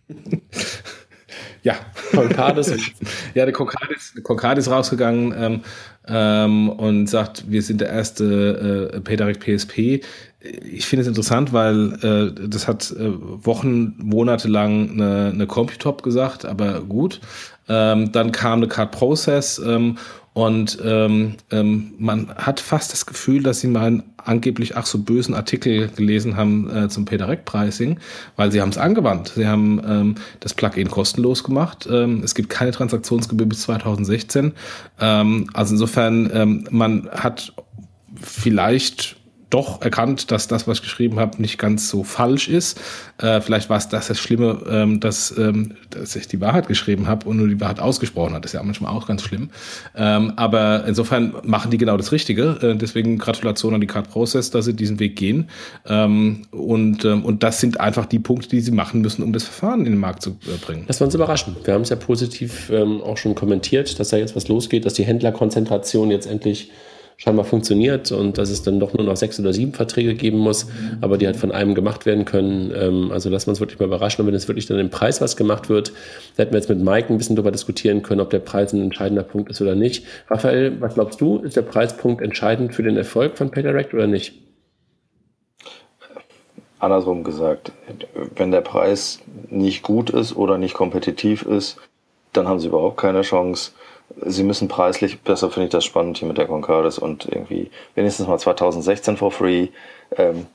[1.63, 1.75] ja.
[2.11, 2.71] Concardis.
[3.33, 5.61] ja, der Concardis, Concardis rausgegangen ähm,
[6.07, 10.01] ähm, und sagt, wir sind der erste äh, PayDirect PSP.
[10.71, 13.11] Ich finde es interessant, weil äh, das hat äh,
[13.45, 17.19] Wochen, Monate lang eine, eine Computop gesagt, aber gut.
[17.67, 19.97] Ähm, dann kam eine Card Process ähm,
[20.39, 24.99] und ähm, ähm, man hat fast das Gefühl, dass sie mal einen angeblich ach so
[24.99, 27.99] bösen Artikel gelesen haben äh, zum PayDirect Pricing,
[28.37, 29.33] weil sie haben es angewandt.
[29.35, 31.89] Sie haben ähm, das Plugin kostenlos gemacht.
[31.91, 34.53] Ähm, es gibt keine Transaktionsgebühr bis 2016.
[35.01, 37.51] Ähm, also insofern, ähm, man hat
[38.15, 39.17] vielleicht
[39.49, 42.79] doch erkannt, dass das, was ich geschrieben habe, nicht ganz so falsch ist.
[43.17, 47.07] Äh, vielleicht war es das das Schlimme, ähm, dass, ähm, dass ich die Wahrheit geschrieben
[47.07, 48.43] habe und nur die Wahrheit ausgesprochen hat.
[48.43, 49.49] Das ist ja manchmal auch ganz schlimm.
[49.95, 52.59] Ähm, aber insofern machen die genau das Richtige.
[52.61, 55.49] Äh, deswegen Gratulation an die Card Process, dass sie diesen Weg gehen.
[55.87, 59.43] Ähm, und, ähm, und das sind einfach die Punkte, die sie machen müssen, um das
[59.43, 60.83] Verfahren in den Markt zu äh, bringen.
[60.87, 61.57] Das war uns überraschend.
[61.65, 64.93] Wir haben es ja positiv ähm, auch schon kommentiert, dass da jetzt was losgeht, dass
[64.93, 66.71] die Händlerkonzentration jetzt endlich
[67.19, 70.67] scheinbar funktioniert und dass es dann doch nur noch sechs oder sieben Verträge geben muss,
[71.01, 72.71] aber die halt von einem gemacht werden können.
[72.73, 74.21] Ähm, also lassen wir uns wirklich mal überraschen.
[74.21, 75.91] Und wenn es wirklich dann im Preis was gemacht wird,
[76.37, 78.81] da hätten wir jetzt mit Mike ein bisschen darüber diskutieren können, ob der Preis ein
[78.81, 80.05] entscheidender Punkt ist oder nicht.
[80.29, 81.39] Raphael, was glaubst du?
[81.39, 84.33] Ist der Preispunkt entscheidend für den Erfolg von PayDirect oder nicht?
[86.79, 87.73] Andersrum gesagt,
[88.37, 91.75] wenn der Preis nicht gut ist oder nicht kompetitiv ist,
[92.31, 93.71] dann haben sie überhaupt keine Chance
[94.25, 98.27] sie müssen preislich, besser finde ich das spannend hier mit der Concardis und irgendwie wenigstens
[98.27, 99.67] mal 2016 for free.
[100.17, 100.47] Ähm,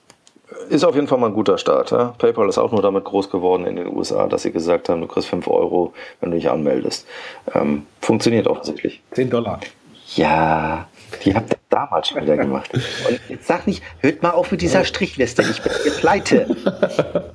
[0.69, 1.91] ist auf jeden Fall mal ein guter Start.
[1.91, 2.15] Ja?
[2.19, 5.07] PayPal ist auch nur damit groß geworden in den USA, dass sie gesagt haben, du
[5.07, 7.07] kriegst 5 Euro, wenn du dich anmeldest.
[7.55, 9.03] Ähm, funktioniert offensichtlich.
[9.13, 9.61] 10 Dollar.
[10.15, 10.87] Ja,
[11.25, 12.71] die habt ihr damals schon wieder gemacht.
[13.09, 17.35] Und jetzt sag nicht, hört mal auf mit dieser Strichliste, ich bin pleite.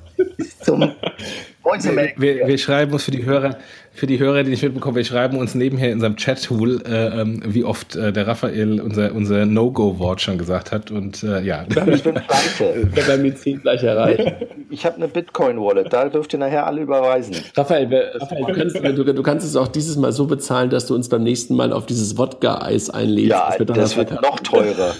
[0.62, 0.92] Zum
[1.64, 3.58] wir, wir, wir, schreiben uns für die Hörer,
[3.92, 7.42] für die Hörer, die nicht mitbekommen, wir schreiben uns nebenher in unserem Chat-Tool, äh, ähm,
[7.46, 10.90] wie oft äh, der Raphael unser, unser No-Go-Wort schon gesagt hat.
[10.90, 11.64] Und äh, ja.
[11.68, 13.18] Ich bin pleite.
[13.18, 14.34] Mir 10 gleich erreicht.
[14.70, 17.36] Ich habe eine Bitcoin-Wallet, da dürft ihr nachher alle überweisen.
[17.56, 20.86] Raphael, wir, Raphael du, kannst, du, du, kannst, es auch dieses Mal so bezahlen, dass
[20.86, 23.30] du uns beim nächsten Mal auf dieses Wodka-Eis einlegst.
[23.30, 24.94] Ja, das wird, das wird noch teurer.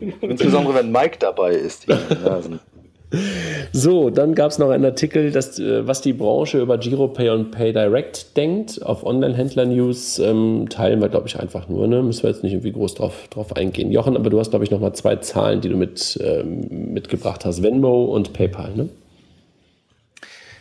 [0.20, 1.84] Insbesondere wenn Mike dabei ist.
[1.84, 1.98] Hier
[3.72, 7.50] so, dann gab es noch einen Artikel, dass, äh, was die Branche über GiroPay und
[7.50, 8.82] PayDirect denkt.
[8.82, 11.86] Auf Online-Händler-News ähm, teilen wir, glaube ich, einfach nur.
[11.86, 12.02] Ne?
[12.02, 13.92] Müssen wir jetzt nicht irgendwie groß drauf, drauf eingehen.
[13.92, 17.44] Jochen, aber du hast, glaube ich, noch mal zwei Zahlen, die du mit, ähm, mitgebracht
[17.44, 17.62] hast.
[17.62, 18.88] Venmo und PayPal, ne?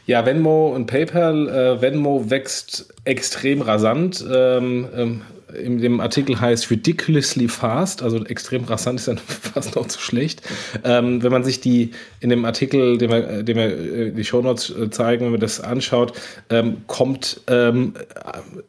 [0.08, 1.48] Ja, Venmo und PayPal.
[1.48, 4.26] Äh, Venmo wächst extrem rasant.
[4.30, 5.22] Ähm, ähm,
[5.54, 9.18] in dem Artikel heißt ridiculously fast, also extrem rasant ist dann
[9.54, 10.42] fast noch zu schlecht.
[10.84, 14.70] Ähm, wenn man sich die in dem Artikel, den wir, den wir äh, die Shownotes
[14.70, 16.14] äh, zeigen, wenn man das anschaut,
[16.50, 17.94] ähm, kommt, ähm,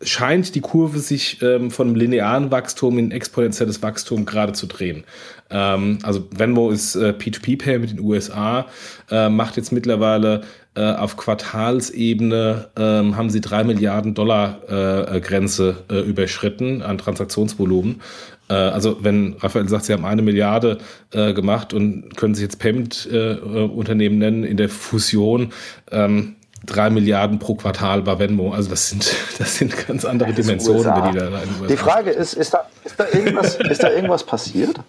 [0.02, 5.04] scheint die Kurve sich ähm, von einem linearen Wachstum in exponentielles Wachstum gerade zu drehen.
[5.50, 8.66] Ähm, also Venmo ist äh, P2P-Pay mit den USA,
[9.10, 10.42] äh, macht jetzt mittlerweile
[10.74, 18.00] äh, auf Quartalsebene ähm, haben sie drei Milliarden Dollar äh, Grenze äh, überschritten an Transaktionsvolumen.
[18.48, 20.78] Äh, also wenn Raphael sagt, sie haben eine Milliarde
[21.12, 25.52] äh, gemacht und können sich jetzt Payment-Unternehmen nennen in der Fusion,
[25.90, 28.52] ähm, drei Milliarden pro Quartal bei Venmo.
[28.52, 32.54] Also das sind, das sind ganz andere Dimensionen, die da in Die Frage ist, ist
[32.54, 34.80] da, ist da, irgendwas, ist da irgendwas passiert?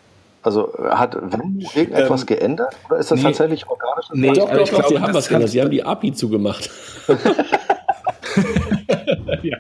[0.44, 4.08] Also hat Venmo irgendetwas ähm, geändert oder ist das nee, tatsächlich organisch?
[4.14, 5.50] Nee, doch, doch, doch, sie haben was geändert.
[5.50, 6.70] Sie haben die API zugemacht.
[9.42, 9.58] ja.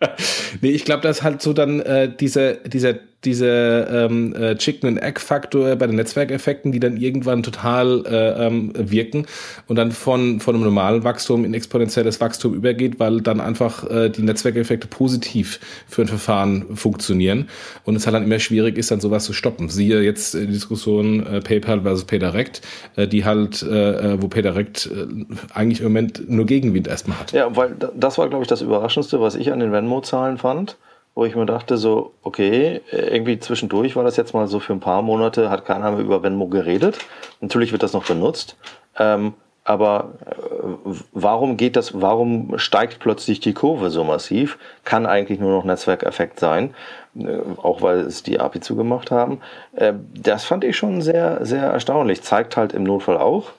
[0.60, 2.94] nee, ich glaube, dass halt so dann äh, diese, dieser
[3.26, 8.46] diese ähm, äh, Chicken and Egg Faktor bei den Netzwerkeffekten, die dann irgendwann total äh,
[8.46, 9.26] ähm, wirken
[9.66, 14.10] und dann von, von einem normalen Wachstum in exponentielles Wachstum übergeht, weil dann einfach äh,
[14.10, 17.48] die Netzwerkeffekte positiv für ein Verfahren funktionieren
[17.84, 19.68] und es halt dann immer schwierig ist, dann sowas zu stoppen.
[19.68, 22.62] Siehe jetzt die Diskussion äh, PayPal versus PayDirect,
[22.94, 25.06] äh, die halt, äh, äh wo PayDirect äh,
[25.52, 27.32] eigentlich im Moment nur Gegenwind erstmal hat.
[27.32, 30.76] Ja, weil das war, glaube ich, das Überraschendste, was ich an den Venmo-Zahlen fand
[31.16, 34.80] wo ich mir dachte, so, okay, irgendwie zwischendurch war das jetzt mal so für ein
[34.80, 36.98] paar Monate, hat keiner mehr über Venmo geredet.
[37.40, 38.56] Natürlich wird das noch benutzt.
[38.98, 39.32] Ähm,
[39.64, 44.58] aber äh, warum geht das, warum steigt plötzlich die Kurve so massiv?
[44.84, 46.74] Kann eigentlich nur noch Netzwerkeffekt sein,
[47.18, 49.40] äh, auch weil es die API zugemacht haben.
[49.74, 52.22] Äh, das fand ich schon sehr, sehr erstaunlich.
[52.22, 53.52] Zeigt halt im Notfall auch,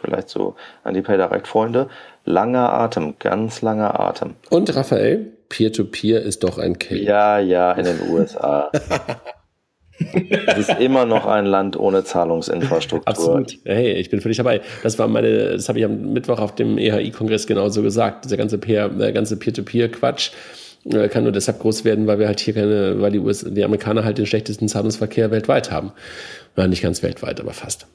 [0.00, 1.88] vielleicht so an die PayDirect-Freunde,
[2.24, 4.34] langer Atem, ganz langer Atem.
[4.50, 7.02] Und Raphael, Peer-to-Peer -Peer ist doch ein Case.
[7.02, 8.70] Ja, ja, in den USA.
[10.46, 13.06] Es ist immer noch ein Land ohne Zahlungsinfrastruktur.
[13.06, 13.58] Absolut.
[13.64, 14.62] Hey, ich bin völlig dabei.
[14.82, 18.24] Das war meine, das habe ich am Mittwoch auf dem EHI-Kongress genauso gesagt.
[18.24, 20.30] Dieser ganze Peer, der ganze Peer-to-Peer-Quatsch
[20.90, 23.62] äh, kann nur deshalb groß werden, weil wir halt hier keine, weil die, US, die
[23.62, 25.92] Amerikaner halt den schlechtesten Zahlungsverkehr weltweit haben.
[26.56, 27.86] Ja, nicht ganz weltweit, aber fast.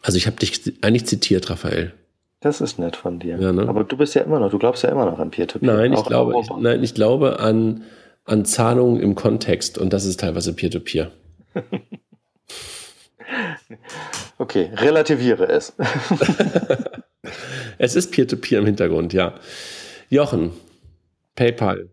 [0.00, 1.92] Also ich habe dich eigentlich zitiert, Raphael.
[2.40, 3.36] Das ist nett von dir.
[3.38, 3.68] Ja, ne?
[3.68, 5.74] Aber du bist ja immer noch, du glaubst ja immer noch an Peer-to-Peer.
[5.74, 7.82] Nein, ich glaube, ich, nein, ich glaube an,
[8.24, 11.10] an Zahlungen im Kontext und das ist teilweise Peer-to-Peer.
[14.38, 15.72] Okay, relativiere es.
[17.76, 19.34] Es ist Peer-to-Peer im Hintergrund, ja.
[20.08, 20.52] Jochen,
[21.34, 21.90] PayPal.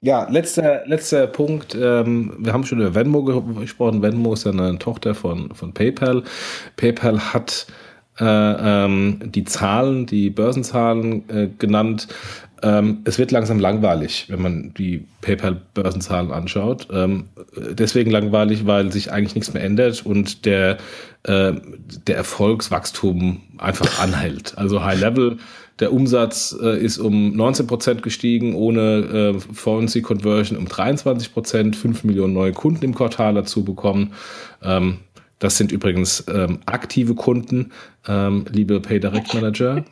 [0.00, 1.76] Ja, letzter, letzter Punkt.
[1.78, 4.00] Ähm, wir haben schon über Venmo ge- gesprochen.
[4.00, 6.22] Venmo ist ja eine Tochter von, von PayPal.
[6.76, 7.66] PayPal hat
[8.20, 12.08] ähm, die Zahlen, die Börsenzahlen äh, genannt.
[12.62, 16.88] Ähm, es wird langsam langweilig, wenn man die PayPal-Börsenzahlen anschaut.
[16.92, 17.26] Ähm,
[17.56, 20.78] deswegen langweilig, weil sich eigentlich nichts mehr ändert und der,
[21.22, 21.52] äh,
[22.06, 24.58] der Erfolgswachstum einfach anhält.
[24.58, 25.38] Also High Level.
[25.78, 32.32] Der Umsatz äh, ist um 19% gestiegen, ohne äh, Foreign Conversion um 23%, 5 Millionen
[32.32, 34.12] neue Kunden im Quartal dazu bekommen.
[34.60, 34.98] Ähm,
[35.38, 37.70] das sind übrigens ähm, aktive Kunden,
[38.08, 39.76] ähm, liebe PayDirect Manager.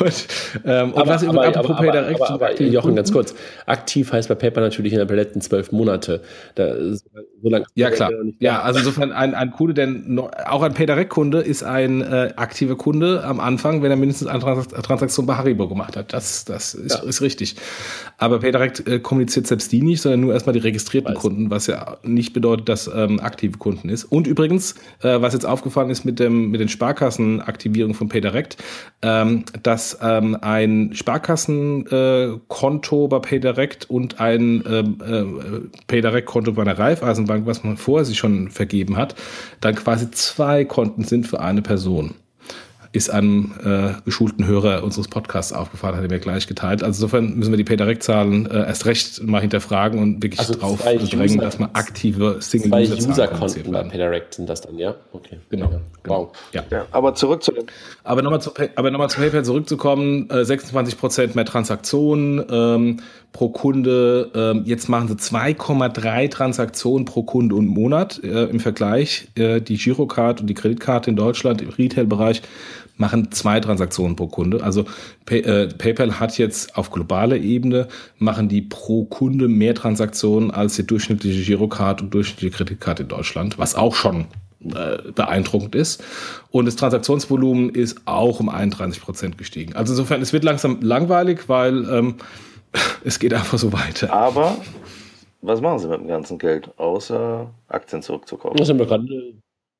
[0.00, 0.26] und,
[0.64, 3.34] ähm, und was aber, apropos aber, aber, PayDirect aber, aber aktive Jochen, ganz kurz.
[3.66, 6.22] Aktiv heißt bei PayPal natürlich innerhalb der letzten zwölf Monate.
[6.54, 7.04] Da, so,
[7.42, 8.10] lange Ja, klar.
[8.38, 12.76] Ja, also insofern ein, ein Kunde, der no- auch ein PayDirect-Kunde ist ein äh, aktiver
[12.76, 16.12] Kunde am Anfang, wenn er mindestens eine Trans Transaktion bei Haribo gemacht hat.
[16.12, 17.56] Das, das ist, ist richtig.
[18.18, 21.20] Aber PayDirect äh, kommuniziert selbst die nicht, sondern nur erstmal die registrierten Weiß.
[21.20, 24.04] Kunden, was ja nicht bedeutet, dass ähm, aktive Kunden ist.
[24.04, 28.56] Und übrigens, äh, was jetzt aufgefallen ist mit dem mit den Sparkassenaktivierungen von PayDirect,
[29.02, 35.24] ähm, dass ähm, ein Sparkassenkonto äh, bei PayDirect und ein ähm, äh,
[35.86, 39.14] PayDirect-Konto bei einer Raiffeisenbank, was man vorher sich schon vergeben hat,
[39.60, 42.14] dann quasi zwei Konten sind für eine Person.
[42.94, 46.84] Ist einem äh, geschulten Hörer unseres Podcasts aufgefallen, hat er mir gleich geteilt.
[46.84, 50.80] Also insofern müssen wir die PayDirect-Zahlen äh, erst recht mal hinterfragen und wirklich Also drauf
[50.80, 53.90] drängen, User- dass man aktive Zwei Single-User-Zahlen User-Konten bei werden.
[53.90, 54.94] PayDirect sind das dann, ja?
[55.12, 55.38] Okay.
[55.50, 55.80] Genau.
[56.04, 56.36] Wow.
[56.52, 56.62] Ja.
[56.70, 57.64] Ja, aber zurück zu dem.
[58.04, 63.00] Aber nochmal zu, Pay- aber nochmal zu PayPal zurückzukommen, äh, 26% mehr Transaktionen ähm,
[63.32, 64.30] pro Kunde.
[64.36, 69.26] Ähm, jetzt machen sie 2,3 Transaktionen pro Kunde und Monat äh, im Vergleich.
[69.34, 72.42] Äh, die Girocard und die Kreditkarte in Deutschland im Retail-Bereich
[72.96, 74.62] machen zwei Transaktionen pro Kunde.
[74.62, 74.84] Also
[75.26, 77.88] Pay, äh, PayPal hat jetzt auf globaler Ebene,
[78.18, 83.58] machen die pro Kunde mehr Transaktionen als die durchschnittliche Girocard und durchschnittliche Kreditkarte in Deutschland,
[83.58, 84.26] was auch schon
[84.64, 86.02] äh, beeindruckend ist.
[86.50, 89.74] Und das Transaktionsvolumen ist auch um 31 Prozent gestiegen.
[89.74, 92.14] Also insofern, es wird langsam langweilig, weil ähm,
[93.04, 94.12] es geht einfach so weiter.
[94.12, 94.56] Aber
[95.42, 98.56] was machen sie mit dem ganzen Geld, außer Aktien zurückzukaufen?
[98.56, 99.34] Das haben wir gerade.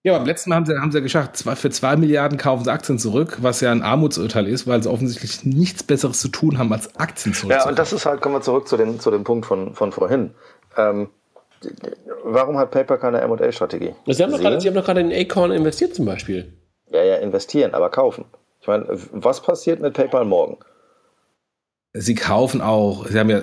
[0.06, 2.62] Ja, beim letzten Mal haben sie, haben sie ja geschafft, zwei, für zwei Milliarden kaufen
[2.64, 6.58] sie Aktien zurück, was ja ein Armutsurteil ist, weil sie offensichtlich nichts Besseres zu tun
[6.58, 7.70] haben, als Aktien Ja, zurückzukaufen.
[7.70, 10.32] und das ist halt, kommen wir zurück zu dem, zu dem Punkt von, von vorhin.
[10.76, 11.08] Ähm,
[12.22, 13.94] warum hat PayPal keine M&A-Strategie?
[14.06, 16.52] Sie haben doch gerade, Sie haben doch gerade in Acorn investiert zum Beispiel.
[16.90, 18.26] Ja, ja, investieren, aber kaufen.
[18.60, 20.58] Ich meine, was passiert mit PayPal morgen?
[21.94, 23.40] Sie kaufen auch, sie haben ja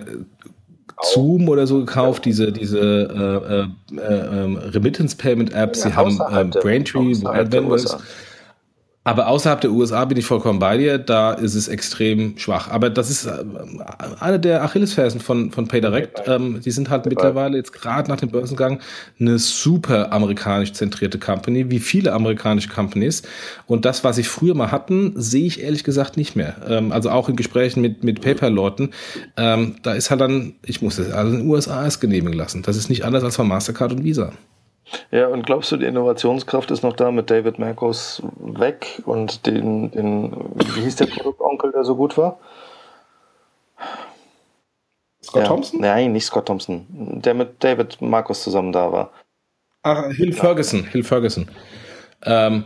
[1.03, 6.56] Zoom oder so gekauft, diese, diese äh, äh, äh, ähm, Remittance-Payment-Apps, sie Ja, haben außerhalb
[6.56, 7.99] äh, Braintree, außerhalb der Venmo ist- USA.
[9.03, 12.69] Aber außerhalb der USA bin ich vollkommen bei dir, da ist es extrem schwach.
[12.69, 13.44] Aber das ist äh,
[14.19, 16.22] eine der Achillesfersen von, von PayDirect.
[16.28, 18.80] Ähm, die sind halt mittlerweile jetzt gerade nach dem Börsengang
[19.19, 23.23] eine super amerikanisch zentrierte Company, wie viele amerikanische Companies.
[23.65, 26.57] Und das, was sie früher mal hatten, sehe ich ehrlich gesagt nicht mehr.
[26.68, 28.91] Ähm, also auch in Gesprächen mit, mit PayPal-Leuten,
[29.36, 32.61] ähm, da ist halt dann, ich muss das also in den USA erst genehmigen lassen.
[32.61, 34.32] Das ist nicht anders als von Mastercard und Visa.
[35.12, 39.92] Ja, und glaubst du, die Innovationskraft ist noch da mit David Marcos weg und den,
[39.92, 42.40] den wie hieß der Produktonkel, der so gut war?
[45.24, 45.48] Scott ja.
[45.48, 45.82] Thompson?
[45.82, 46.86] Nein, nicht Scott Thompson.
[46.90, 49.12] Der mit David Marcos zusammen da war.
[49.84, 51.50] Ach, Hill Ferguson, Hill Ferguson.
[52.24, 52.66] Ähm,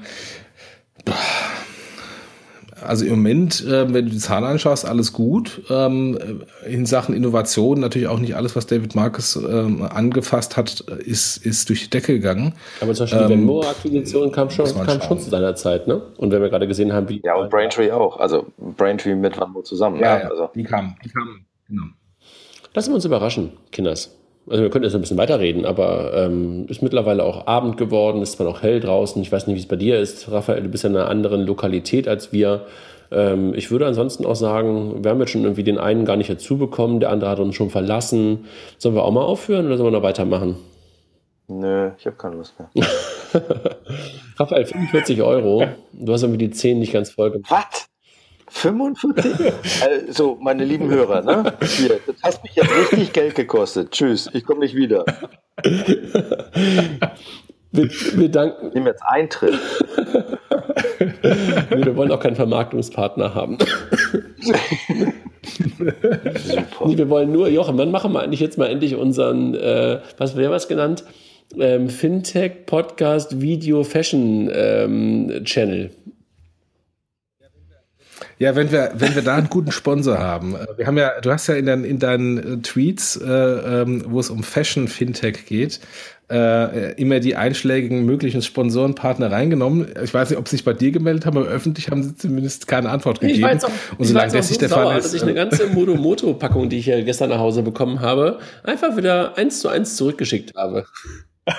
[2.86, 5.62] also im Moment, äh, wenn du die Zahlen anschaust, alles gut.
[5.70, 11.38] Ähm, in Sachen Innovation natürlich auch nicht alles, was David Marcus ähm, angefasst hat, ist,
[11.38, 12.54] ist durch die Decke gegangen.
[12.82, 16.02] Aber zum Beispiel die Ähm, Venmo-Akquisition kam schon, kam schon zu seiner Zeit, ne?
[16.18, 17.22] Und wenn wir gerade gesehen haben, wie.
[17.24, 18.20] Ja, und Braintree auch.
[18.20, 20.00] Also Braintree mit Vanmo zusammen.
[20.00, 20.50] Ja, also.
[20.56, 21.84] die kamen, die kamen, genau.
[22.74, 24.16] Lassen wir uns überraschen, Kinders.
[24.48, 28.34] Also wir können jetzt ein bisschen weiterreden, aber ähm, ist mittlerweile auch Abend geworden, ist
[28.34, 29.22] zwar noch hell draußen.
[29.22, 30.62] Ich weiß nicht, wie es bei dir ist, Raphael.
[30.62, 32.66] Du bist ja in einer anderen Lokalität als wir.
[33.12, 36.30] Ähm, ich würde ansonsten auch sagen, wir haben jetzt schon irgendwie den einen gar nicht
[36.30, 38.46] dazu bekommen, der andere hat uns schon verlassen.
[38.78, 40.58] Sollen wir auch mal aufhören oder sollen wir noch weitermachen?
[41.48, 42.70] Nö, ich habe keine Lust mehr.
[44.38, 45.66] Raphael, 45 Euro.
[45.94, 47.52] Du hast irgendwie die 10 nicht ganz voll gemacht.
[47.52, 47.88] Was?
[48.56, 49.54] 45?
[49.84, 51.54] also, meine lieben Hörer, ne?
[51.62, 53.92] Hier, das hat mich jetzt richtig Geld gekostet.
[53.92, 55.04] Tschüss, ich komme nicht wieder.
[57.72, 58.70] Wir, wir danken.
[58.70, 59.54] Ich nehme jetzt Eintritt.
[61.70, 63.58] Wir wollen auch keinen Vermarktungspartner haben.
[64.40, 64.60] Super.
[66.86, 70.38] Nee, wir wollen nur, Jochen, wann machen wir eigentlich jetzt mal endlich unseren, äh, was
[70.38, 71.04] wäre was genannt?
[71.58, 75.92] Ähm, Fintech Podcast Video Fashion ähm, Channel.
[78.40, 80.56] Ja, wenn wir, wenn wir da einen guten Sponsor haben.
[80.56, 84.04] Äh, Wir haben ja, du hast ja in deinen, in deinen äh, Tweets, äh, ähm,
[84.08, 85.80] wo es um Fashion Fintech geht,
[86.32, 89.88] äh, immer die einschlägigen möglichen Sponsorenpartner reingenommen.
[90.04, 92.68] Ich weiß nicht, ob sie sich bei dir gemeldet haben, aber öffentlich haben sie zumindest
[92.68, 93.46] keine Antwort gegeben.
[93.46, 95.32] Ich jetzt auch, Und solange das so nicht der sauer, Fall dass ist, ich eine
[95.32, 99.70] äh, ganze Modomoto-Packung, die ich ja gestern nach Hause bekommen habe, einfach wieder eins zu
[99.70, 100.86] eins zurückgeschickt habe.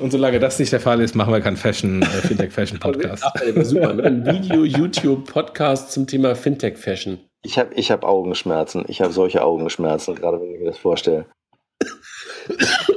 [0.00, 3.22] und solange das nicht der Fall ist, machen wir keinen Fashion, äh, Fintech Fashion Podcast.
[3.24, 3.94] Ach, super.
[3.94, 4.04] Ne?
[4.04, 7.18] Ein Video-YouTube-Podcast zum Thema Fintech-Fashion.
[7.42, 8.84] Ich habe ich hab Augenschmerzen.
[8.88, 11.26] Ich habe solche Augenschmerzen, gerade wenn ich mir das vorstelle.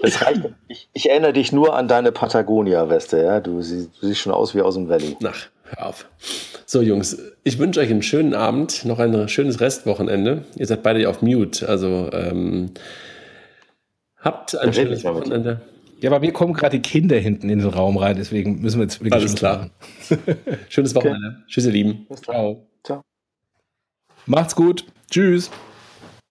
[0.01, 0.41] Das reicht.
[0.67, 3.39] Ich, ich erinnere dich nur an deine Patagonia-Weste, ja?
[3.39, 5.15] Du, sie, du siehst schon aus wie aus dem Valley.
[5.23, 6.09] Ach, hör auf.
[6.65, 10.45] So, Jungs, ich wünsche euch einen schönen Abend, noch ein schönes Restwochenende.
[10.55, 12.71] Ihr seid beide auf Mute, also ähm,
[14.19, 15.03] habt ein schönes.
[15.03, 15.61] Wochenende.
[16.03, 18.83] Ja, aber mir kommen gerade die Kinder hinten in den Raum rein, deswegen müssen wir
[18.83, 19.69] jetzt wirklich Alles klar.
[20.09, 20.19] machen.
[20.69, 21.45] Schönes Wochenende.
[21.47, 22.05] Tschüss, ihr Lieben.
[22.09, 22.57] Bis dann.
[22.83, 23.01] Ciao.
[24.25, 24.85] Macht's gut.
[25.09, 25.49] Tschüss.